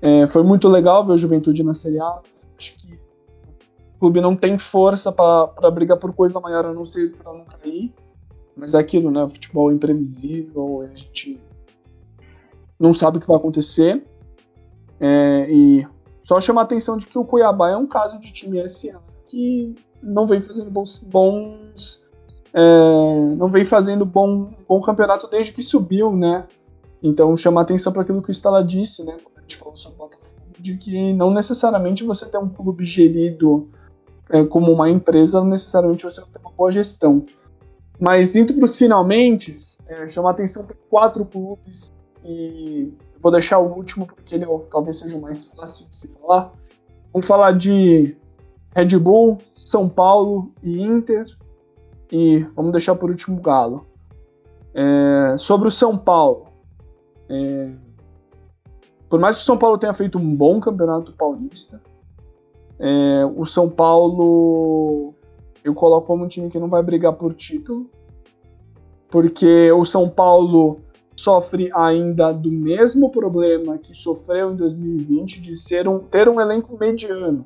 [0.00, 2.20] É, foi muito legal ver o Juventude na Série A.
[2.56, 2.87] Acho que
[3.98, 7.92] clube não tem força para brigar por coisa maior a não ser para não cair.
[8.56, 9.22] Mas é aquilo, né?
[9.22, 11.40] O futebol é imprevisível, a gente
[12.78, 14.04] não sabe o que vai acontecer.
[15.00, 15.86] É, e
[16.22, 19.74] só chamar a atenção de que o Cuiabá é um caso de time SA que
[20.02, 20.98] não vem fazendo bons.
[20.98, 22.04] bons
[22.52, 26.46] é, não vem fazendo bom, bom campeonato desde que subiu, né?
[27.02, 29.16] Então chama atenção para aquilo que o Stala disse, né?
[29.22, 32.84] Quando a gente falou sobre o Botafogo, de que não necessariamente você ter um clube
[32.84, 33.68] gerido
[34.50, 37.24] como uma empresa, não necessariamente você tem uma boa gestão.
[37.98, 39.50] Mas indo para os finalmente,
[39.86, 41.90] é, chamar atenção para quatro clubes
[42.24, 46.52] e vou deixar o último porque ele talvez seja o mais fácil de se falar.
[47.12, 48.16] Vamos falar de
[48.74, 51.24] Red Bull, São Paulo e Inter.
[52.10, 53.86] E vamos deixar por último o Galo.
[54.72, 56.46] É, sobre o São Paulo.
[57.28, 57.70] É,
[59.08, 61.80] por mais que o São Paulo tenha feito um bom campeonato paulista,
[62.78, 65.14] é, o São Paulo
[65.64, 67.90] eu coloco como um time que não vai brigar por título,
[69.08, 70.80] porque o São Paulo
[71.18, 76.78] sofre ainda do mesmo problema que sofreu em 2020 de ser um, ter um elenco
[76.78, 77.44] mediano.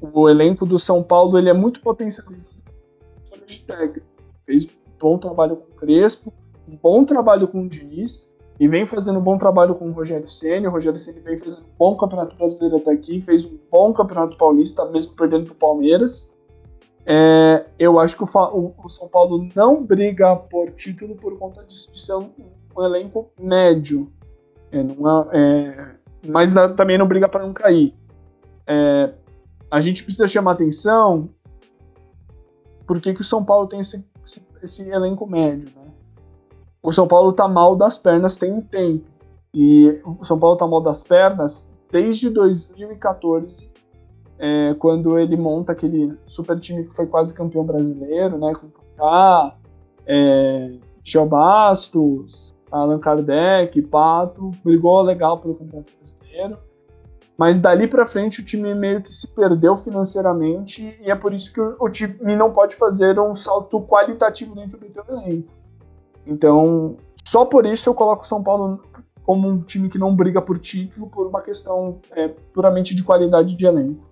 [0.00, 2.56] O elenco do São Paulo ele é muito potencializado
[3.46, 4.06] de técnico.
[4.44, 6.32] Fez um bom trabalho com o Crespo,
[6.66, 10.28] um bom trabalho com o Diniz, e vem fazendo um bom trabalho com o Rogério
[10.28, 10.66] Ceni.
[10.66, 14.36] O Rogério Ceni vem fazendo um bom campeonato brasileiro até aqui, fez um bom campeonato
[14.36, 16.30] paulista, mesmo perdendo para o Palmeiras.
[17.06, 21.90] É, eu acho que o, o, São Paulo não briga por título por conta de,
[21.90, 22.30] de ser um,
[22.76, 24.12] um, elenco médio.
[24.70, 27.94] É, não é, é mas também não briga para não cair.
[28.66, 29.14] É,
[29.70, 31.30] a gente precisa chamar atenção
[32.86, 35.70] por que, que o São Paulo tem esse, esse, esse elenco médio.
[35.74, 35.79] Né?
[36.82, 39.06] O São Paulo tá mal das pernas tem um tempo.
[39.52, 43.70] E o São Paulo tá mal das pernas desde 2014
[44.40, 49.54] é, quando ele monta aquele super time que foi quase campeão brasileiro, né, com Kaká,
[50.06, 50.78] é,
[51.28, 56.58] Bastos, Allan Kardec, Pato, brigou legal pelo Campeonato Brasileiro,
[57.36, 61.52] mas dali para frente o time meio que se perdeu financeiramente e é por isso
[61.52, 65.59] que o, o time não pode fazer um salto qualitativo dentro do seu elenco.
[66.26, 68.82] Então, só por isso eu coloco o São Paulo
[69.22, 73.54] como um time que não briga por título por uma questão é, puramente de qualidade
[73.54, 74.08] de elenco.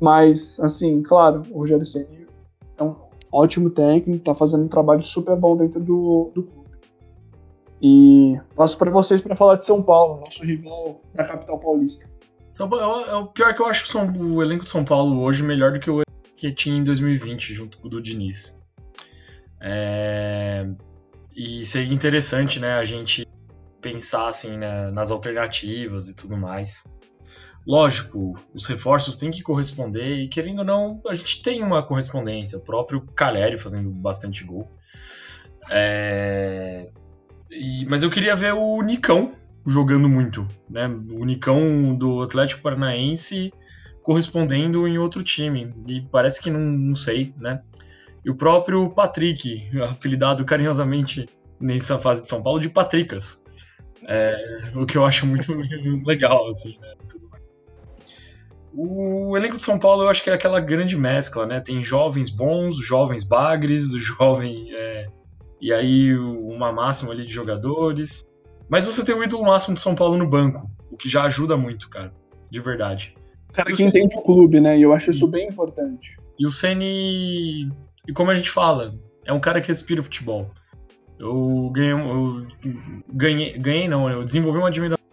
[0.00, 2.26] Mas, assim, claro, o Rogério Ceni
[2.76, 2.94] é um
[3.32, 6.66] ótimo técnico, tá fazendo um trabalho super bom dentro do, do clube.
[7.80, 12.08] E passo para vocês para falar de São Paulo, nosso rival da capital paulista.
[12.50, 15.20] São Paulo, é, é o pior que eu acho São, o elenco de São Paulo
[15.20, 16.02] hoje melhor do que o
[16.36, 18.62] que tinha em 2020, junto com o do Diniz.
[19.60, 20.66] É,
[21.36, 23.28] e seria interessante, né, a gente
[23.82, 26.96] pensar assim né, nas alternativas e tudo mais.
[27.66, 32.58] Lógico, os reforços têm que corresponder e, querendo ou não, a gente tem uma correspondência.
[32.58, 34.70] O próprio Caleri fazendo bastante gol.
[35.68, 36.88] É...
[37.50, 37.84] E...
[37.86, 39.34] Mas eu queria ver o Nicão
[39.66, 40.46] jogando muito.
[40.70, 40.86] Né?
[40.86, 43.52] O Nicão do Atlético Paranaense
[44.00, 45.74] correspondendo em outro time.
[45.88, 47.60] E parece que não, não sei, né?
[48.26, 51.28] E o próprio Patrick, apelidado carinhosamente
[51.60, 53.44] nessa fase de São Paulo de Patricas.
[54.08, 55.54] É, o que eu acho muito
[56.04, 56.92] legal, assim, né?
[58.74, 61.60] O elenco de São Paulo eu acho que é aquela grande mescla, né?
[61.60, 64.74] Tem jovens bons, jovens bagres, jovem.
[64.74, 65.06] É,
[65.60, 68.24] e aí uma máxima ali de jogadores.
[68.68, 71.56] Mas você tem o ídolo máximo de São Paulo no banco, o que já ajuda
[71.56, 72.12] muito, cara.
[72.50, 73.14] De verdade.
[73.52, 74.76] Cara que entende o clube, né?
[74.76, 76.16] E eu acho isso bem importante.
[76.38, 77.70] E o Ceni,
[78.06, 80.50] e como a gente fala, é um cara que respira futebol.
[81.18, 82.46] Eu ganhei, eu
[83.12, 85.04] ganhei, ganhei não, eu desenvolvi uma admiração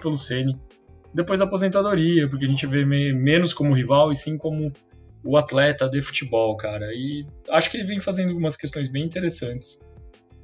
[0.00, 0.58] pelo Ceni
[1.12, 4.72] depois da aposentadoria, porque a gente vê menos como rival e sim como
[5.24, 6.86] o atleta de futebol, cara.
[6.92, 9.88] E acho que ele vem fazendo algumas questões bem interessantes.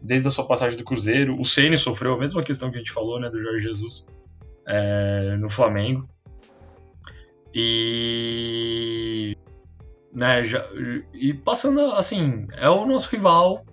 [0.03, 2.93] Desde a sua passagem do Cruzeiro, o Ceni sofreu a mesma questão que a gente
[2.93, 4.07] falou, né, do Jorge Jesus
[4.67, 6.09] é, no Flamengo.
[7.55, 9.37] E
[10.15, 10.65] né, já,
[11.13, 13.65] e passando assim, é o nosso rival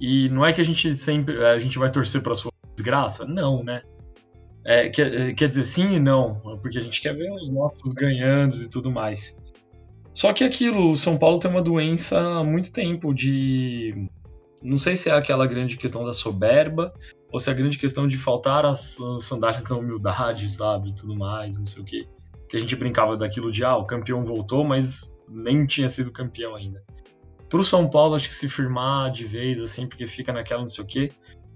[0.00, 3.62] e não é que a gente sempre a gente vai torcer para sua desgraça, não,
[3.62, 3.82] né?
[4.64, 7.92] É, quer, é, quer dizer, sim e não, porque a gente quer ver os nossos
[7.92, 9.44] ganhando e tudo mais.
[10.14, 14.08] Só que aquilo, o São Paulo tem uma doença há muito tempo de.
[14.62, 16.94] Não sei se é aquela grande questão da soberba,
[17.30, 20.94] ou se é a grande questão de faltar as, as sandálias da humildade, sabe?
[20.94, 22.06] Tudo mais, não sei o quê.
[22.54, 26.54] Que a gente brincava daquilo de, ah, o campeão voltou, mas nem tinha sido campeão
[26.54, 26.84] ainda.
[27.48, 30.84] Pro São Paulo, acho que se firmar de vez, assim, porque fica naquela não sei
[30.84, 31.10] o quê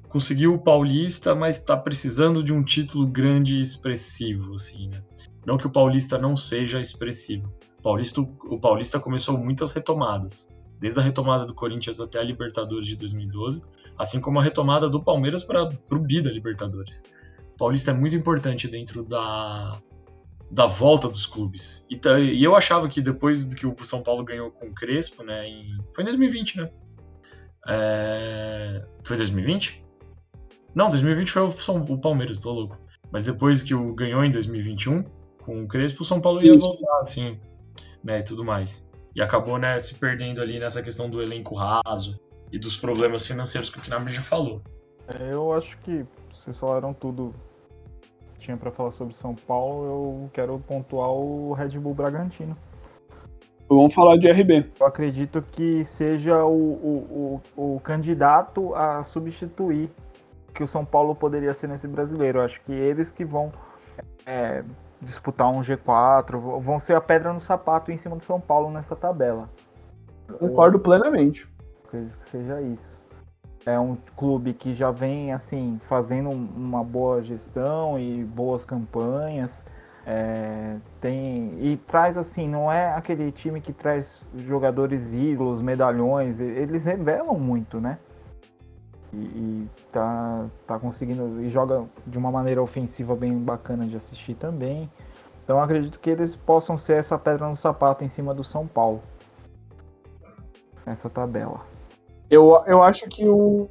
[0.09, 5.03] conseguiu o Paulista, mas está precisando de um título grande e expressivo, assim, né?
[5.47, 7.53] Não que o Paulista não seja expressivo.
[7.79, 12.89] O Paulista, o Paulista começou muitas retomadas, desde a retomada do Corinthians até a Libertadores
[12.89, 13.63] de 2012,
[13.99, 17.03] assim como a retomada do Palmeiras para o Bi da Libertadores.
[17.59, 19.79] Paulista é muito importante dentro da,
[20.51, 21.87] da volta dos clubes.
[21.91, 25.23] E, tá, e, eu achava que depois que o São Paulo ganhou com o Crespo,
[25.23, 25.47] né?
[25.47, 26.71] Em, foi em 2020, né?
[27.69, 29.85] É, foi 2020?
[30.75, 32.79] Não, 2020 foi o, São, o Palmeiras, tô louco.
[33.11, 35.05] Mas depois que o ganhou em 2021,
[35.45, 37.39] com o Crespo, o São Paulo ia voltar, assim,
[38.03, 38.21] né?
[38.21, 38.91] E tudo mais.
[39.15, 42.21] E acabou, né, se perdendo ali nessa questão do elenco raso
[42.53, 44.61] e dos problemas financeiros que o Knabri já falou.
[45.09, 47.35] É, eu acho que vocês falaram tudo
[48.39, 49.85] tinha para falar sobre São Paulo.
[49.85, 52.57] Eu quero pontuar o Red Bull Bragantino.
[53.69, 54.71] Vamos falar de RB.
[54.81, 59.91] Eu acredito que seja o, o, o, o candidato a substituir
[60.55, 62.39] que o São Paulo poderia ser nesse brasileiro.
[62.39, 63.53] Eu acho que eles que vão
[64.25, 64.65] é,
[65.01, 68.97] disputar um G4, vão ser a pedra no sapato em cima do São Paulo nessa
[68.97, 69.51] tabela.
[70.39, 71.49] Concordo plenamente.
[71.87, 72.98] Acredito que seja isso.
[73.67, 79.67] É um clube que já vem assim fazendo uma boa gestão e boas campanhas.
[80.07, 86.83] É, tem e traz assim, não é aquele time que traz jogadores ídolos, medalhões, eles
[86.85, 87.99] revelam muito, né?
[89.13, 94.35] E, e tá, tá conseguindo e joga de uma maneira ofensiva bem bacana de assistir
[94.35, 94.91] também.
[95.45, 99.03] Então acredito que eles possam ser essa pedra no sapato em cima do São Paulo.
[100.87, 101.61] Essa tabela.
[102.31, 103.69] Eu, eu acho que o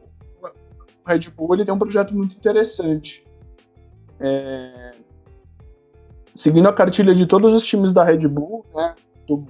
[1.06, 3.26] Red Bull ele tem um projeto muito interessante.
[4.20, 4.92] É...
[6.36, 8.96] Seguindo a cartilha de todos os times da Red Bull, né?
[9.28, 9.46] Do...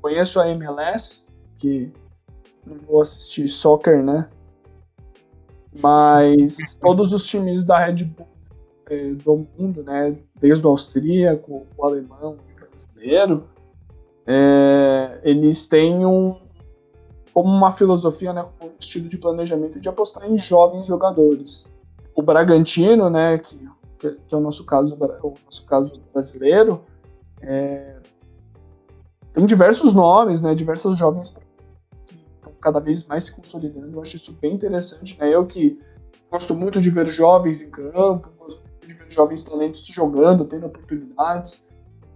[0.00, 1.26] Conheço a MLS,
[1.58, 1.92] que
[2.66, 4.28] não vou assistir soccer, né?
[5.80, 8.32] Mas todos os times da Red Bull
[8.92, 13.48] é, do mundo, né, desde o austríaco, o alemão, o brasileiro,
[14.26, 16.41] é, eles têm um,
[17.32, 21.70] como uma filosofia, né, um estilo de planejamento de apostar em jovens jogadores.
[22.14, 23.58] O Bragantino, né, que,
[23.98, 26.82] que é o nosso caso, o nosso caso brasileiro,
[27.40, 27.96] é,
[29.32, 31.34] tem diversos nomes, né, diversos jovens
[32.60, 33.96] cada vez mais se consolidando.
[33.96, 35.18] Eu acho isso bem interessante.
[35.18, 35.34] Né?
[35.34, 35.78] Eu que
[36.30, 41.66] gosto muito de ver jovens em campo, gosto de ver jovens talentos jogando, tendo oportunidades.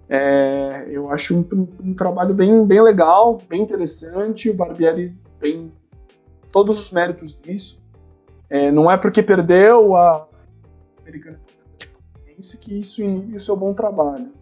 [0.08, 4.48] É, eu acho um, um, trabalho bem, bem legal, bem interessante.
[4.50, 5.72] O Barbieri tem
[6.52, 7.82] todos os méritos nisso.
[8.48, 10.28] É, não é porque perdeu a
[11.00, 11.40] americana
[12.60, 14.32] que isso inibe o seu bom trabalho.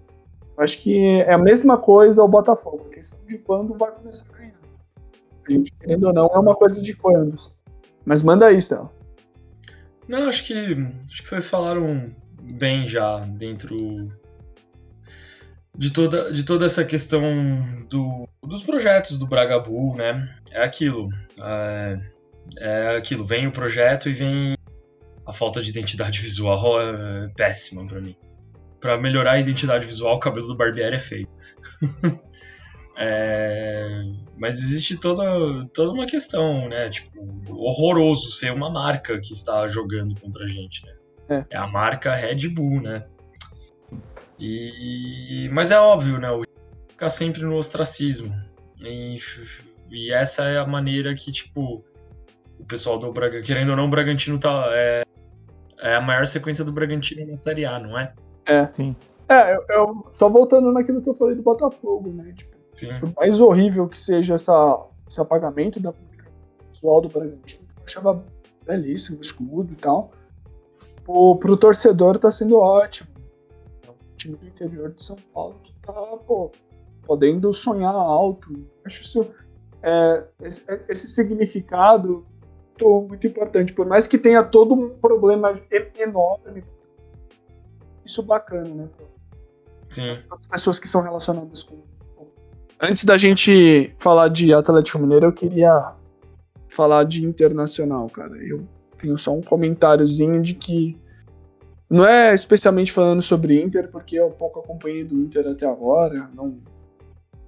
[0.57, 4.39] Acho que é a mesma coisa o Botafogo, a questão de quando vai começar a
[4.39, 4.55] ganhar.
[5.47, 7.35] A gente, querendo ou não, é uma coisa de quando.
[8.05, 8.91] Mas manda aí, Stella.
[10.09, 10.55] Não, acho que,
[11.09, 12.15] acho que vocês falaram
[12.59, 13.77] bem já dentro
[15.77, 17.23] de toda, de toda essa questão
[17.91, 20.29] do, dos projetos do Bragabu, né?
[20.51, 21.09] É aquilo.
[21.43, 21.99] É,
[22.59, 23.25] é aquilo.
[23.25, 24.57] Vem o projeto e vem
[25.27, 28.17] a falta de identidade visual é péssima para mim.
[28.81, 31.29] Para melhorar a identidade visual, o cabelo do Barbieri é feio.
[32.97, 34.05] É,
[34.37, 35.25] mas existe toda,
[35.75, 36.89] toda uma questão, né?
[36.89, 37.19] Tipo,
[37.51, 40.95] horroroso ser uma marca que está jogando contra a gente, né?
[41.29, 43.05] É, é a marca Red Bull, né?
[44.47, 46.31] E, mas é óbvio, né?
[46.31, 46.43] O
[46.89, 48.35] ficar sempre no ostracismo.
[48.83, 49.17] E,
[49.91, 51.85] e, essa é a maneira que, tipo,
[52.59, 54.67] o pessoal do Bragantino, querendo ou não, o Bragantino tá.
[54.71, 55.03] É,
[55.81, 58.13] é a maior sequência do Bragantino na Série A, não é?
[58.47, 58.95] É, sim.
[59.29, 62.33] É, eu, eu, só voltando naquilo que eu falei do Botafogo, né?
[62.37, 62.99] Tipo, Sim.
[62.99, 65.95] Por mais horrível que seja essa, esse apagamento da
[66.73, 68.25] visual do Bragantino, que eu achava
[68.67, 70.11] belíssimo o escudo e tal,
[71.07, 73.09] o, pro torcedor tá sendo ótimo.
[74.25, 76.51] É time do interior de São Paulo que tá, pô,
[77.07, 78.67] podendo sonhar alto.
[78.85, 79.31] Acho isso,
[79.83, 82.27] é, esse, esse significado
[82.81, 83.73] muito importante.
[83.73, 85.61] Por mais que tenha todo um problema
[85.99, 86.65] enorme,
[88.05, 88.89] isso bacana, né?
[89.89, 90.19] Sim.
[90.31, 91.83] As pessoas que são relacionadas com
[92.81, 95.93] Antes da gente falar de Atlético Mineiro, eu queria
[96.69, 98.37] falar de Internacional, cara.
[98.37, 98.67] Eu
[98.99, 100.99] tenho só um comentáriozinho de que
[101.95, 106.59] não é especialmente falando sobre Inter, porque eu pouco acompanhei do Inter até agora, não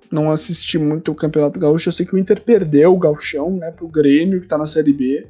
[0.09, 3.73] não assisti muito o Campeonato Gaúcho, eu sei que o Inter perdeu o Gauchão, né,
[3.73, 5.27] pro Grêmio, que tá na Série B.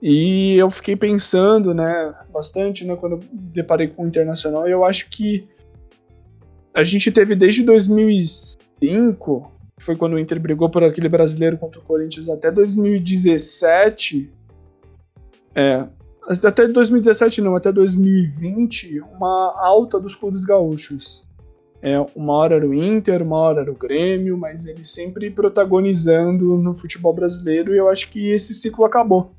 [0.00, 4.84] E eu fiquei pensando, né, bastante, né, quando eu deparei com o Internacional, e eu
[4.84, 5.48] acho que
[6.72, 8.06] a gente teve desde 2000
[8.82, 14.30] 2005, que foi quando o Inter brigou por aquele brasileiro contra o Corinthians, até 2017,
[15.54, 15.86] é,
[16.28, 21.26] até 2017 não, até 2020, uma alta dos clubes gaúchos.
[21.80, 26.56] É, uma hora era o Inter, uma hora era o Grêmio, mas ele sempre protagonizando
[26.56, 29.32] no futebol brasileiro e eu acho que esse ciclo acabou.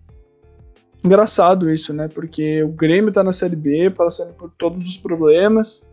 [1.02, 2.10] engraçado isso, né?
[2.10, 5.90] Porque o Grêmio tá na Série B, passando por todos os problemas.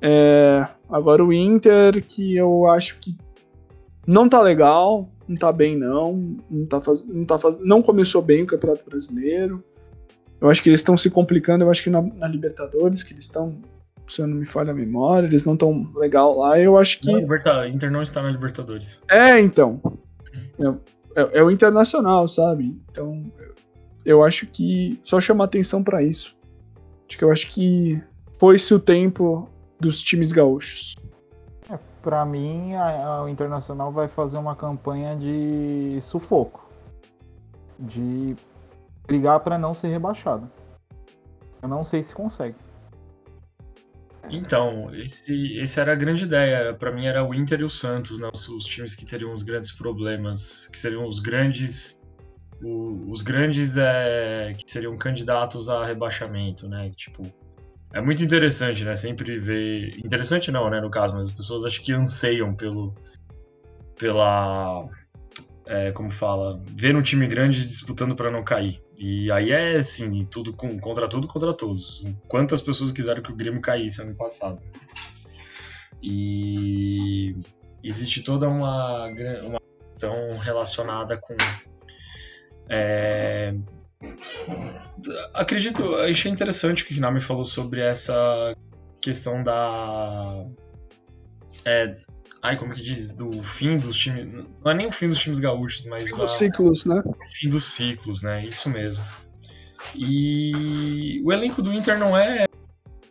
[0.00, 3.14] É, agora o Inter, que eu acho que
[4.06, 8.22] não tá legal, não tá bem não, não tá faz, não, tá faz, não começou
[8.22, 9.62] bem o Campeonato Brasileiro.
[10.40, 13.24] Eu acho que eles estão se complicando, eu acho que na, na Libertadores, que eles
[13.24, 13.60] estão,
[14.08, 16.58] se eu não me falha a memória, eles não estão legal lá.
[16.58, 17.12] Eu acho que.
[17.12, 17.66] Não.
[17.66, 19.02] Inter não está na Libertadores.
[19.10, 19.80] É, então.
[20.58, 22.80] É, é, é o Internacional, sabe?
[22.90, 23.30] Então,
[24.04, 26.38] eu acho que só chama atenção para isso.
[27.08, 28.02] Acho que eu acho que
[28.38, 29.48] foi-se o tempo
[29.78, 30.96] dos times gaúchos.
[31.68, 36.70] É, para mim, a, a, o Internacional vai fazer uma campanha de sufoco,
[37.78, 38.36] de
[39.10, 40.48] brigar para não ser rebaixado.
[41.60, 42.54] Eu não sei se consegue.
[44.30, 46.72] Então, esse, esse era a grande ideia.
[46.74, 48.30] Para mim era o Inter e o Santos, né?
[48.32, 52.06] Os, os, times que teriam os grandes problemas, que seriam os grandes
[52.62, 56.92] o, os grandes é, que seriam candidatos a rebaixamento, né?
[56.94, 57.24] Tipo,
[57.92, 58.94] é muito interessante, né?
[58.94, 59.98] Sempre ver.
[60.04, 60.80] Interessante não, né?
[60.80, 62.94] No caso, mas as pessoas acho que anseiam pelo.
[63.98, 64.88] pela.
[65.66, 66.62] É, como fala?
[66.76, 68.80] Ver um time grande disputando para não cair.
[69.02, 72.04] E aí é assim, tudo com, contra tudo contra todos.
[72.28, 74.60] Quantas pessoas quiseram que o Grêmio caísse ano passado?
[76.02, 77.34] E
[77.82, 79.06] existe toda uma,
[79.42, 79.60] uma
[79.94, 81.34] questão relacionada com
[82.68, 83.54] é...
[85.34, 88.54] Acredito, achei interessante que o Kinami falou sobre essa
[89.02, 90.46] questão da.
[91.64, 91.96] É...
[92.42, 93.08] Ai, como que diz?
[93.08, 94.46] Do fim dos times.
[94.64, 96.08] Não é nem o fim dos times gaúchos, mas.
[96.08, 97.02] Fim dos ciclos, né?
[97.04, 98.44] O fim dos ciclos, né?
[98.46, 99.04] Isso mesmo.
[99.94, 102.46] E o elenco do Inter não é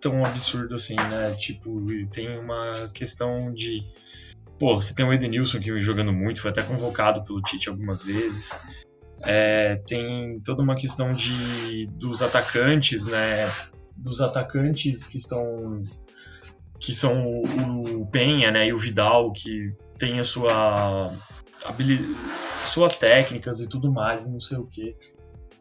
[0.02, 1.36] tão absurdo assim, né?
[1.38, 3.84] Tipo, tem uma questão de.
[4.58, 8.86] Pô, você tem o Edenilson que jogando muito, foi até convocado pelo Tite algumas vezes.
[9.24, 13.50] É, tem toda uma questão de dos atacantes, né?
[13.96, 15.84] Dos atacantes que estão
[16.80, 21.12] que são o, o Penha, né, e o Vidal que tem a sua
[22.66, 24.96] suas técnicas e tudo mais, não sei o que.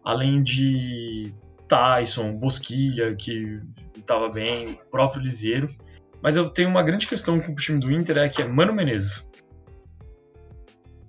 [0.05, 1.35] Além de
[1.67, 3.61] Tyson, Bosquilha, que
[3.97, 5.69] estava bem, o próprio Liseiro.
[6.23, 8.73] Mas eu tenho uma grande questão com o time do Inter, é que é Mano
[8.73, 9.31] Menezes.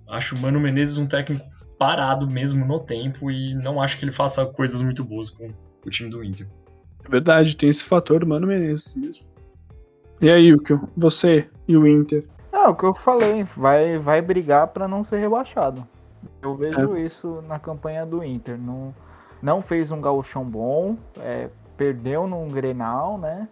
[0.08, 1.44] Acho o Mano Menezes um técnico
[1.78, 5.52] parado mesmo no tempo e não acho que ele faça coisas muito boas com
[5.84, 6.46] o time do Inter.
[7.04, 9.29] É verdade, tem esse fator do Mano Menezes mesmo.
[10.22, 12.28] E aí, Yukio, você e o Inter?
[12.52, 15.86] É, o que eu falei, vai, vai brigar para não ser rebaixado.
[16.42, 17.00] Eu vejo é.
[17.00, 18.58] isso na campanha do Inter.
[18.58, 18.94] Não,
[19.40, 23.48] não fez um gauchão bom, é, perdeu num Grenal, né?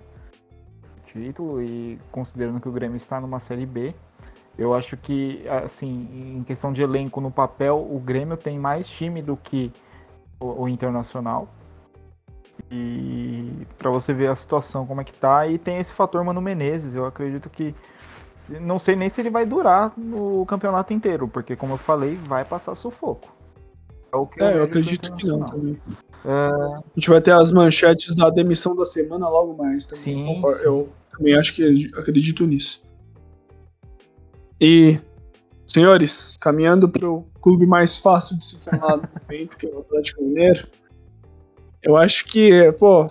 [1.06, 3.94] Título, e considerando que o Grêmio está numa Série B,
[4.58, 9.22] eu acho que, assim, em questão de elenco no papel, o Grêmio tem mais time
[9.22, 9.72] do que
[10.38, 11.48] o, o Internacional.
[12.70, 16.40] E para você ver a situação como é que tá, e tem esse fator Mano
[16.40, 17.74] Menezes, eu acredito que
[18.60, 22.44] não sei nem se ele vai durar no campeonato inteiro, porque como eu falei, vai
[22.44, 23.28] passar sufoco.
[24.12, 25.80] É, o que é, eu, eu acredito que não também.
[26.24, 26.30] É...
[26.30, 29.86] A gente vai ter as manchetes da demissão da semana logo mais.
[29.86, 30.02] Também.
[30.02, 30.62] Sim, sim.
[30.62, 32.82] Eu também acho que acredito nisso.
[34.60, 35.00] E,
[35.66, 39.80] senhores, caminhando para o clube mais fácil de se falar no momento, que é o
[39.80, 40.66] Atlético Mineiro,
[41.82, 43.10] eu acho que, pô,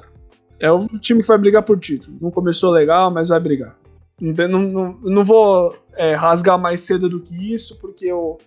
[0.59, 2.17] é o time que vai brigar por título.
[2.21, 3.77] Não começou legal, mas vai brigar.
[4.19, 8.37] Não, não, não vou é, rasgar mais cedo do que isso, porque eu.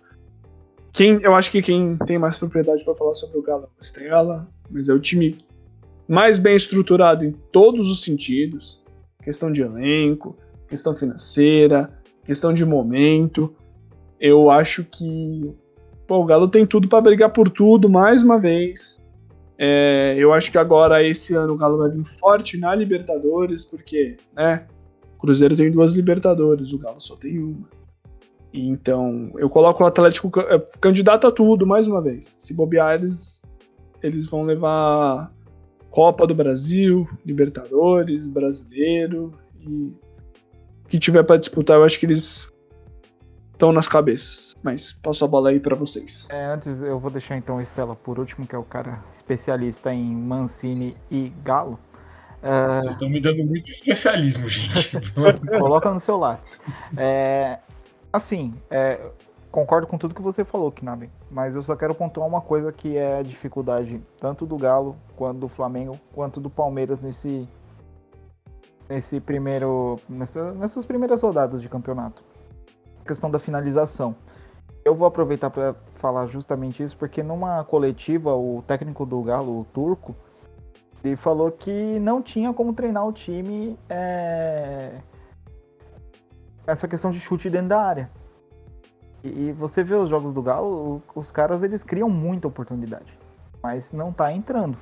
[0.93, 3.79] Quem, eu acho que quem tem mais propriedade para falar sobre o Galo é o
[3.79, 5.37] Estrela, mas é o time
[6.05, 8.81] mais bem estruturado em todos os sentidos
[9.21, 10.35] questão de elenco,
[10.67, 11.89] questão financeira,
[12.25, 13.53] questão de momento.
[14.19, 15.53] Eu acho que
[16.07, 19.00] pô, o Galo tem tudo para brigar por tudo mais uma vez.
[19.63, 24.17] É, eu acho que agora, esse ano, o Galo vai vir forte na Libertadores, porque,
[24.35, 24.65] né?
[25.13, 27.69] O Cruzeiro tem duas Libertadores, o Galo só tem uma.
[28.51, 32.37] Então, eu coloco o Atlético é, candidato a tudo, mais uma vez.
[32.39, 33.43] Se bobear, eles,
[34.01, 35.31] eles vão levar
[35.91, 39.93] Copa do Brasil, Libertadores, Brasileiro e
[40.89, 42.50] que tiver para disputar, eu acho que eles
[43.61, 44.55] estão nas cabeças.
[44.63, 46.27] Mas passo a bola aí para vocês.
[46.31, 49.93] É, antes eu vou deixar então a Estela por último, que é o cara especialista
[49.93, 51.79] em Mancini e Galo.
[52.41, 52.73] É...
[52.79, 54.91] Vocês estão me dando muito especialismo, gente.
[55.59, 56.59] Coloca no seu lápis.
[56.97, 57.59] É,
[58.11, 58.99] assim, é,
[59.51, 62.97] concordo com tudo que você falou, Knaben, mas eu só quero pontuar uma coisa que
[62.97, 67.47] é a dificuldade tanto do Galo, quanto do Flamengo, quanto do Palmeiras nesse,
[68.89, 72.30] nesse primeiro, nessa, nessas primeiras rodadas de campeonato.
[73.11, 74.15] Questão da finalização.
[74.85, 79.65] Eu vou aproveitar para falar justamente isso, porque numa coletiva, o técnico do Galo, o
[79.65, 80.15] Turco,
[81.03, 84.93] ele falou que não tinha como treinar o time é...
[86.65, 88.09] essa questão de chute dentro da área.
[89.21, 93.19] E você vê os jogos do Galo, os caras eles criam muita oportunidade,
[93.61, 94.77] mas não tá entrando.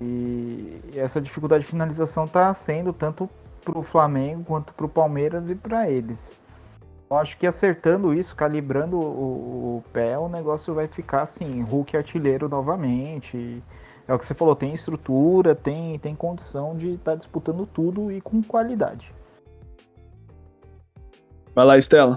[0.00, 3.28] E essa dificuldade de finalização tá sendo tanto
[3.62, 6.40] pro Flamengo quanto pro Palmeiras e para eles.
[7.12, 11.94] Eu acho que acertando isso, calibrando o, o, pé, o negócio vai ficar assim, Hulk
[11.94, 13.62] artilheiro novamente.
[14.08, 18.10] É o que você falou, tem estrutura, tem, tem condição de estar tá disputando tudo
[18.10, 19.14] e com qualidade.
[21.54, 22.16] Vai lá, Estela.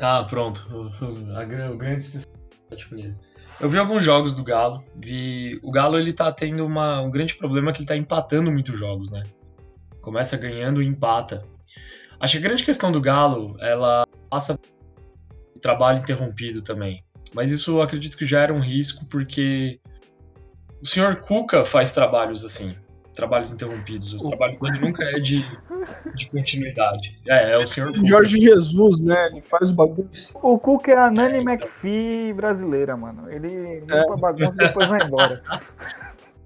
[0.00, 0.64] Ah, pronto.
[0.72, 3.16] O, a, o grande especialidade
[3.60, 4.80] Eu vi alguns jogos do Galo.
[5.02, 8.78] Vi o Galo ele tá tendo uma, um grande problema que ele tá empatando muitos
[8.78, 9.24] jogos, né?
[10.00, 11.44] Começa ganhando e empata.
[12.20, 14.06] Acho que a grande questão do Galo, ela
[14.36, 14.58] passa
[15.60, 17.02] trabalho interrompido também.
[17.34, 19.80] Mas isso eu acredito que já era um risco, porque
[20.80, 22.76] o senhor Cuca faz trabalhos assim,
[23.14, 24.12] trabalhos interrompidos.
[24.14, 25.44] O trabalho dele nunca é de,
[26.14, 27.18] de continuidade.
[27.26, 28.06] É, é o senhor Cuca.
[28.06, 29.28] Jorge Jesus, né?
[29.28, 30.08] Ele faz bagulho.
[30.42, 31.52] O Cuca é a Nani é, então.
[31.54, 33.30] McPhee brasileira, mano.
[33.30, 34.20] Ele limpa é.
[34.20, 35.42] bagunça e depois vai embora.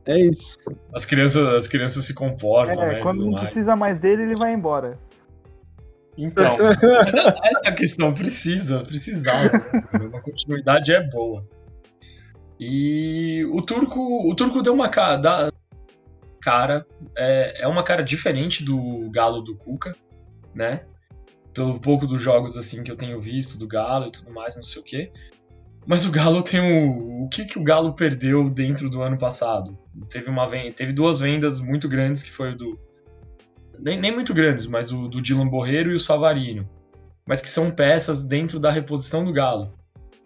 [0.07, 0.57] É isso.
[0.95, 3.01] As crianças, as crianças se comportam, é, né?
[3.03, 3.51] Quando não mais.
[3.51, 4.99] precisa mais dele, ele vai embora.
[6.17, 9.51] Então, é, essa é a questão, precisa, precisava.
[9.95, 11.47] Uma continuidade é boa.
[12.59, 15.51] E o turco, o turco deu uma cara,
[16.43, 19.97] cara é, é uma cara diferente do Galo do Cuca,
[20.55, 20.85] né?
[21.55, 24.63] Pelo pouco dos jogos assim que eu tenho visto do Galo e tudo mais, não
[24.63, 25.13] sei o quê.
[25.87, 27.25] Mas o Galo tem o.
[27.25, 29.79] O que, que o Galo perdeu dentro do ano passado?
[30.09, 32.79] Teve, uma, teve duas vendas muito grandes, que foi o do
[33.83, 36.69] nem, nem muito grandes, mas o do Dylan Borreiro e o Savarino,
[37.27, 39.75] mas que são peças dentro da reposição do Galo.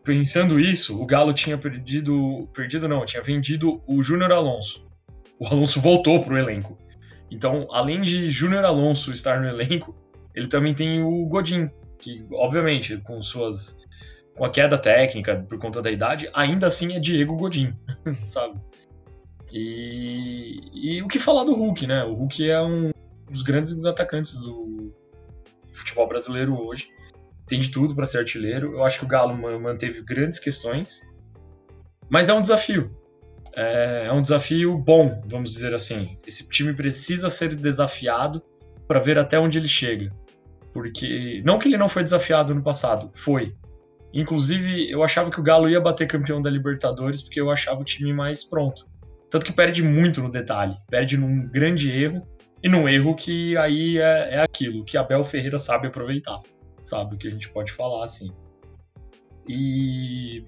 [0.03, 4.87] Pensando isso, o Galo tinha perdido, perdido não, tinha vendido o Júnior Alonso.
[5.39, 6.79] O Alonso voltou para o elenco.
[7.31, 9.97] Então, além de Júnior Alonso estar no elenco,
[10.35, 13.83] ele também tem o Godin, que obviamente com suas
[14.37, 17.73] com a queda técnica por conta da idade, ainda assim é Diego Godin,
[18.25, 18.61] sabe?
[19.53, 22.05] E, e o que falar do Hulk, né?
[22.05, 22.91] O Hulk é um
[23.35, 24.95] dos grandes atacantes do
[25.73, 26.89] futebol brasileiro hoje.
[27.47, 28.73] Tem de tudo para ser artilheiro.
[28.73, 31.13] Eu acho que o Galo manteve grandes questões,
[32.09, 32.97] mas é um desafio.
[33.55, 36.17] É, é um desafio bom, vamos dizer assim.
[36.27, 38.43] Esse time precisa ser desafiado
[38.89, 40.11] para ver até onde ele chega.
[40.73, 43.55] Porque não que ele não foi desafiado no passado, foi.
[44.13, 47.85] Inclusive, eu achava que o Galo ia bater campeão da Libertadores porque eu achava o
[47.85, 48.87] time mais pronto.
[49.29, 52.27] Tanto que perde muito no detalhe, perde num grande erro
[52.65, 56.41] e num erro que aí é, é aquilo que Abel Ferreira sabe aproveitar,
[56.83, 57.15] sabe?
[57.15, 58.35] O que a gente pode falar assim.
[59.47, 60.43] E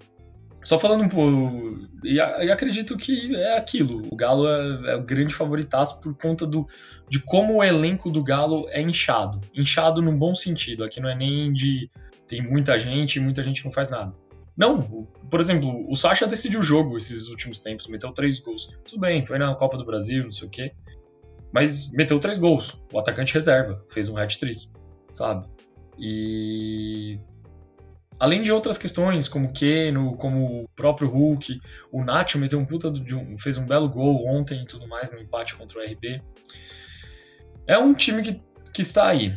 [0.64, 1.86] só falando um pouco.
[2.02, 4.02] E, acredito que é aquilo.
[4.10, 6.66] O Galo é, é, o grande favoritaço por conta do,
[7.06, 9.38] de como o elenco do Galo é inchado.
[9.54, 10.84] Inchado num bom sentido.
[10.84, 11.90] Aqui não é nem de.
[12.26, 14.14] Tem muita gente e muita gente não faz nada.
[14.56, 18.74] Não, por exemplo, o Sacha decidiu o jogo esses últimos tempos, meteu três gols.
[18.88, 20.72] Tudo bem, foi na Copa do Brasil, não sei o quê
[21.52, 22.78] mas meteu três gols.
[22.92, 24.68] O atacante reserva, fez um hat-trick,
[25.12, 25.46] sabe?
[25.98, 27.18] E
[28.18, 31.60] além de outras questões, como o Keno, como o próprio Hulk,
[31.90, 35.12] o Nacho meteu um puta de um, fez um belo gol ontem e tudo mais
[35.12, 36.20] no empate contra o RB.
[37.66, 38.40] É um time que,
[38.72, 39.34] que está aí.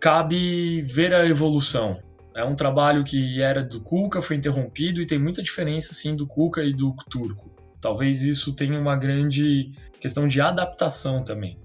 [0.00, 2.00] Cabe ver a evolução.
[2.34, 6.26] É um trabalho que era do Cuca, foi interrompido e tem muita diferença sim do
[6.26, 7.50] Cuca e do Turco.
[7.86, 11.56] Talvez isso tenha uma grande questão de adaptação também.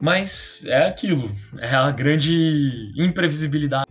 [0.00, 1.30] Mas é aquilo,
[1.62, 3.88] é a grande imprevisibilidade.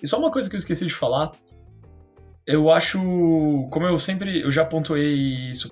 [0.00, 1.32] E só uma coisa que eu esqueci de falar,
[2.46, 2.96] eu acho,
[3.72, 5.68] como eu sempre, eu já pontuei isso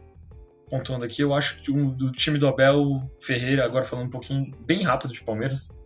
[0.69, 4.51] pontuando aqui, eu acho que o do time do Abel Ferreira, agora falando um pouquinho
[4.67, 5.80] bem rápido de Palmeiras,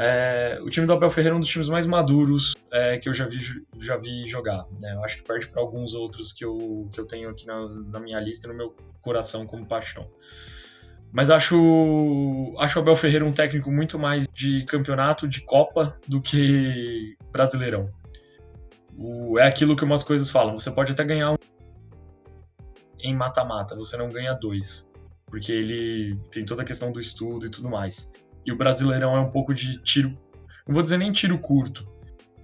[0.00, 3.12] é, o time do Abel Ferreira é um dos times mais maduros é, que eu
[3.12, 3.40] já vi,
[3.80, 4.64] já vi jogar.
[4.80, 4.94] Né?
[4.94, 7.98] Eu acho que perde para alguns outros que eu, que eu tenho aqui na, na
[7.98, 10.08] minha lista e no meu coração como paixão.
[11.10, 16.20] Mas acho, acho o Abel Ferreira um técnico muito mais de campeonato, de Copa, do
[16.20, 17.90] que brasileirão.
[18.96, 20.56] O, é aquilo que umas coisas falam.
[20.56, 21.36] Você pode até ganhar um
[23.00, 24.92] em mata-mata, você não ganha dois.
[25.26, 28.12] Porque ele tem toda a questão do estudo e tudo mais.
[28.48, 30.08] E o Brasileirão é um pouco de tiro.
[30.66, 31.86] Não vou dizer nem tiro curto,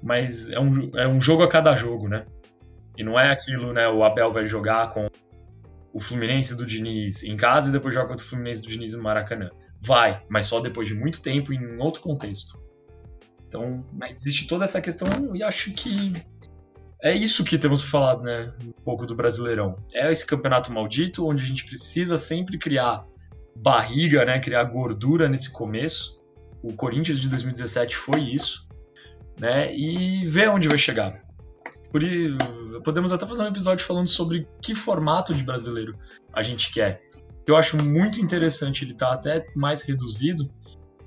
[0.03, 2.27] mas é um, é um jogo a cada jogo, né?
[2.95, 3.89] E não é aquilo, né?
[3.89, 5.09] O Abel vai jogar com
[5.95, 9.03] o Fluminense do Diniz em casa e depois joga contra o Fluminense do Diniz no
[9.03, 9.49] Maracanã.
[9.81, 12.63] Vai, mas só depois de muito tempo em outro contexto.
[13.47, 16.13] Então, existe toda essa questão e acho que
[17.03, 18.53] é isso que temos falado, né?
[18.63, 19.75] Um pouco do Brasileirão.
[19.95, 23.07] É esse campeonato maldito onde a gente precisa sempre criar
[23.57, 24.41] barriga, né?
[24.41, 26.21] Criar gordura nesse começo.
[26.63, 28.69] O Corinthians de 2017 foi isso,
[29.39, 29.75] né?
[29.75, 31.13] E ver onde vai chegar.
[31.91, 32.03] Por
[32.83, 35.97] podemos até fazer um episódio falando sobre que formato de brasileiro
[36.33, 37.03] a gente quer.
[37.47, 40.51] Eu acho muito interessante ele estar tá até mais reduzido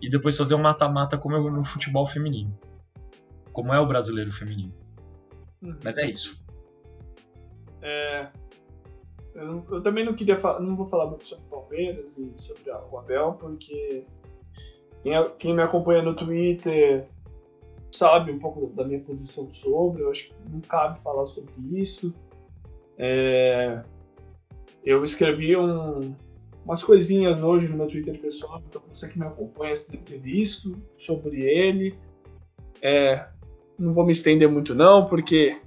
[0.02, 2.58] e depois fazer um mata-mata como é no futebol feminino.
[3.52, 4.74] Como é o brasileiro feminino.
[5.62, 5.78] Uhum.
[5.84, 6.46] Mas é isso.
[7.82, 8.28] É,
[9.38, 12.98] eu, eu, também não queria não vou falar muito sobre o Palmeiras e sobre o
[12.98, 14.04] Abel, porque
[15.04, 17.08] quem, quem me acompanha no Twitter
[17.96, 22.14] sabe um pouco da minha posição sobre, eu acho que não cabe falar sobre isso.
[22.98, 23.84] É,
[24.84, 26.16] eu escrevi um,
[26.66, 30.20] umas coisinhas hoje no meu Twitter pessoal, então você que me acompanha você deve ter
[30.20, 31.96] visto sobre ele.
[32.82, 33.28] É,
[33.78, 35.62] não vou me estender muito não, porque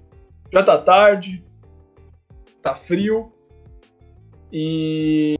[0.52, 1.44] já tá tarde,
[2.60, 3.32] tá frio
[4.52, 5.36] e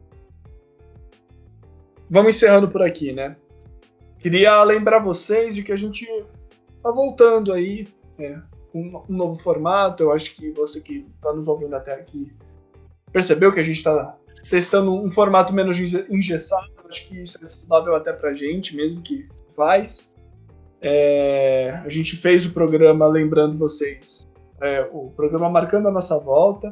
[2.09, 3.35] vamos encerrando por aqui, né?
[4.19, 6.07] Queria lembrar vocês de que a gente
[6.81, 10.03] tá voltando aí, né, com um novo formato.
[10.03, 12.31] Eu acho que você que tá nos ouvindo até aqui
[13.11, 14.17] percebeu que a gente tá
[14.49, 15.77] testando um formato menos
[16.09, 16.71] engessado.
[16.87, 20.13] Acho que isso é saudável até pra gente, mesmo que faz.
[20.81, 24.23] É, a gente fez o programa, lembrando vocês,
[24.61, 26.71] é, o programa marcando a nossa volta.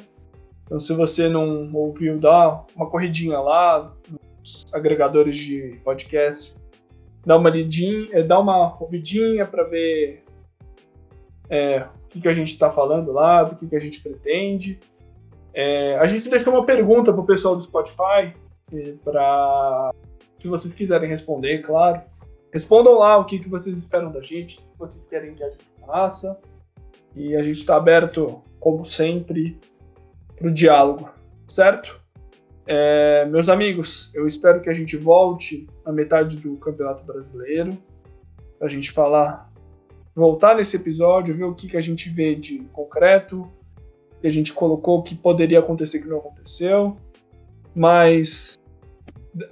[0.70, 3.92] Então, se você não ouviu, dá uma corridinha lá
[4.38, 6.56] nos agregadores de podcast,
[7.26, 10.24] dá uma lidinha, é, dá uma ouvidinha para ver
[11.50, 14.80] é, o que, que a gente está falando lá, do que, que a gente pretende.
[15.56, 18.32] É, a gente deixou uma pergunta para o pessoal do Spotify,
[19.04, 19.92] para
[20.38, 22.00] se vocês quiserem responder, claro.
[22.54, 25.50] Respondam lá o que, que vocês esperam da gente, o que vocês querem que a
[25.50, 26.40] gente faça.
[27.16, 29.60] E a gente está aberto, como sempre,
[30.40, 31.10] para o diálogo,
[31.48, 32.00] certo?
[32.66, 37.78] É, meus amigos, eu espero que a gente volte na metade do Campeonato Brasileiro,
[38.58, 39.52] para a gente falar,
[40.16, 43.52] voltar nesse episódio, ver o que, que a gente vê de concreto,
[44.22, 46.96] que a gente colocou que poderia acontecer que não aconteceu.
[47.76, 48.58] Mas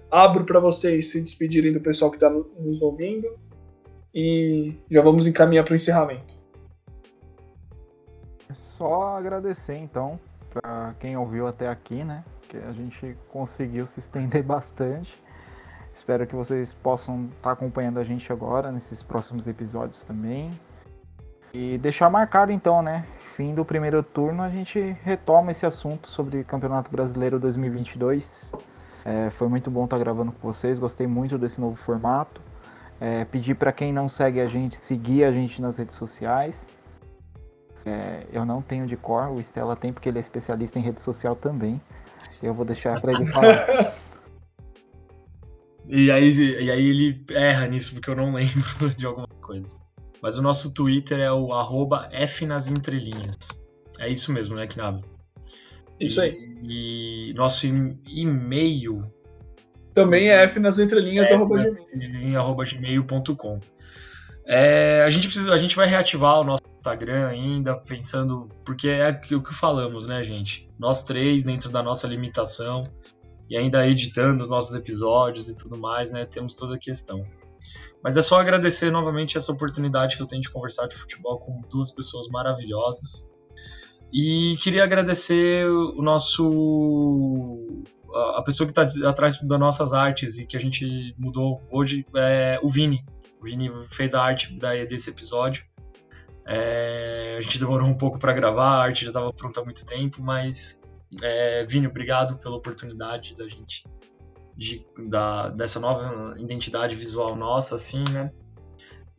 [0.10, 3.28] abro para vocês se despedirem do pessoal que está nos ouvindo
[4.14, 6.36] e já vamos encaminhar para o encerramento.
[8.78, 10.20] Só agradecer então
[10.62, 12.24] para quem ouviu até aqui, né?
[12.48, 15.22] Que a gente conseguiu se estender bastante.
[15.94, 20.52] Espero que vocês possam estar tá acompanhando a gente agora nesses próximos episódios também.
[21.54, 23.06] E deixar marcado então, né?
[23.38, 28.52] fim do primeiro turno, a gente retoma esse assunto sobre Campeonato Brasileiro 2022.
[29.06, 32.42] É, foi muito bom estar gravando com vocês, gostei muito desse novo formato.
[33.00, 36.68] É, pedir para quem não segue a gente, seguir a gente nas redes sociais.
[37.88, 41.02] É, eu não tenho de cor, o Stella tem porque ele é especialista em rede
[41.02, 41.82] social também.
[42.44, 43.96] Eu vou deixar para ele falar.
[45.88, 49.88] e, aí, e aí ele erra nisso porque eu não lembro de alguma coisa.
[50.22, 53.38] Mas o nosso Twitter é o arroba F nas entrelinhas.
[54.00, 55.04] É isso mesmo, né, Knab?
[56.00, 56.36] Isso aí.
[56.64, 59.12] E nosso e-mail.
[59.94, 61.58] Também é F nas entrelinhas, arroba,
[62.36, 63.60] arroba gmail.com.
[64.46, 68.50] É, a, gente precisa, a gente vai reativar o nosso Instagram ainda, pensando.
[68.66, 70.70] Porque é o que falamos, né, gente?
[70.80, 72.84] Nós três, dentro da nossa limitação,
[73.50, 76.26] e ainda editando os nossos episódios e tudo mais, né?
[76.26, 77.26] Temos toda a questão.
[78.04, 81.62] Mas é só agradecer novamente essa oportunidade que eu tenho de conversar de futebol com
[81.70, 83.32] duas pessoas maravilhosas.
[84.14, 87.84] E queria agradecer o nosso.
[88.38, 92.60] a pessoa que está atrás das nossas artes e que a gente mudou hoje, é
[92.62, 93.04] o Vini.
[93.42, 95.66] O Vini fez a arte desse episódio.
[96.48, 99.86] É, a gente demorou um pouco para gravar, a arte já estava pronta há muito
[99.86, 100.84] tempo, mas
[101.22, 103.86] é, Vini, obrigado pela oportunidade da gente
[104.56, 108.32] de, da, dessa nova identidade visual nossa, assim, né?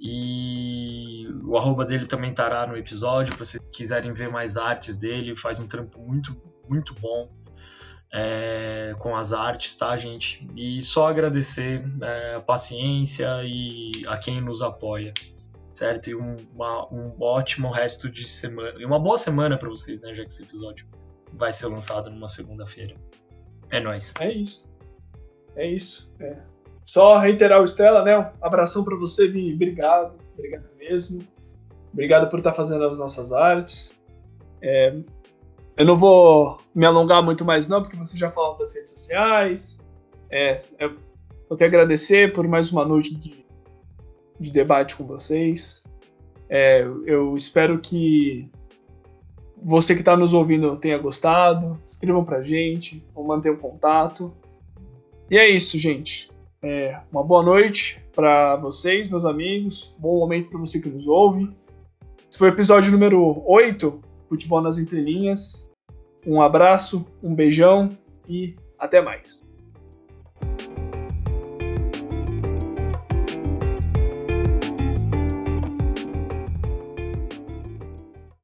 [0.00, 5.36] E o arroba dele também estará no episódio, se vocês quiserem ver mais artes dele,
[5.36, 7.28] faz um trampo muito, muito bom
[8.12, 10.48] é, com as artes, tá, gente?
[10.56, 15.12] E só agradecer é, a paciência e a quem nos apoia,
[15.78, 16.08] certo?
[16.08, 20.14] E um, uma, um ótimo resto de semana, e uma boa semana para vocês, né,
[20.14, 20.86] já que esse episódio
[21.32, 22.94] vai ser lançado numa segunda-feira.
[23.70, 24.12] É nóis.
[24.20, 24.66] É isso.
[25.54, 26.10] É isso.
[26.20, 26.36] É.
[26.84, 28.18] Só reiterar o Stella, né?
[28.18, 29.54] Um abração para você, Vini.
[29.54, 30.18] Obrigado.
[30.34, 31.20] Obrigado mesmo.
[31.92, 33.92] Obrigado por estar fazendo as nossas artes.
[34.62, 34.96] É,
[35.76, 39.86] eu não vou me alongar muito mais, não, porque você já falou das redes sociais.
[40.30, 43.44] É, eu quero agradecer por mais uma noite de,
[44.38, 45.82] de debate com vocês.
[46.48, 48.50] É, eu espero que
[49.62, 51.78] você que está nos ouvindo tenha gostado.
[51.86, 54.32] Escrevam pra gente, vamos manter o um contato.
[55.30, 56.30] E é isso, gente.
[56.62, 59.94] É, uma boa noite para vocês, meus amigos.
[59.98, 61.50] Bom momento para você que nos ouve.
[62.30, 65.70] Esse foi o episódio número 8, Futebol nas Entrelinhas.
[66.26, 67.90] Um abraço, um beijão
[68.28, 69.47] e até mais.